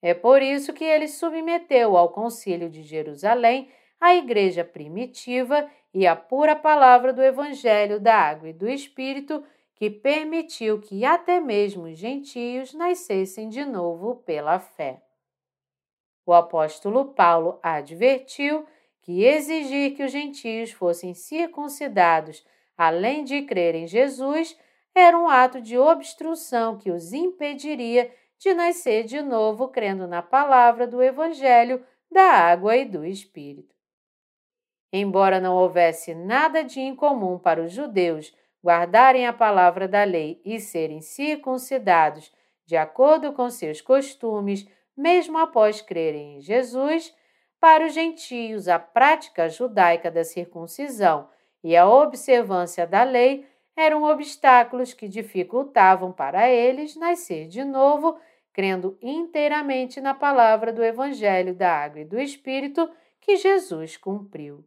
É 0.04 0.14
por 0.14 0.40
isso 0.40 0.72
que 0.72 0.84
ele 0.84 1.08
submeteu 1.08 1.98
ao 1.98 2.10
Concílio 2.10 2.70
de 2.70 2.84
Jerusalém 2.84 3.72
a 4.00 4.14
igreja 4.14 4.64
primitiva 4.64 5.68
e 5.92 6.06
a 6.06 6.16
pura 6.16 6.56
palavra 6.56 7.12
do 7.12 7.24
Evangelho 7.24 8.00
da 8.00 8.14
Água 8.14 8.50
e 8.50 8.54
do 8.54 8.70
Espírito, 8.70 9.44
que 9.74 9.90
permitiu 9.90 10.80
que 10.80 11.04
até 11.04 11.40
mesmo 11.40 11.86
os 11.86 11.98
gentios 11.98 12.72
nascessem 12.76 13.50
de 13.50 13.66
novo 13.66 14.18
pela 14.18 14.60
fé. 14.60 15.02
O 16.24 16.32
apóstolo 16.32 17.16
Paulo 17.16 17.60
advertiu 17.64 18.64
que 19.02 19.24
exigir 19.24 19.96
que 19.96 20.04
os 20.04 20.12
gentios 20.12 20.72
fossem 20.72 21.16
circuncidados, 21.16 22.46
além 22.78 23.24
de 23.24 23.42
crer 23.42 23.74
em 23.74 23.88
Jesus, 23.88 24.56
era 25.00 25.18
um 25.18 25.28
ato 25.28 25.62
de 25.62 25.78
obstrução 25.78 26.78
que 26.78 26.92
os 26.92 27.14
impediria 27.14 28.12
de 28.40 28.54
nascer 28.54 29.04
de 29.04 29.22
novo 29.22 29.68
crendo 29.68 30.08
na 30.08 30.22
palavra 30.22 30.88
do 30.88 31.02
Evangelho 31.02 31.84
da 32.12 32.24
água 32.24 32.76
e 32.76 32.86
do 32.86 33.06
Espírito. 33.06 33.76
Embora 34.92 35.40
não 35.40 35.56
houvesse 35.56 36.16
nada 36.16 36.64
de 36.64 36.80
incomum 36.80 37.38
para 37.38 37.62
os 37.62 37.72
judeus 37.72 38.34
guardarem 38.64 39.28
a 39.28 39.34
palavra 39.34 39.88
da 39.88 40.04
lei 40.04 40.42
e 40.44 40.60
serem 40.60 41.02
circuncidados 41.02 42.32
de 42.66 42.76
acordo 42.76 43.32
com 43.34 43.50
seus 43.50 43.82
costumes, 43.82 44.68
mesmo 44.96 45.38
após 45.38 45.82
crerem 45.82 46.38
em 46.38 46.42
Jesus, 46.42 47.14
para 47.60 47.86
os 47.86 47.94
gentios 47.94 48.68
a 48.68 48.78
prática 48.78 49.50
judaica 49.50 50.12
da 50.12 50.24
circuncisão 50.24 51.30
e 51.64 51.76
a 51.76 51.88
observância 51.88 52.86
da 52.86 53.04
lei 53.04 53.48
eram 53.78 54.02
obstáculos 54.02 54.92
que 54.92 55.08
dificultavam 55.08 56.12
para 56.12 56.50
eles 56.50 56.96
nascer 56.96 57.48
de 57.48 57.64
novo, 57.64 58.20
crendo 58.52 58.98
inteiramente 59.00 60.02
na 60.02 60.16
palavra 60.16 60.74
do 60.74 60.84
Evangelho 60.84 61.54
da 61.54 61.72
Água 61.72 62.02
e 62.02 62.06
do 62.06 62.20
Espírito 62.20 62.90
que 63.22 63.36
Jesus 63.36 63.96
cumpriu. 63.96 64.66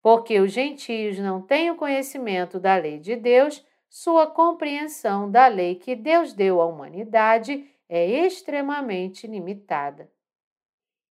Porque 0.00 0.38
os 0.38 0.52
gentios 0.52 1.18
não 1.18 1.42
têm 1.42 1.72
o 1.72 1.76
conhecimento 1.76 2.60
da 2.60 2.76
lei 2.76 3.00
de 3.00 3.16
Deus, 3.16 3.66
sua 3.88 4.28
compreensão 4.28 5.28
da 5.28 5.48
lei 5.48 5.74
que 5.74 5.96
Deus 5.96 6.32
deu 6.32 6.60
à 6.60 6.66
humanidade 6.66 7.68
é 7.88 8.06
extremamente 8.06 9.26
limitada. 9.26 10.08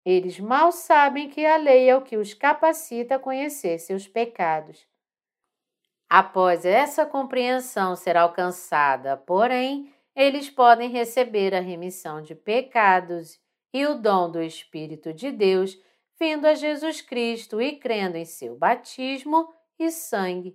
Eles 0.03 0.39
mal 0.39 0.71
sabem 0.71 1.29
que 1.29 1.45
a 1.45 1.57
lei 1.57 1.87
é 1.87 1.95
o 1.95 2.01
que 2.01 2.17
os 2.17 2.33
capacita 2.33 3.15
a 3.15 3.19
conhecer 3.19 3.77
seus 3.77 4.07
pecados. 4.07 4.89
Após 6.13 6.65
essa 6.65 7.05
compreensão 7.05 7.95
ser 7.95 8.17
alcançada, 8.17 9.15
porém, 9.15 9.93
eles 10.13 10.49
podem 10.49 10.89
receber 10.89 11.55
a 11.55 11.61
remissão 11.61 12.21
de 12.21 12.35
pecados 12.35 13.39
e 13.73 13.85
o 13.85 13.95
dom 13.95 14.29
do 14.29 14.41
Espírito 14.41 15.13
de 15.13 15.31
Deus, 15.31 15.81
vindo 16.19 16.47
a 16.47 16.53
Jesus 16.53 16.99
Cristo 16.99 17.61
e 17.61 17.77
crendo 17.77 18.17
em 18.17 18.25
seu 18.25 18.57
batismo 18.57 19.47
e 19.79 19.89
sangue. 19.89 20.53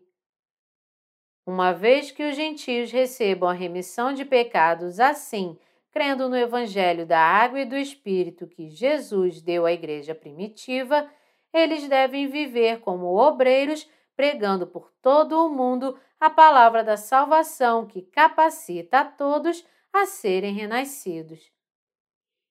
Uma 1.46 1.72
vez 1.72 2.10
que 2.10 2.28
os 2.28 2.36
gentios 2.36 2.92
recebam 2.92 3.48
a 3.48 3.54
remissão 3.54 4.12
de 4.12 4.26
pecados 4.26 5.00
assim, 5.00 5.58
crendo 5.90 6.28
no 6.28 6.36
Evangelho 6.36 7.06
da 7.06 7.18
Água 7.18 7.60
e 7.60 7.64
do 7.64 7.78
Espírito 7.78 8.46
que 8.46 8.68
Jesus 8.68 9.40
deu 9.40 9.64
à 9.64 9.72
igreja 9.72 10.14
primitiva, 10.14 11.10
eles 11.50 11.88
devem 11.88 12.26
viver 12.26 12.80
como 12.80 13.16
obreiros, 13.16 13.88
pregando 14.16 14.66
por 14.66 14.90
todo 15.02 15.44
o 15.44 15.50
mundo 15.50 15.96
a 16.18 16.30
palavra 16.30 16.82
da 16.82 16.96
salvação 16.96 17.86
que 17.86 18.02
capacita 18.02 19.00
a 19.00 19.04
todos 19.04 19.64
a 19.92 20.06
serem 20.06 20.54
renascidos. 20.54 21.52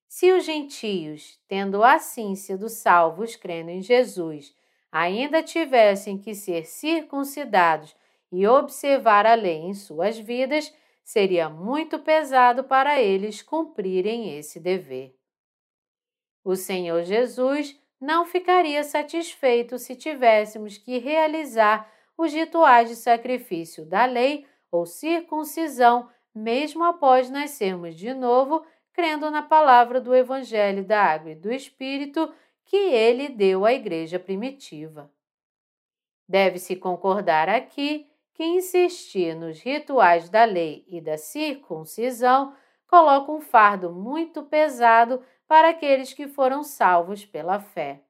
Se 0.07 0.31
os 0.31 0.45
gentios, 0.45 1.39
tendo 1.47 1.83
assim 1.83 2.35
sido 2.35 2.69
salvos 2.69 3.35
crendo 3.35 3.71
em 3.71 3.81
Jesus, 3.81 4.55
ainda 4.91 5.43
tivessem 5.43 6.17
que 6.17 6.33
ser 6.33 6.65
circuncidados 6.65 7.95
e 8.31 8.47
observar 8.47 9.25
a 9.25 9.33
lei 9.33 9.57
em 9.57 9.73
suas 9.73 10.17
vidas, 10.17 10.73
seria 11.03 11.49
muito 11.49 11.99
pesado 11.99 12.63
para 12.63 13.01
eles 13.01 13.41
cumprirem 13.41 14.37
esse 14.37 14.59
dever. 14.59 15.15
O 16.43 16.55
Senhor 16.55 17.03
Jesus 17.03 17.77
não 17.99 18.25
ficaria 18.25 18.83
satisfeito 18.83 19.77
se 19.77 19.95
tivéssemos 19.95 20.77
que 20.77 20.97
realizar 20.97 21.91
os 22.17 22.33
rituais 22.33 22.89
de 22.89 22.95
sacrifício 22.95 23.85
da 23.85 24.05
lei 24.05 24.45
ou 24.71 24.85
circuncisão, 24.85 26.09
mesmo 26.33 26.83
após 26.83 27.29
nascermos 27.29 27.95
de 27.95 28.13
novo, 28.13 28.65
crendo 28.93 29.29
na 29.29 29.41
palavra 29.41 29.99
do 29.99 30.15
Evangelho 30.15 30.83
da 30.83 31.01
Água 31.01 31.31
e 31.31 31.35
do 31.35 31.51
Espírito 31.51 32.33
que 32.65 32.77
ele 32.77 33.29
deu 33.29 33.65
à 33.65 33.73
igreja 33.73 34.19
primitiva. 34.19 35.11
Deve-se 36.27 36.75
concordar 36.75 37.47
aqui 37.47 38.09
que 38.33 38.43
insistir 38.43 39.35
nos 39.35 39.59
rituais 39.61 40.29
da 40.29 40.43
lei 40.43 40.83
e 40.87 40.99
da 40.99 41.17
circuncisão 41.17 42.53
coloca 42.87 43.31
um 43.31 43.41
fardo 43.41 43.91
muito 43.91 44.43
pesado 44.43 45.21
para 45.47 45.69
aqueles 45.69 46.13
que 46.13 46.27
foram 46.27 46.63
salvos 46.63 47.25
pela 47.25 47.59
fé. 47.59 48.03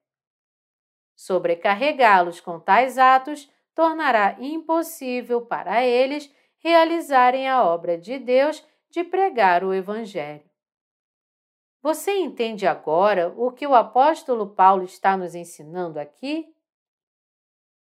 Sobrecarregá-los 1.16 2.40
com 2.40 2.60
tais 2.60 2.98
atos 2.98 3.52
tornará 3.74 4.38
impossível 4.40 5.42
para 5.42 5.84
eles 5.84 6.34
realizarem 6.60 7.48
a 7.48 7.64
obra 7.64 7.98
de 7.98 8.18
Deus 8.18 8.66
de 8.90 9.04
pregar 9.04 9.64
o 9.64 9.74
Evangelho. 9.74 10.50
Você 11.82 12.12
entende 12.18 12.66
agora 12.66 13.32
o 13.38 13.52
que 13.52 13.68
o 13.68 13.76
apóstolo 13.76 14.48
Paulo 14.48 14.84
está 14.84 15.16
nos 15.16 15.36
ensinando 15.36 16.00
aqui? 16.00 16.52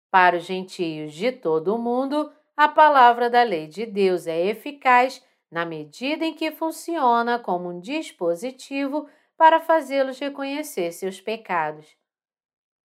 Para 0.10 0.38
os 0.38 0.44
gentios 0.44 1.14
de 1.14 1.32
todo 1.32 1.76
o 1.76 1.78
mundo, 1.78 2.32
a 2.56 2.68
palavra 2.68 3.30
da 3.30 3.44
lei 3.44 3.68
de 3.68 3.86
Deus 3.86 4.26
é 4.28 4.46
eficaz 4.46 5.22
na 5.52 5.66
medida 5.66 6.26
em 6.26 6.34
que 6.34 6.52
funciona 6.52 7.40
como 7.40 7.70
um 7.70 7.80
dispositivo 7.80 9.10
para 9.40 9.62
fazê-los 9.62 10.20
reconhecer 10.20 10.92
seus 10.92 11.22
pecados. 11.22 11.96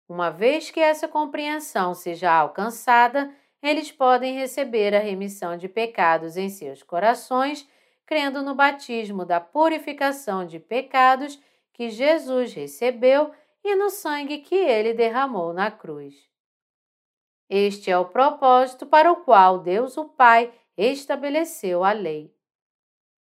Uma 0.09 0.31
vez 0.31 0.71
que 0.71 0.81
essa 0.81 1.07
compreensão 1.07 1.93
seja 1.93 2.33
alcançada, 2.33 3.31
eles 3.63 3.93
podem 3.93 4.35
receber 4.35 4.95
a 4.95 4.99
remissão 4.99 5.59
de 5.59 5.69
pecados 5.69 6.39
em 6.39 6.49
seus 6.49 6.83
corações, 6.83 7.69
crendo 8.07 8.43
no 8.43 8.55
batismo 8.55 9.27
da 9.27 9.39
purificação 9.39 10.47
de 10.47 10.59
pecados 10.59 11.39
que 11.75 11.91
Jesus 11.91 12.55
recebeu 12.55 13.31
e 13.63 13.77
no 13.77 13.91
sangue 13.91 14.39
que 14.39 14.55
ele 14.55 14.95
derramou 14.95 15.53
na 15.53 15.71
cruz. 15.71 16.15
Este 17.51 17.91
é 17.91 17.99
o 17.99 18.07
propósito 18.07 18.87
para 18.87 19.13
o 19.13 19.17
qual 19.17 19.59
Deus 19.59 19.99
o 19.99 20.07
Pai 20.07 20.51
estabeleceu 20.79 21.85
a 21.85 21.93
lei. 21.93 22.38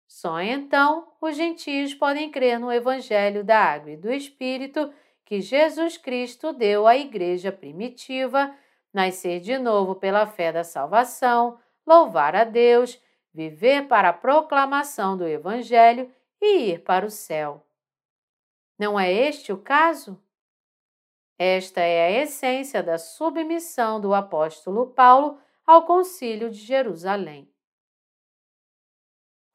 Só 0.09 0.40
então 0.40 1.12
os 1.20 1.36
gentios 1.36 1.94
podem 1.94 2.30
crer 2.30 2.59
no 2.59 2.72
Evangelho 2.72 3.44
da 3.44 3.59
Água 3.59 3.90
e 3.90 3.96
do 3.96 4.11
Espírito 4.11 4.90
que 5.22 5.42
Jesus 5.42 5.98
Cristo 5.98 6.54
deu 6.54 6.86
à 6.86 6.96
Igreja 6.96 7.52
primitiva, 7.52 8.52
nascer 8.92 9.38
de 9.38 9.59
novo 9.59 9.94
pela 9.94 10.26
fé 10.26 10.50
da 10.50 10.64
salvação, 10.64 11.61
louvar 11.86 12.34
a 12.34 12.44
Deus, 12.44 12.98
viver 13.34 13.86
para 13.86 14.09
a 14.09 14.14
proclamação 14.14 15.14
do 15.14 15.28
Evangelho 15.28 16.11
e 16.40 16.70
ir 16.70 16.82
para 16.82 17.04
o 17.04 17.11
céu. 17.11 17.62
Não 18.78 18.98
é 18.98 19.12
este 19.12 19.52
o 19.52 19.59
caso? 19.59 20.18
Esta 21.38 21.82
é 21.82 22.06
a 22.06 22.22
essência 22.22 22.82
da 22.82 22.96
submissão 22.96 24.00
do 24.00 24.14
apóstolo 24.14 24.86
Paulo 24.86 25.38
ao 25.66 25.84
Concílio 25.84 26.50
de 26.50 26.59
Jerusalém. 26.59 27.52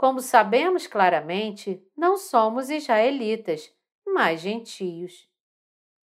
Como 0.03 0.19
sabemos 0.19 0.85
claramente, 0.85 1.81
não 1.95 2.17
somos 2.17 2.69
israelitas, 2.69 3.73
mas 4.05 4.41
gentios. 4.41 5.29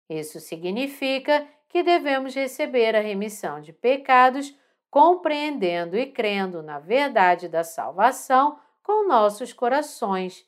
Isso 0.10 0.40
significa 0.40 1.48
que 1.70 1.84
devemos 1.84 2.34
receber 2.34 2.96
a 2.96 3.02
remissão 3.02 3.62
de 3.62 3.72
pecados, 3.72 4.52
compreendendo 4.90 5.96
e 5.96 6.08
crendo 6.08 6.64
na 6.64 6.80
verdade 6.80 7.48
da 7.48 7.64
salvação 7.64 8.60
com 8.82 9.08
nossos 9.08 9.54
corações, 9.54 10.44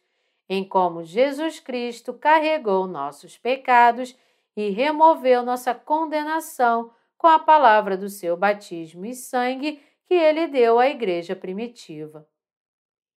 em 0.50 0.68
como 0.68 1.04
Jesus 1.04 1.60
Cristo 1.60 2.16
carregou 2.16 2.88
nossos 2.88 3.38
pecados 3.38 4.18
e 4.58 4.72
removeu 4.72 5.44
nossa 5.44 5.76
condenação 5.76 6.92
com 7.16 7.28
a 7.28 7.38
palavra 7.38 7.96
do 7.96 8.10
seu 8.10 8.36
batismo 8.36 9.06
e 9.06 9.14
sangue 9.14 9.80
que 10.08 10.16
ele 10.16 10.48
deu 10.48 10.80
à 10.80 10.90
igreja 10.90 11.36
primitiva. 11.36 12.28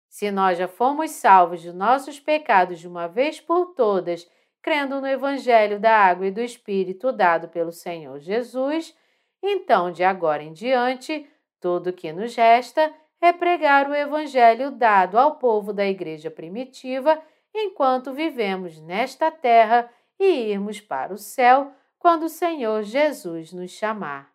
Se 0.08 0.30
nós 0.30 0.58
já 0.58 0.66
fomos 0.66 1.10
salvos 1.10 1.60
de 1.60 1.72
nossos 1.72 2.18
pecados 2.18 2.78
de 2.78 2.88
uma 2.88 3.06
vez 3.06 3.40
por 3.40 3.74
todas, 3.74 4.28
crendo 4.62 5.00
no 5.00 5.06
Evangelho 5.06 5.78
da 5.78 5.94
Água 5.96 6.26
e 6.26 6.30
do 6.30 6.40
Espírito 6.40 7.12
dado 7.12 7.48
pelo 7.48 7.72
Senhor 7.72 8.18
Jesus, 8.18 8.96
então 9.42 9.90
de 9.92 10.02
agora 10.02 10.42
em 10.42 10.52
diante, 10.52 11.28
tudo 11.60 11.90
o 11.90 11.92
que 11.92 12.12
nos 12.12 12.34
resta 12.34 12.92
é 13.20 13.32
pregar 13.32 13.88
o 13.88 13.94
Evangelho 13.94 14.70
dado 14.70 15.18
ao 15.18 15.36
povo 15.36 15.72
da 15.72 15.86
igreja 15.86 16.30
primitiva 16.30 17.20
enquanto 17.54 18.12
vivemos 18.12 18.80
nesta 18.80 19.30
terra 19.30 19.90
e 20.18 20.50
irmos 20.50 20.80
para 20.80 21.12
o 21.12 21.18
céu 21.18 21.72
quando 21.98 22.24
o 22.24 22.28
Senhor 22.28 22.82
Jesus 22.82 23.52
nos 23.52 23.70
chamar. 23.70 24.32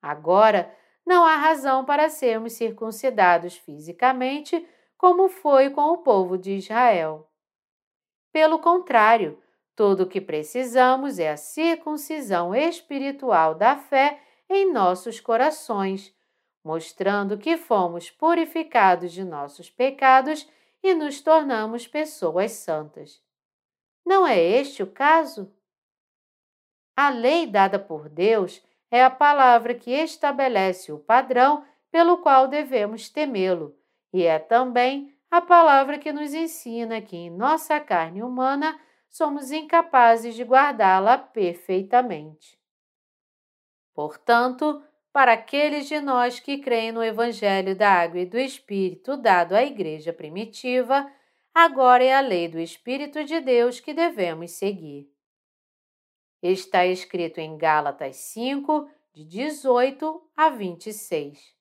Agora, 0.00 0.72
não 1.06 1.24
há 1.24 1.36
razão 1.36 1.84
para 1.84 2.10
sermos 2.10 2.54
circuncidados 2.54 3.56
fisicamente, 3.56 4.66
como 4.98 5.28
foi 5.28 5.70
com 5.70 5.92
o 5.92 5.98
povo 5.98 6.36
de 6.36 6.56
Israel. 6.56 7.30
Pelo 8.32 8.58
contrário, 8.58 9.40
tudo 9.76 10.02
o 10.02 10.06
que 10.06 10.20
precisamos 10.20 11.18
é 11.18 11.30
a 11.30 11.36
circuncisão 11.36 12.54
espiritual 12.54 13.54
da 13.54 13.76
fé 13.76 14.20
em 14.48 14.72
nossos 14.72 15.20
corações, 15.20 16.12
mostrando 16.64 17.38
que 17.38 17.56
fomos 17.56 18.10
purificados 18.10 19.12
de 19.12 19.22
nossos 19.22 19.70
pecados 19.70 20.48
e 20.82 20.94
nos 20.94 21.20
tornamos 21.20 21.86
pessoas 21.86 22.52
santas. 22.52 23.22
Não 24.04 24.26
é 24.26 24.40
este 24.40 24.82
o 24.82 24.86
caso? 24.86 25.52
A 26.96 27.10
lei 27.10 27.46
dada 27.46 27.78
por 27.78 28.08
Deus 28.08 28.62
é 28.90 29.02
a 29.02 29.10
palavra 29.10 29.74
que 29.74 29.90
estabelece 29.90 30.92
o 30.92 30.98
padrão 30.98 31.64
pelo 31.90 32.18
qual 32.18 32.48
devemos 32.48 33.08
temê-lo, 33.08 33.76
e 34.12 34.24
é 34.24 34.38
também 34.38 35.14
a 35.30 35.40
palavra 35.40 35.98
que 35.98 36.12
nos 36.12 36.32
ensina 36.32 37.00
que 37.00 37.16
em 37.16 37.30
nossa 37.30 37.80
carne 37.80 38.22
humana 38.22 38.78
somos 39.08 39.50
incapazes 39.50 40.34
de 40.34 40.42
guardá-la 40.42 41.18
perfeitamente. 41.18 42.58
Portanto, 43.94 44.82
para 45.12 45.32
aqueles 45.32 45.88
de 45.88 46.00
nós 46.00 46.38
que 46.38 46.58
creem 46.58 46.92
no 46.92 47.02
Evangelho 47.02 47.74
da 47.74 47.90
Água 47.90 48.20
e 48.20 48.26
do 48.26 48.38
Espírito 48.38 49.16
dado 49.16 49.54
à 49.54 49.64
Igreja 49.64 50.12
primitiva, 50.12 51.10
agora 51.54 52.04
é 52.04 52.14
a 52.14 52.20
lei 52.20 52.48
do 52.48 52.58
Espírito 52.58 53.24
de 53.24 53.40
Deus 53.40 53.80
que 53.80 53.94
devemos 53.94 54.50
seguir. 54.52 55.10
Está 56.42 56.86
escrito 56.86 57.38
em 57.38 57.56
Gálatas 57.56 58.16
5, 58.16 58.88
de 59.12 59.24
18 59.24 60.30
a 60.36 60.50
26. 60.50 61.54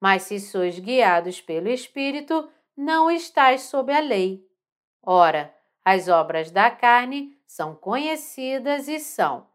Mas 0.00 0.24
se 0.24 0.40
sois 0.40 0.78
guiados 0.78 1.40
pelo 1.40 1.68
Espírito, 1.68 2.50
não 2.76 3.10
estáis 3.10 3.62
sob 3.62 3.92
a 3.92 4.00
lei. 4.00 4.44
Ora, 5.02 5.54
as 5.84 6.08
obras 6.08 6.50
da 6.50 6.70
carne 6.70 7.38
são 7.46 7.74
conhecidas 7.74 8.88
e 8.88 8.98
são 8.98 9.48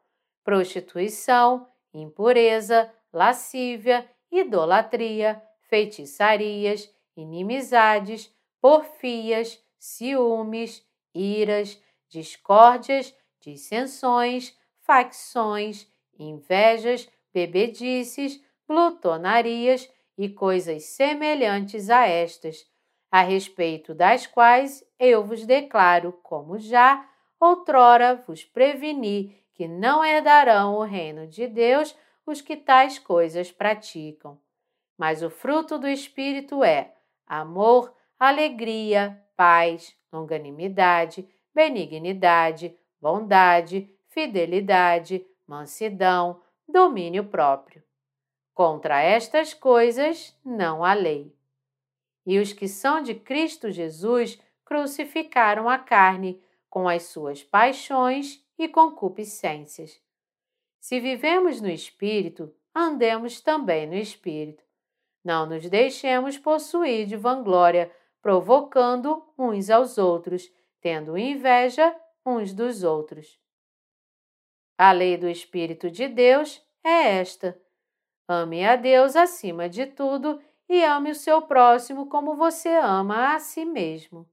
prostituição, 0.44 1.68
impureza, 1.94 2.92
lascívia, 3.14 4.10
idolatria, 4.32 5.42
feitiçarias, 5.70 6.90
inimizades, 7.16 8.34
porfias, 8.60 9.62
ciúmes, 9.78 10.86
iras, 11.14 11.82
discórdias, 12.10 13.14
dissensões, 13.42 14.58
facções, 14.82 15.88
invejas, 16.18 17.10
bebedices, 17.34 18.42
glutonarias 18.68 19.90
e 20.18 20.30
coisas 20.30 20.84
semelhantes 20.84 21.90
a 21.90 22.06
estas, 22.06 22.66
a 23.12 23.22
respeito 23.22 23.94
das 23.94 24.26
quais 24.26 24.84
eu 24.98 25.24
vos 25.24 25.46
declaro, 25.46 26.14
como 26.24 26.58
já 26.58 27.06
outrora 27.40 28.24
vos 28.28 28.46
preveni, 28.46 29.36
que 29.54 29.68
não 29.68 30.06
herdarão 30.06 30.76
o 30.76 30.84
reino 30.84 31.28
de 31.28 31.48
Deus 31.48 31.96
os 32.26 32.40
que 32.40 32.56
tais 32.56 32.98
coisas 32.98 33.52
praticam. 33.52 34.40
Mas 34.98 35.24
o 35.24 35.30
fruto 35.30 35.78
do 35.78 35.88
Espírito 35.88 36.64
é 36.64 36.94
amor, 37.26 37.94
alegria, 38.20 39.22
paz, 39.36 39.96
longanimidade, 40.14 41.28
benignidade, 41.54 42.78
bondade, 43.02 43.90
fidelidade, 44.08 45.26
mansidão, 45.48 46.42
domínio 46.68 47.26
próprio. 47.26 47.84
Contra 48.54 49.02
estas 49.02 49.54
coisas 49.54 50.38
não 50.46 50.84
há 50.84 50.94
lei. 50.94 51.36
E 52.26 52.38
os 52.38 52.54
que 52.54 52.68
são 52.68 53.02
de 53.02 53.16
Cristo 53.16 53.72
Jesus 53.72 54.40
crucificaram 54.64 55.68
a 55.68 55.80
carne 55.80 56.42
com 56.70 56.88
as 56.88 57.04
suas 57.04 57.44
paixões 57.44 58.46
e 58.58 58.68
concupiscências. 58.68 60.00
Se 60.80 61.00
vivemos 61.00 61.60
no 61.60 61.70
Espírito, 61.70 62.54
andemos 62.74 63.42
também 63.42 63.88
no 63.88 63.96
Espírito. 63.96 64.64
Não 65.24 65.46
nos 65.46 65.68
deixemos 65.70 66.38
possuir 66.38 67.06
de 67.06 67.16
vanglória, 67.16 67.92
provocando 68.22 69.24
uns 69.38 69.70
aos 69.70 69.98
outros, 69.98 70.52
tendo 70.80 71.18
inveja 71.18 71.96
uns 72.26 72.54
dos 72.54 72.84
outros. 72.84 73.40
A 74.78 74.92
lei 74.92 75.18
do 75.18 75.30
Espírito 75.30 75.90
de 75.90 76.08
Deus 76.08 76.62
é 76.84 77.20
esta 77.20 77.60
Ame 78.28 78.66
a 78.66 78.78
Deus 78.78 79.18
acima 79.18 79.68
de 79.68 79.86
tudo 79.86 80.42
e 80.70 80.84
ame 80.86 81.12
o 81.12 81.16
seu 81.16 81.42
próximo 81.42 82.08
como 82.08 82.34
você 82.34 82.70
ama 82.70 83.36
a 83.36 83.40
si 83.40 83.66
mesmo. 83.66 84.26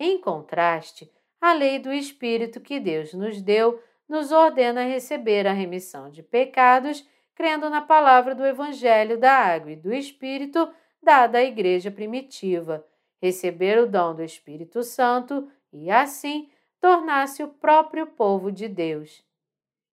Em 0.00 0.20
contraste, 0.20 1.08
a 1.40 1.52
lei 1.52 1.78
do 1.78 1.92
Espírito 1.92 2.60
que 2.60 2.80
Deus 2.80 3.14
nos 3.14 3.40
deu 3.40 3.80
nos 4.08 4.32
ordena 4.32 4.82
receber 4.82 5.46
a 5.46 5.52
remissão 5.52 6.10
de 6.10 6.24
pecados, 6.24 7.06
crendo 7.36 7.70
na 7.70 7.82
palavra 7.82 8.34
do 8.34 8.44
Evangelho 8.44 9.16
da 9.16 9.32
Água 9.32 9.70
e 9.70 9.76
do 9.76 9.92
Espírito 9.92 10.68
dada 11.00 11.38
à 11.38 11.44
Igreja 11.44 11.90
primitiva, 11.90 12.84
receber 13.22 13.78
o 13.78 13.86
dom 13.86 14.16
do 14.16 14.24
Espírito 14.24 14.82
Santo 14.82 15.48
e, 15.72 15.88
assim, 15.88 16.50
tornar-se 16.80 17.42
o 17.42 17.48
próprio 17.48 18.06
povo 18.06 18.50
de 18.50 18.68
Deus. 18.68 19.24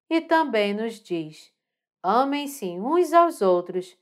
E 0.10 0.22
também 0.22 0.74
nos 0.74 1.02
diz: 1.02 1.52
Amem-se 2.02 2.66
uns 2.80 3.14
aos 3.14 3.42
outros. 3.42 3.98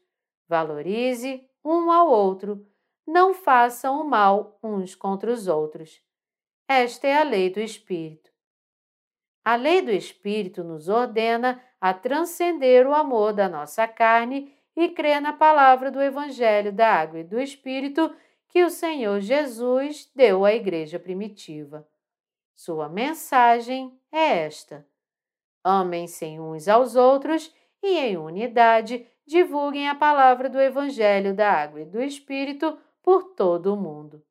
Valorize 0.48 1.48
um 1.64 1.92
ao 1.92 2.10
outro. 2.10 2.66
Não 3.08 3.34
façam 3.34 4.02
o 4.02 4.04
mal 4.04 4.60
uns 4.62 4.96
contra 4.96 5.32
os 5.32 5.48
outros. 5.48 6.02
Esta 6.68 7.08
é 7.08 7.18
a 7.18 7.24
lei 7.24 7.50
do 7.50 7.60
Espírito. 7.60 8.32
A 9.46 9.56
lei 9.56 9.82
do 9.82 9.92
Espírito 9.92 10.64
nos 10.64 10.88
ordena 10.88 11.62
a 11.80 11.94
transcender 11.94 12.88
o 12.88 12.94
amor 12.94 13.34
da 13.34 13.50
nossa 13.50 13.86
carne 13.88 14.54
e 14.76 14.89
crer 14.89 15.22
na 15.22 15.34
palavra 15.34 15.92
do 15.92 16.01
Evangelho 16.01 16.72
da 16.72 16.89
Água 16.89 17.20
e 17.20 17.24
do 17.24 17.39
Espírito 17.39 18.14
que 18.47 18.64
o 18.64 18.70
Senhor 18.70 19.20
Jesus 19.20 20.10
deu 20.16 20.46
à 20.46 20.54
Igreja 20.54 20.97
primitiva. 20.97 21.88
Sua 22.55 22.88
mensagem 22.88 24.00
é 24.12 24.46
esta: 24.46 24.88
amem-se 25.63 26.39
uns 26.39 26.67
aos 26.67 26.96
outros 26.96 27.54
e, 27.82 27.97
em 27.97 28.17
unidade, 28.17 29.08
divulguem 29.25 29.89
a 29.89 29.96
palavra 29.96 30.50
do 30.50 30.59
Evangelho 30.59 31.34
da 31.34 31.51
Água 31.51 31.82
e 31.82 31.86
do 31.86 32.01
Espírito 32.01 32.78
por 33.01 33.34
todo 33.36 33.74
o 33.74 33.78
mundo. 33.78 34.24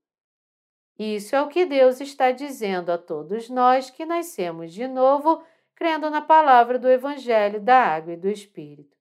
Isso 0.99 1.35
é 1.35 1.43
o 1.43 1.49
que 1.49 1.65
Deus 1.65 2.01
está 2.01 2.31
dizendo 2.31 2.93
a 2.93 2.99
todos 2.99 3.49
nós 3.49 3.91
que 3.91 4.05
nascemos 4.05 4.73
de 4.73 4.87
novo, 4.87 5.43
crendo 5.75 6.09
na 6.11 6.21
palavra 6.21 6.79
do 6.79 6.89
Evangelho 6.89 7.61
da 7.61 7.77
Água 7.77 8.13
e 8.13 8.17
do 8.17 8.29
Espírito. 8.29 8.97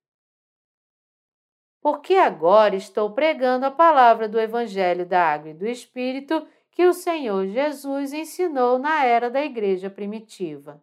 Porque 1.81 2.15
agora 2.15 2.75
estou 2.75 3.11
pregando 3.11 3.65
a 3.65 3.71
palavra 3.71 4.29
do 4.29 4.39
Evangelho 4.39 5.05
da 5.05 5.21
Água 5.21 5.49
e 5.49 5.53
do 5.53 5.67
Espírito 5.67 6.47
que 6.71 6.85
o 6.85 6.93
Senhor 6.93 7.45
Jesus 7.47 8.13
ensinou 8.13 8.79
na 8.79 9.03
era 9.05 9.29
da 9.29 9.43
Igreja 9.43 9.89
primitiva. 9.89 10.81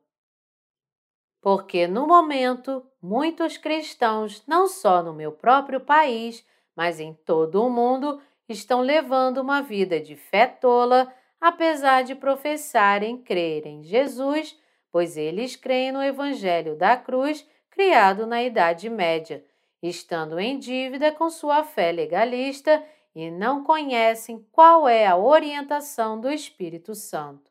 Porque 1.41 1.87
no 1.87 2.07
momento 2.07 2.85
muitos 3.01 3.57
cristãos, 3.57 4.43
não 4.47 4.69
só 4.69 5.03
no 5.03 5.15
meu 5.15 5.33
próprio 5.33 5.81
país, 5.81 6.47
mas 6.77 7.01
em 7.01 7.15
todo 7.15 7.65
o 7.65 7.71
mundo, 7.71 8.21
estão 8.49 8.81
levando 8.81 9.39
uma 9.39 9.63
vida 9.63 9.99
de 10.01 10.15
fé 10.15 10.47
tola, 10.47 11.13
apesar 11.41 12.03
de 12.03 12.15
professarem 12.15 13.17
crer 13.17 13.67
em 13.67 13.83
Jesus, 13.83 14.59
pois 14.91 15.17
eles 15.17 15.57
creem 15.57 15.93
no 15.93 16.03
Evangelho 16.03 16.77
da 16.77 16.97
Cruz 16.97 17.49
criado 17.71 18.27
na 18.27 18.43
Idade 18.43 18.91
Média, 18.91 19.45
estando 19.83 20.39
em 20.39 20.59
dívida 20.59 21.13
com 21.13 21.31
sua 21.31 21.63
fé 21.63 21.93
legalista 21.93 22.83
e 23.19 23.33
não 23.33 23.65
conhecem 23.65 24.47
qual 24.53 24.89
é 24.89 25.05
a 25.05 25.17
orientação 25.17 26.21
do 26.21 26.31
Espírito 26.31 26.95
Santo. 26.95 27.51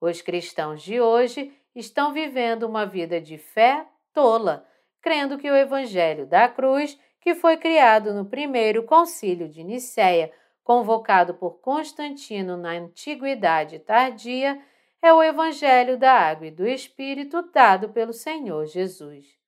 Os 0.00 0.20
cristãos 0.20 0.82
de 0.82 1.00
hoje 1.00 1.56
estão 1.76 2.12
vivendo 2.12 2.64
uma 2.64 2.84
vida 2.84 3.20
de 3.20 3.38
fé 3.38 3.86
tola, 4.12 4.66
crendo 5.00 5.38
que 5.38 5.48
o 5.48 5.54
Evangelho 5.54 6.26
da 6.26 6.48
Cruz, 6.48 6.98
que 7.20 7.36
foi 7.36 7.56
criado 7.56 8.12
no 8.12 8.24
primeiro 8.24 8.82
concílio 8.82 9.48
de 9.48 9.62
Nicéia, 9.62 10.32
convocado 10.64 11.34
por 11.34 11.60
Constantino 11.60 12.56
na 12.56 12.70
Antiguidade 12.70 13.78
Tardia, 13.78 14.60
é 15.00 15.12
o 15.12 15.22
Evangelho 15.22 15.96
da 15.96 16.14
Água 16.14 16.48
e 16.48 16.50
do 16.50 16.66
Espírito 16.66 17.48
dado 17.52 17.90
pelo 17.90 18.12
Senhor 18.12 18.66
Jesus. 18.66 19.41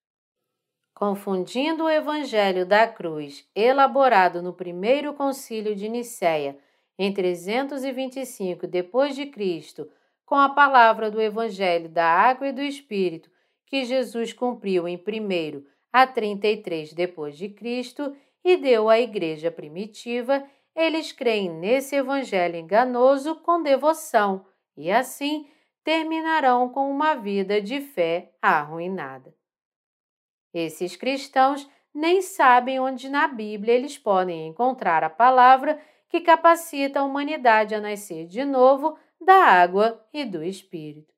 Confundindo 0.95 1.85
o 1.85 1.91
Evangelho 1.91 2.65
da 2.65 2.87
Cruz, 2.87 3.45
elaborado 3.55 4.41
no 4.41 4.53
primeiro 4.53 5.12
concílio 5.12 5.75
de 5.75 5.89
Nicéia, 5.89 6.57
em 6.97 7.12
325 7.12 8.66
d.C., 8.69 9.91
com 10.25 10.37
a 10.37 10.49
palavra 10.49 11.11
do 11.11 11.21
Evangelho 11.21 11.89
da 11.89 12.07
Água 12.07 12.49
e 12.49 12.53
do 12.53 12.62
Espírito 12.62 13.29
que 13.66 13.85
Jesus 13.85 14.33
cumpriu 14.33 14.87
em 14.87 14.97
1 14.97 15.65
a 15.93 16.07
33 16.07 16.93
depois 16.93 17.37
de 17.37 17.49
Cristo 17.49 18.15
e 18.45 18.57
deu 18.57 18.89
à 18.89 19.01
igreja 19.01 19.51
primitiva, 19.51 20.45
eles 20.77 21.11
creem 21.11 21.51
nesse 21.51 21.97
evangelho 21.97 22.57
enganoso 22.57 23.35
com 23.37 23.62
devoção 23.62 24.47
e 24.77 24.93
assim 24.93 25.49
terminarão 25.83 26.69
com 26.69 26.89
uma 26.89 27.15
vida 27.15 27.61
de 27.61 27.81
fé 27.81 28.33
arruinada. 28.41 29.35
Esses 30.55 30.94
cristãos 30.94 31.68
nem 31.93 32.22
sabem 32.22 32.78
onde 32.78 33.09
na 33.09 33.26
Bíblia 33.26 33.74
eles 33.74 33.98
podem 33.98 34.47
encontrar 34.47 35.02
a 35.02 35.10
palavra 35.10 35.81
que 36.09 36.20
capacita 36.20 37.01
a 37.01 37.05
humanidade 37.05 37.74
a 37.74 37.81
nascer 37.81 38.26
de 38.26 38.44
novo 38.44 38.97
da 39.20 39.35
água 39.35 40.06
e 40.12 40.24
do 40.24 40.44
Espírito. 40.44 41.12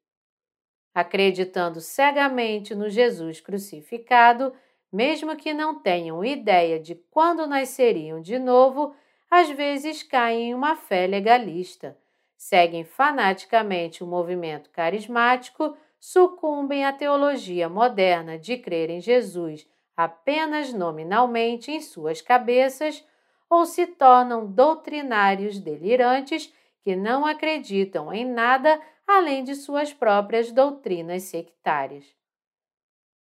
Acreditando 0.94 1.82
cegamente 1.82 2.74
no 2.74 2.88
Jesus 2.88 3.40
crucificado, 3.40 4.54
mesmo 4.90 5.36
que 5.36 5.52
não 5.52 5.78
tenham 5.80 6.24
ideia 6.24 6.80
de 6.80 6.94
quando 7.10 7.46
nasceriam 7.46 8.22
de 8.22 8.38
novo, 8.38 8.94
às 9.30 9.50
vezes 9.50 10.02
caem 10.02 10.50
em 10.50 10.54
uma 10.54 10.76
fé 10.76 11.06
legalista, 11.06 11.98
seguem 12.36 12.84
fanaticamente 12.84 14.02
o 14.02 14.06
movimento 14.06 14.70
carismático, 14.70 15.76
sucumbem 16.06 16.84
à 16.84 16.92
teologia 16.92 17.68
moderna 17.68 18.38
de 18.38 18.56
crer 18.56 18.90
em 18.90 19.00
Jesus 19.00 19.68
apenas 19.96 20.72
nominalmente 20.72 21.72
em 21.72 21.80
suas 21.80 22.22
cabeças 22.22 23.04
ou 23.50 23.66
se 23.66 23.88
tornam 23.88 24.46
doutrinários 24.46 25.58
delirantes 25.58 26.54
que 26.84 26.94
não 26.94 27.26
acreditam 27.26 28.12
em 28.12 28.24
nada 28.24 28.80
além 29.04 29.42
de 29.42 29.56
suas 29.56 29.92
próprias 29.92 30.52
doutrinas 30.52 31.24
sectárias. 31.24 32.04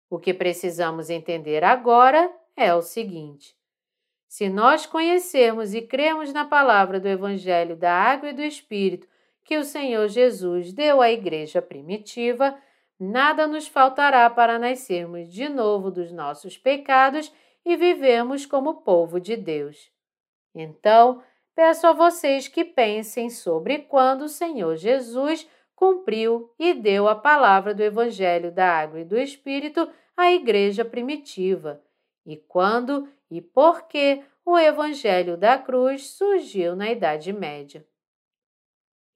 O 0.09 0.17
que 0.17 0.33
precisamos 0.33 1.11
entender 1.11 1.65
agora 1.65 2.33
é 2.57 2.73
o 2.73 2.81
seguinte: 2.81 3.57
se 4.29 4.49
nós 4.49 4.87
conhecermos 4.87 5.75
e 5.75 5.83
cremos 5.83 6.33
na 6.33 6.45
palavra 6.45 7.01
do 7.01 7.09
Evangelho 7.09 7.75
da 7.75 7.93
Água 7.93 8.31
e 8.31 8.35
do 8.35 8.43
Espírito 8.43 9.09
que 9.45 9.57
o 9.57 9.65
Senhor 9.65 10.07
Jesus 10.07 10.73
deu 10.73 11.01
à 11.01 11.11
igreja 11.11 11.61
primitiva, 11.61 12.57
nada 12.99 13.47
nos 13.47 13.69
faltará 13.69 14.29
para 14.29 14.59
nascermos 14.59 15.33
de 15.33 15.49
novo 15.49 15.91
dos 15.91 16.11
nossos 16.11 16.59
pecados 16.59 17.33
e 17.65 17.77
vivermos 17.77 18.47
como 18.47 18.83
povo 18.83 19.21
de 19.21 19.37
Deus. 19.37 19.91
Então, 20.55 21.23
peço 21.55 21.87
a 21.87 21.93
vocês 21.93 22.49
que 22.49 22.65
pensem 22.65 23.31
sobre 23.31 23.79
quando 23.79 24.23
o 24.23 24.29
Senhor 24.29 24.77
Jesus 24.77 25.49
cumpriu 25.75 26.53
e 26.59 26.75
deu 26.75 27.07
a 27.07 27.15
palavra 27.15 27.73
do 27.75 27.83
Evangelho 27.83 28.51
da 28.51 28.69
Água 28.69 29.01
e 29.01 29.05
do 29.05 29.17
Espírito 29.17 29.89
à 30.17 30.33
igreja 30.33 30.85
primitiva, 30.85 31.81
e 32.27 32.37
quando 32.37 33.09
e 33.31 33.41
por 33.41 33.87
que 33.87 34.25
o 34.45 34.59
Evangelho 34.59 35.37
da 35.37 35.59
Cruz 35.59 36.11
surgiu 36.11 36.75
na 36.75 36.91
Idade 36.91 37.33
Média. 37.33 37.87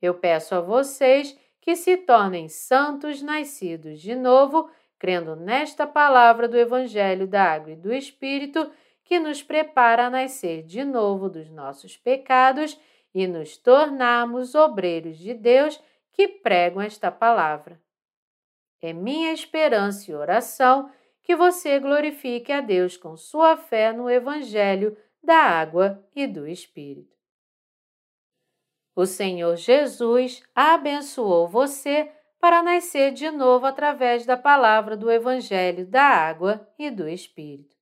Eu 0.00 0.14
peço 0.14 0.54
a 0.54 0.60
vocês 0.60 1.36
que 1.62 1.76
se 1.76 1.96
tornem 1.96 2.48
santos 2.48 3.22
nascidos 3.22 4.00
de 4.00 4.16
novo, 4.16 4.68
crendo 4.98 5.36
nesta 5.36 5.86
palavra 5.86 6.48
do 6.48 6.58
Evangelho 6.58 7.26
da 7.26 7.54
Água 7.54 7.70
e 7.70 7.76
do 7.76 7.94
Espírito, 7.94 8.70
que 9.04 9.18
nos 9.20 9.42
prepara 9.42 10.06
a 10.06 10.10
nascer 10.10 10.64
de 10.64 10.84
novo 10.84 11.30
dos 11.30 11.48
nossos 11.50 11.96
pecados 11.96 12.78
e 13.14 13.26
nos 13.28 13.56
tornarmos 13.56 14.54
obreiros 14.54 15.16
de 15.16 15.32
Deus 15.34 15.80
que 16.12 16.26
pregam 16.26 16.82
esta 16.82 17.10
palavra. 17.12 17.80
É 18.80 18.92
minha 18.92 19.32
esperança 19.32 20.10
e 20.10 20.14
oração 20.14 20.90
que 21.22 21.36
você 21.36 21.78
glorifique 21.78 22.50
a 22.50 22.60
Deus 22.60 22.96
com 22.96 23.16
sua 23.16 23.56
fé 23.56 23.92
no 23.92 24.10
Evangelho 24.10 24.96
da 25.22 25.36
água 25.36 26.04
e 26.16 26.26
do 26.26 26.48
Espírito. 26.48 27.21
O 28.94 29.06
Senhor 29.06 29.56
Jesus 29.56 30.42
abençoou 30.54 31.48
você 31.48 32.10
para 32.38 32.62
nascer 32.62 33.12
de 33.12 33.30
novo 33.30 33.64
através 33.64 34.26
da 34.26 34.36
palavra 34.36 34.96
do 34.96 35.10
Evangelho 35.10 35.86
da 35.86 36.02
água 36.02 36.68
e 36.78 36.90
do 36.90 37.08
Espírito. 37.08 37.76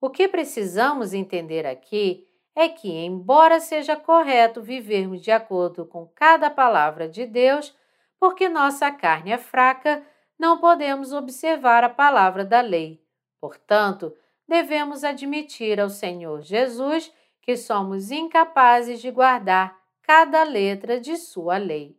O 0.00 0.08
que 0.08 0.26
precisamos 0.26 1.12
entender 1.12 1.66
aqui 1.66 2.26
é 2.54 2.68
que, 2.68 2.88
embora 2.90 3.60
seja 3.60 3.94
correto 3.94 4.62
vivermos 4.62 5.20
de 5.20 5.30
acordo 5.30 5.84
com 5.84 6.06
cada 6.06 6.48
palavra 6.48 7.06
de 7.06 7.26
Deus, 7.26 7.76
porque 8.18 8.48
nossa 8.48 8.90
carne 8.90 9.32
é 9.32 9.38
fraca, 9.38 10.02
não 10.38 10.58
podemos 10.58 11.12
observar 11.12 11.84
a 11.84 11.90
palavra 11.90 12.44
da 12.44 12.62
lei. 12.62 13.04
Portanto, 13.38 14.16
devemos 14.48 15.04
admitir 15.04 15.78
ao 15.78 15.90
Senhor 15.90 16.40
Jesus 16.40 17.12
que 17.42 17.56
somos 17.56 18.10
incapazes 18.10 19.00
de 19.00 19.10
guardar 19.10 19.79
cada 20.12 20.42
letra 20.42 20.98
de 20.98 21.16
Sua 21.16 21.56
lei. 21.56 21.96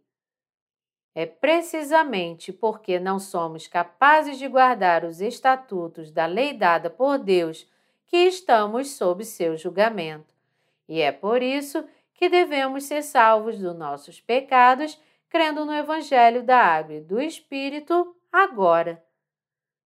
É 1.15 1.25
precisamente 1.25 2.51
porque 2.51 2.99
não 2.99 3.17
somos 3.19 3.67
capazes 3.67 4.37
de 4.37 4.49
guardar 4.49 5.05
os 5.05 5.21
estatutos 5.21 6.11
da 6.11 6.25
lei 6.25 6.51
dada 6.51 6.89
por 6.89 7.17
Deus 7.17 7.65
que 8.05 8.17
estamos 8.17 8.89
sob 8.89 9.23
seu 9.23 9.55
julgamento. 9.55 10.35
E 10.89 10.99
é 10.99 11.09
por 11.09 11.41
isso 11.41 11.87
que 12.13 12.27
devemos 12.27 12.83
ser 12.83 13.01
salvos 13.01 13.57
dos 13.57 13.73
nossos 13.73 14.19
pecados, 14.19 15.01
crendo 15.29 15.63
no 15.63 15.73
Evangelho 15.73 16.43
da 16.43 16.57
Água 16.57 16.95
e 16.95 16.99
do 16.99 17.17
Espírito 17.17 18.13
agora. 18.29 19.01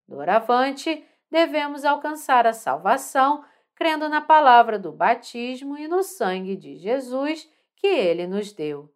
Doravante, 0.07 1.05
devemos 1.29 1.85
alcançar 1.85 2.47
a 2.47 2.53
salvação, 2.53 3.45
crendo 3.75 4.09
na 4.09 4.19
palavra 4.19 4.79
do 4.79 4.91
batismo 4.91 5.77
e 5.77 5.87
no 5.87 6.01
sangue 6.01 6.55
de 6.55 6.75
Jesus 6.75 7.53
que 7.85 7.93
ele 7.93 8.25
nos 8.25 8.51
deu. 8.51 8.91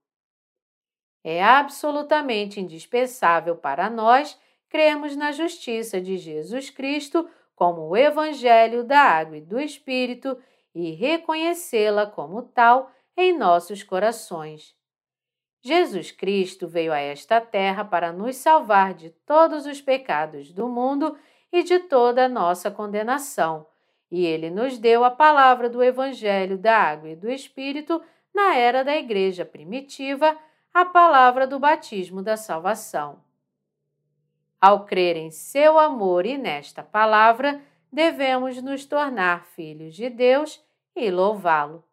É 1.23 1.43
absolutamente 1.43 2.59
indispensável 2.59 3.55
para 3.55 3.87
nós 3.87 4.35
crermos 4.67 5.15
na 5.15 5.31
justiça 5.31 6.01
de 6.01 6.17
Jesus 6.17 6.71
Cristo 6.71 7.29
como 7.55 7.87
o 7.87 7.95
Evangelho 7.95 8.83
da 8.83 8.99
Água 8.99 9.37
e 9.37 9.41
do 9.41 9.59
Espírito 9.59 10.35
e 10.73 10.89
reconhecê-la 10.91 12.07
como 12.07 12.41
tal 12.41 12.89
em 13.15 13.37
nossos 13.37 13.83
corações. 13.83 14.75
Jesus 15.61 16.11
Cristo 16.11 16.67
veio 16.67 16.91
a 16.91 16.97
esta 16.97 17.39
terra 17.39 17.85
para 17.85 18.11
nos 18.11 18.37
salvar 18.37 18.95
de 18.95 19.11
todos 19.11 19.67
os 19.67 19.79
pecados 19.79 20.51
do 20.51 20.67
mundo 20.67 21.15
e 21.51 21.61
de 21.61 21.77
toda 21.77 22.25
a 22.25 22.29
nossa 22.29 22.71
condenação, 22.71 23.67
e 24.09 24.25
ele 24.25 24.49
nos 24.49 24.79
deu 24.79 25.03
a 25.03 25.11
palavra 25.11 25.69
do 25.69 25.83
Evangelho 25.83 26.57
da 26.57 26.75
Água 26.75 27.09
e 27.09 27.15
do 27.15 27.29
Espírito 27.29 28.01
na 28.39 28.55
era 28.55 28.85
da 28.85 28.95
Igreja 28.95 29.43
primitiva, 29.43 30.37
a 30.73 30.85
palavra 30.85 31.45
do 31.45 31.59
batismo 31.59 32.23
da 32.23 32.37
salvação. 32.37 33.21
Ao 34.61 34.85
crer 34.85 35.17
em 35.17 35.29
seu 35.29 35.77
amor 35.77 36.25
e 36.25 36.37
nesta 36.37 36.81
palavra, 36.81 37.61
devemos 37.91 38.61
nos 38.61 38.85
tornar 38.85 39.45
filhos 39.47 39.93
de 39.93 40.09
Deus 40.09 40.63
e 40.95 41.11
louvá-lo. 41.11 41.83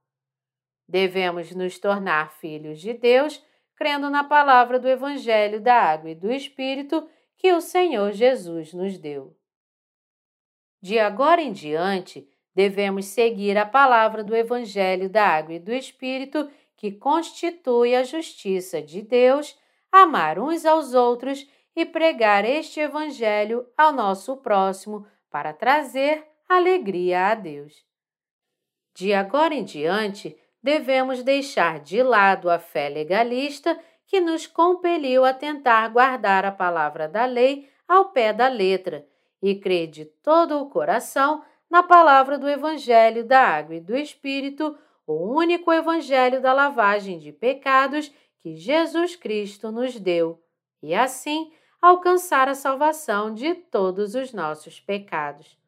Devemos 0.88 1.50
nos 1.50 1.80
tornar 1.80 2.30
filhos 2.34 2.80
de 2.80 2.94
Deus 2.94 3.44
crendo 3.74 4.08
na 4.08 4.22
palavra 4.22 4.78
do 4.78 4.88
Evangelho 4.88 5.60
da 5.60 5.74
Água 5.74 6.10
e 6.10 6.14
do 6.14 6.30
Espírito 6.32 7.08
que 7.36 7.52
o 7.52 7.60
Senhor 7.60 8.12
Jesus 8.12 8.72
nos 8.72 8.96
deu. 8.98 9.36
De 10.80 10.98
agora 10.98 11.42
em 11.42 11.52
diante, 11.52 12.28
devemos 12.56 13.04
seguir 13.04 13.58
a 13.58 13.66
palavra 13.66 14.24
do 14.24 14.34
Evangelho 14.34 15.10
da 15.10 15.26
Água 15.26 15.52
e 15.52 15.58
do 15.58 15.74
Espírito 15.74 16.50
que 16.74 16.90
constitui 16.90 17.94
a 17.94 18.02
justiça 18.02 18.80
de 18.80 19.02
Deus, 19.02 19.54
amar 19.92 20.38
uns 20.38 20.64
aos 20.64 20.94
outros 20.94 21.46
e 21.76 21.84
pregar 21.84 22.46
este 22.46 22.80
Evangelho 22.80 23.66
ao 23.76 23.92
nosso 23.92 24.38
próximo 24.38 25.06
para 25.30 25.52
trazer 25.52 26.26
alegria 26.48 27.26
a 27.26 27.34
Deus. 27.34 27.84
De 28.94 29.12
agora 29.12 29.54
em 29.54 29.62
diante, 29.62 30.34
devemos 30.62 31.22
deixar 31.22 31.80
de 31.80 32.02
lado 32.02 32.48
a 32.48 32.58
fé 32.58 32.88
legalista 32.88 33.78
que 34.06 34.18
nos 34.18 34.46
compeliu 34.46 35.26
a 35.26 35.34
tentar 35.34 35.86
guardar 35.88 36.46
a 36.46 36.52
palavra 36.52 37.06
da 37.06 37.26
lei 37.26 37.68
ao 37.86 38.12
pé 38.12 38.32
da 38.32 38.48
letra 38.48 39.06
e 39.42 39.54
crer 39.56 39.88
de 39.88 40.06
todo 40.06 40.58
o 40.58 40.70
coração 40.70 41.44
na 41.70 41.82
palavra 41.82 42.38
do 42.38 42.48
Evangelho 42.48 43.24
da 43.24 43.40
Água 43.40 43.76
e 43.76 43.80
do 43.80 43.96
Espírito, 43.96 44.76
o 45.06 45.14
único 45.14 45.72
Evangelho 45.72 46.40
da 46.40 46.52
lavagem 46.52 47.18
de 47.18 47.32
pecados 47.32 48.12
que 48.38 48.54
Jesus 48.56 49.16
Cristo 49.16 49.70
nos 49.70 49.98
deu, 49.98 50.40
e 50.82 50.94
assim 50.94 51.52
alcançar 51.80 52.48
a 52.48 52.54
salvação 52.54 53.32
de 53.34 53.54
todos 53.54 54.14
os 54.14 54.32
nossos 54.32 54.80
pecados. 54.80 55.58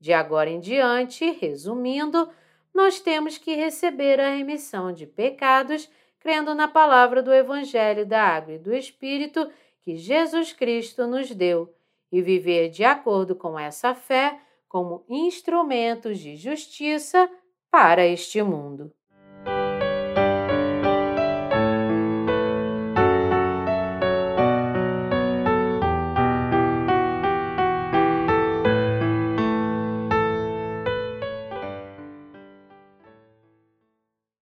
De 0.00 0.12
agora 0.12 0.50
em 0.50 0.60
diante, 0.60 1.30
resumindo, 1.32 2.28
nós 2.72 3.00
temos 3.00 3.38
que 3.38 3.54
receber 3.54 4.20
a 4.20 4.30
remissão 4.30 4.92
de 4.92 5.06
pecados 5.06 5.90
crendo 6.20 6.54
na 6.54 6.68
palavra 6.68 7.22
do 7.22 7.32
Evangelho 7.32 8.06
da 8.06 8.22
Água 8.22 8.54
e 8.54 8.58
do 8.58 8.74
Espírito 8.74 9.50
que 9.80 9.96
Jesus 9.96 10.52
Cristo 10.52 11.06
nos 11.06 11.30
deu 11.30 11.74
e 12.10 12.20
viver 12.20 12.68
de 12.68 12.84
acordo 12.84 13.34
com 13.34 13.58
essa 13.58 13.94
fé 13.94 14.40
como 14.68 15.04
instrumentos 15.08 16.20
de 16.20 16.36
justiça 16.36 17.30
para 17.70 18.06
este 18.06 18.42
mundo. 18.42 18.92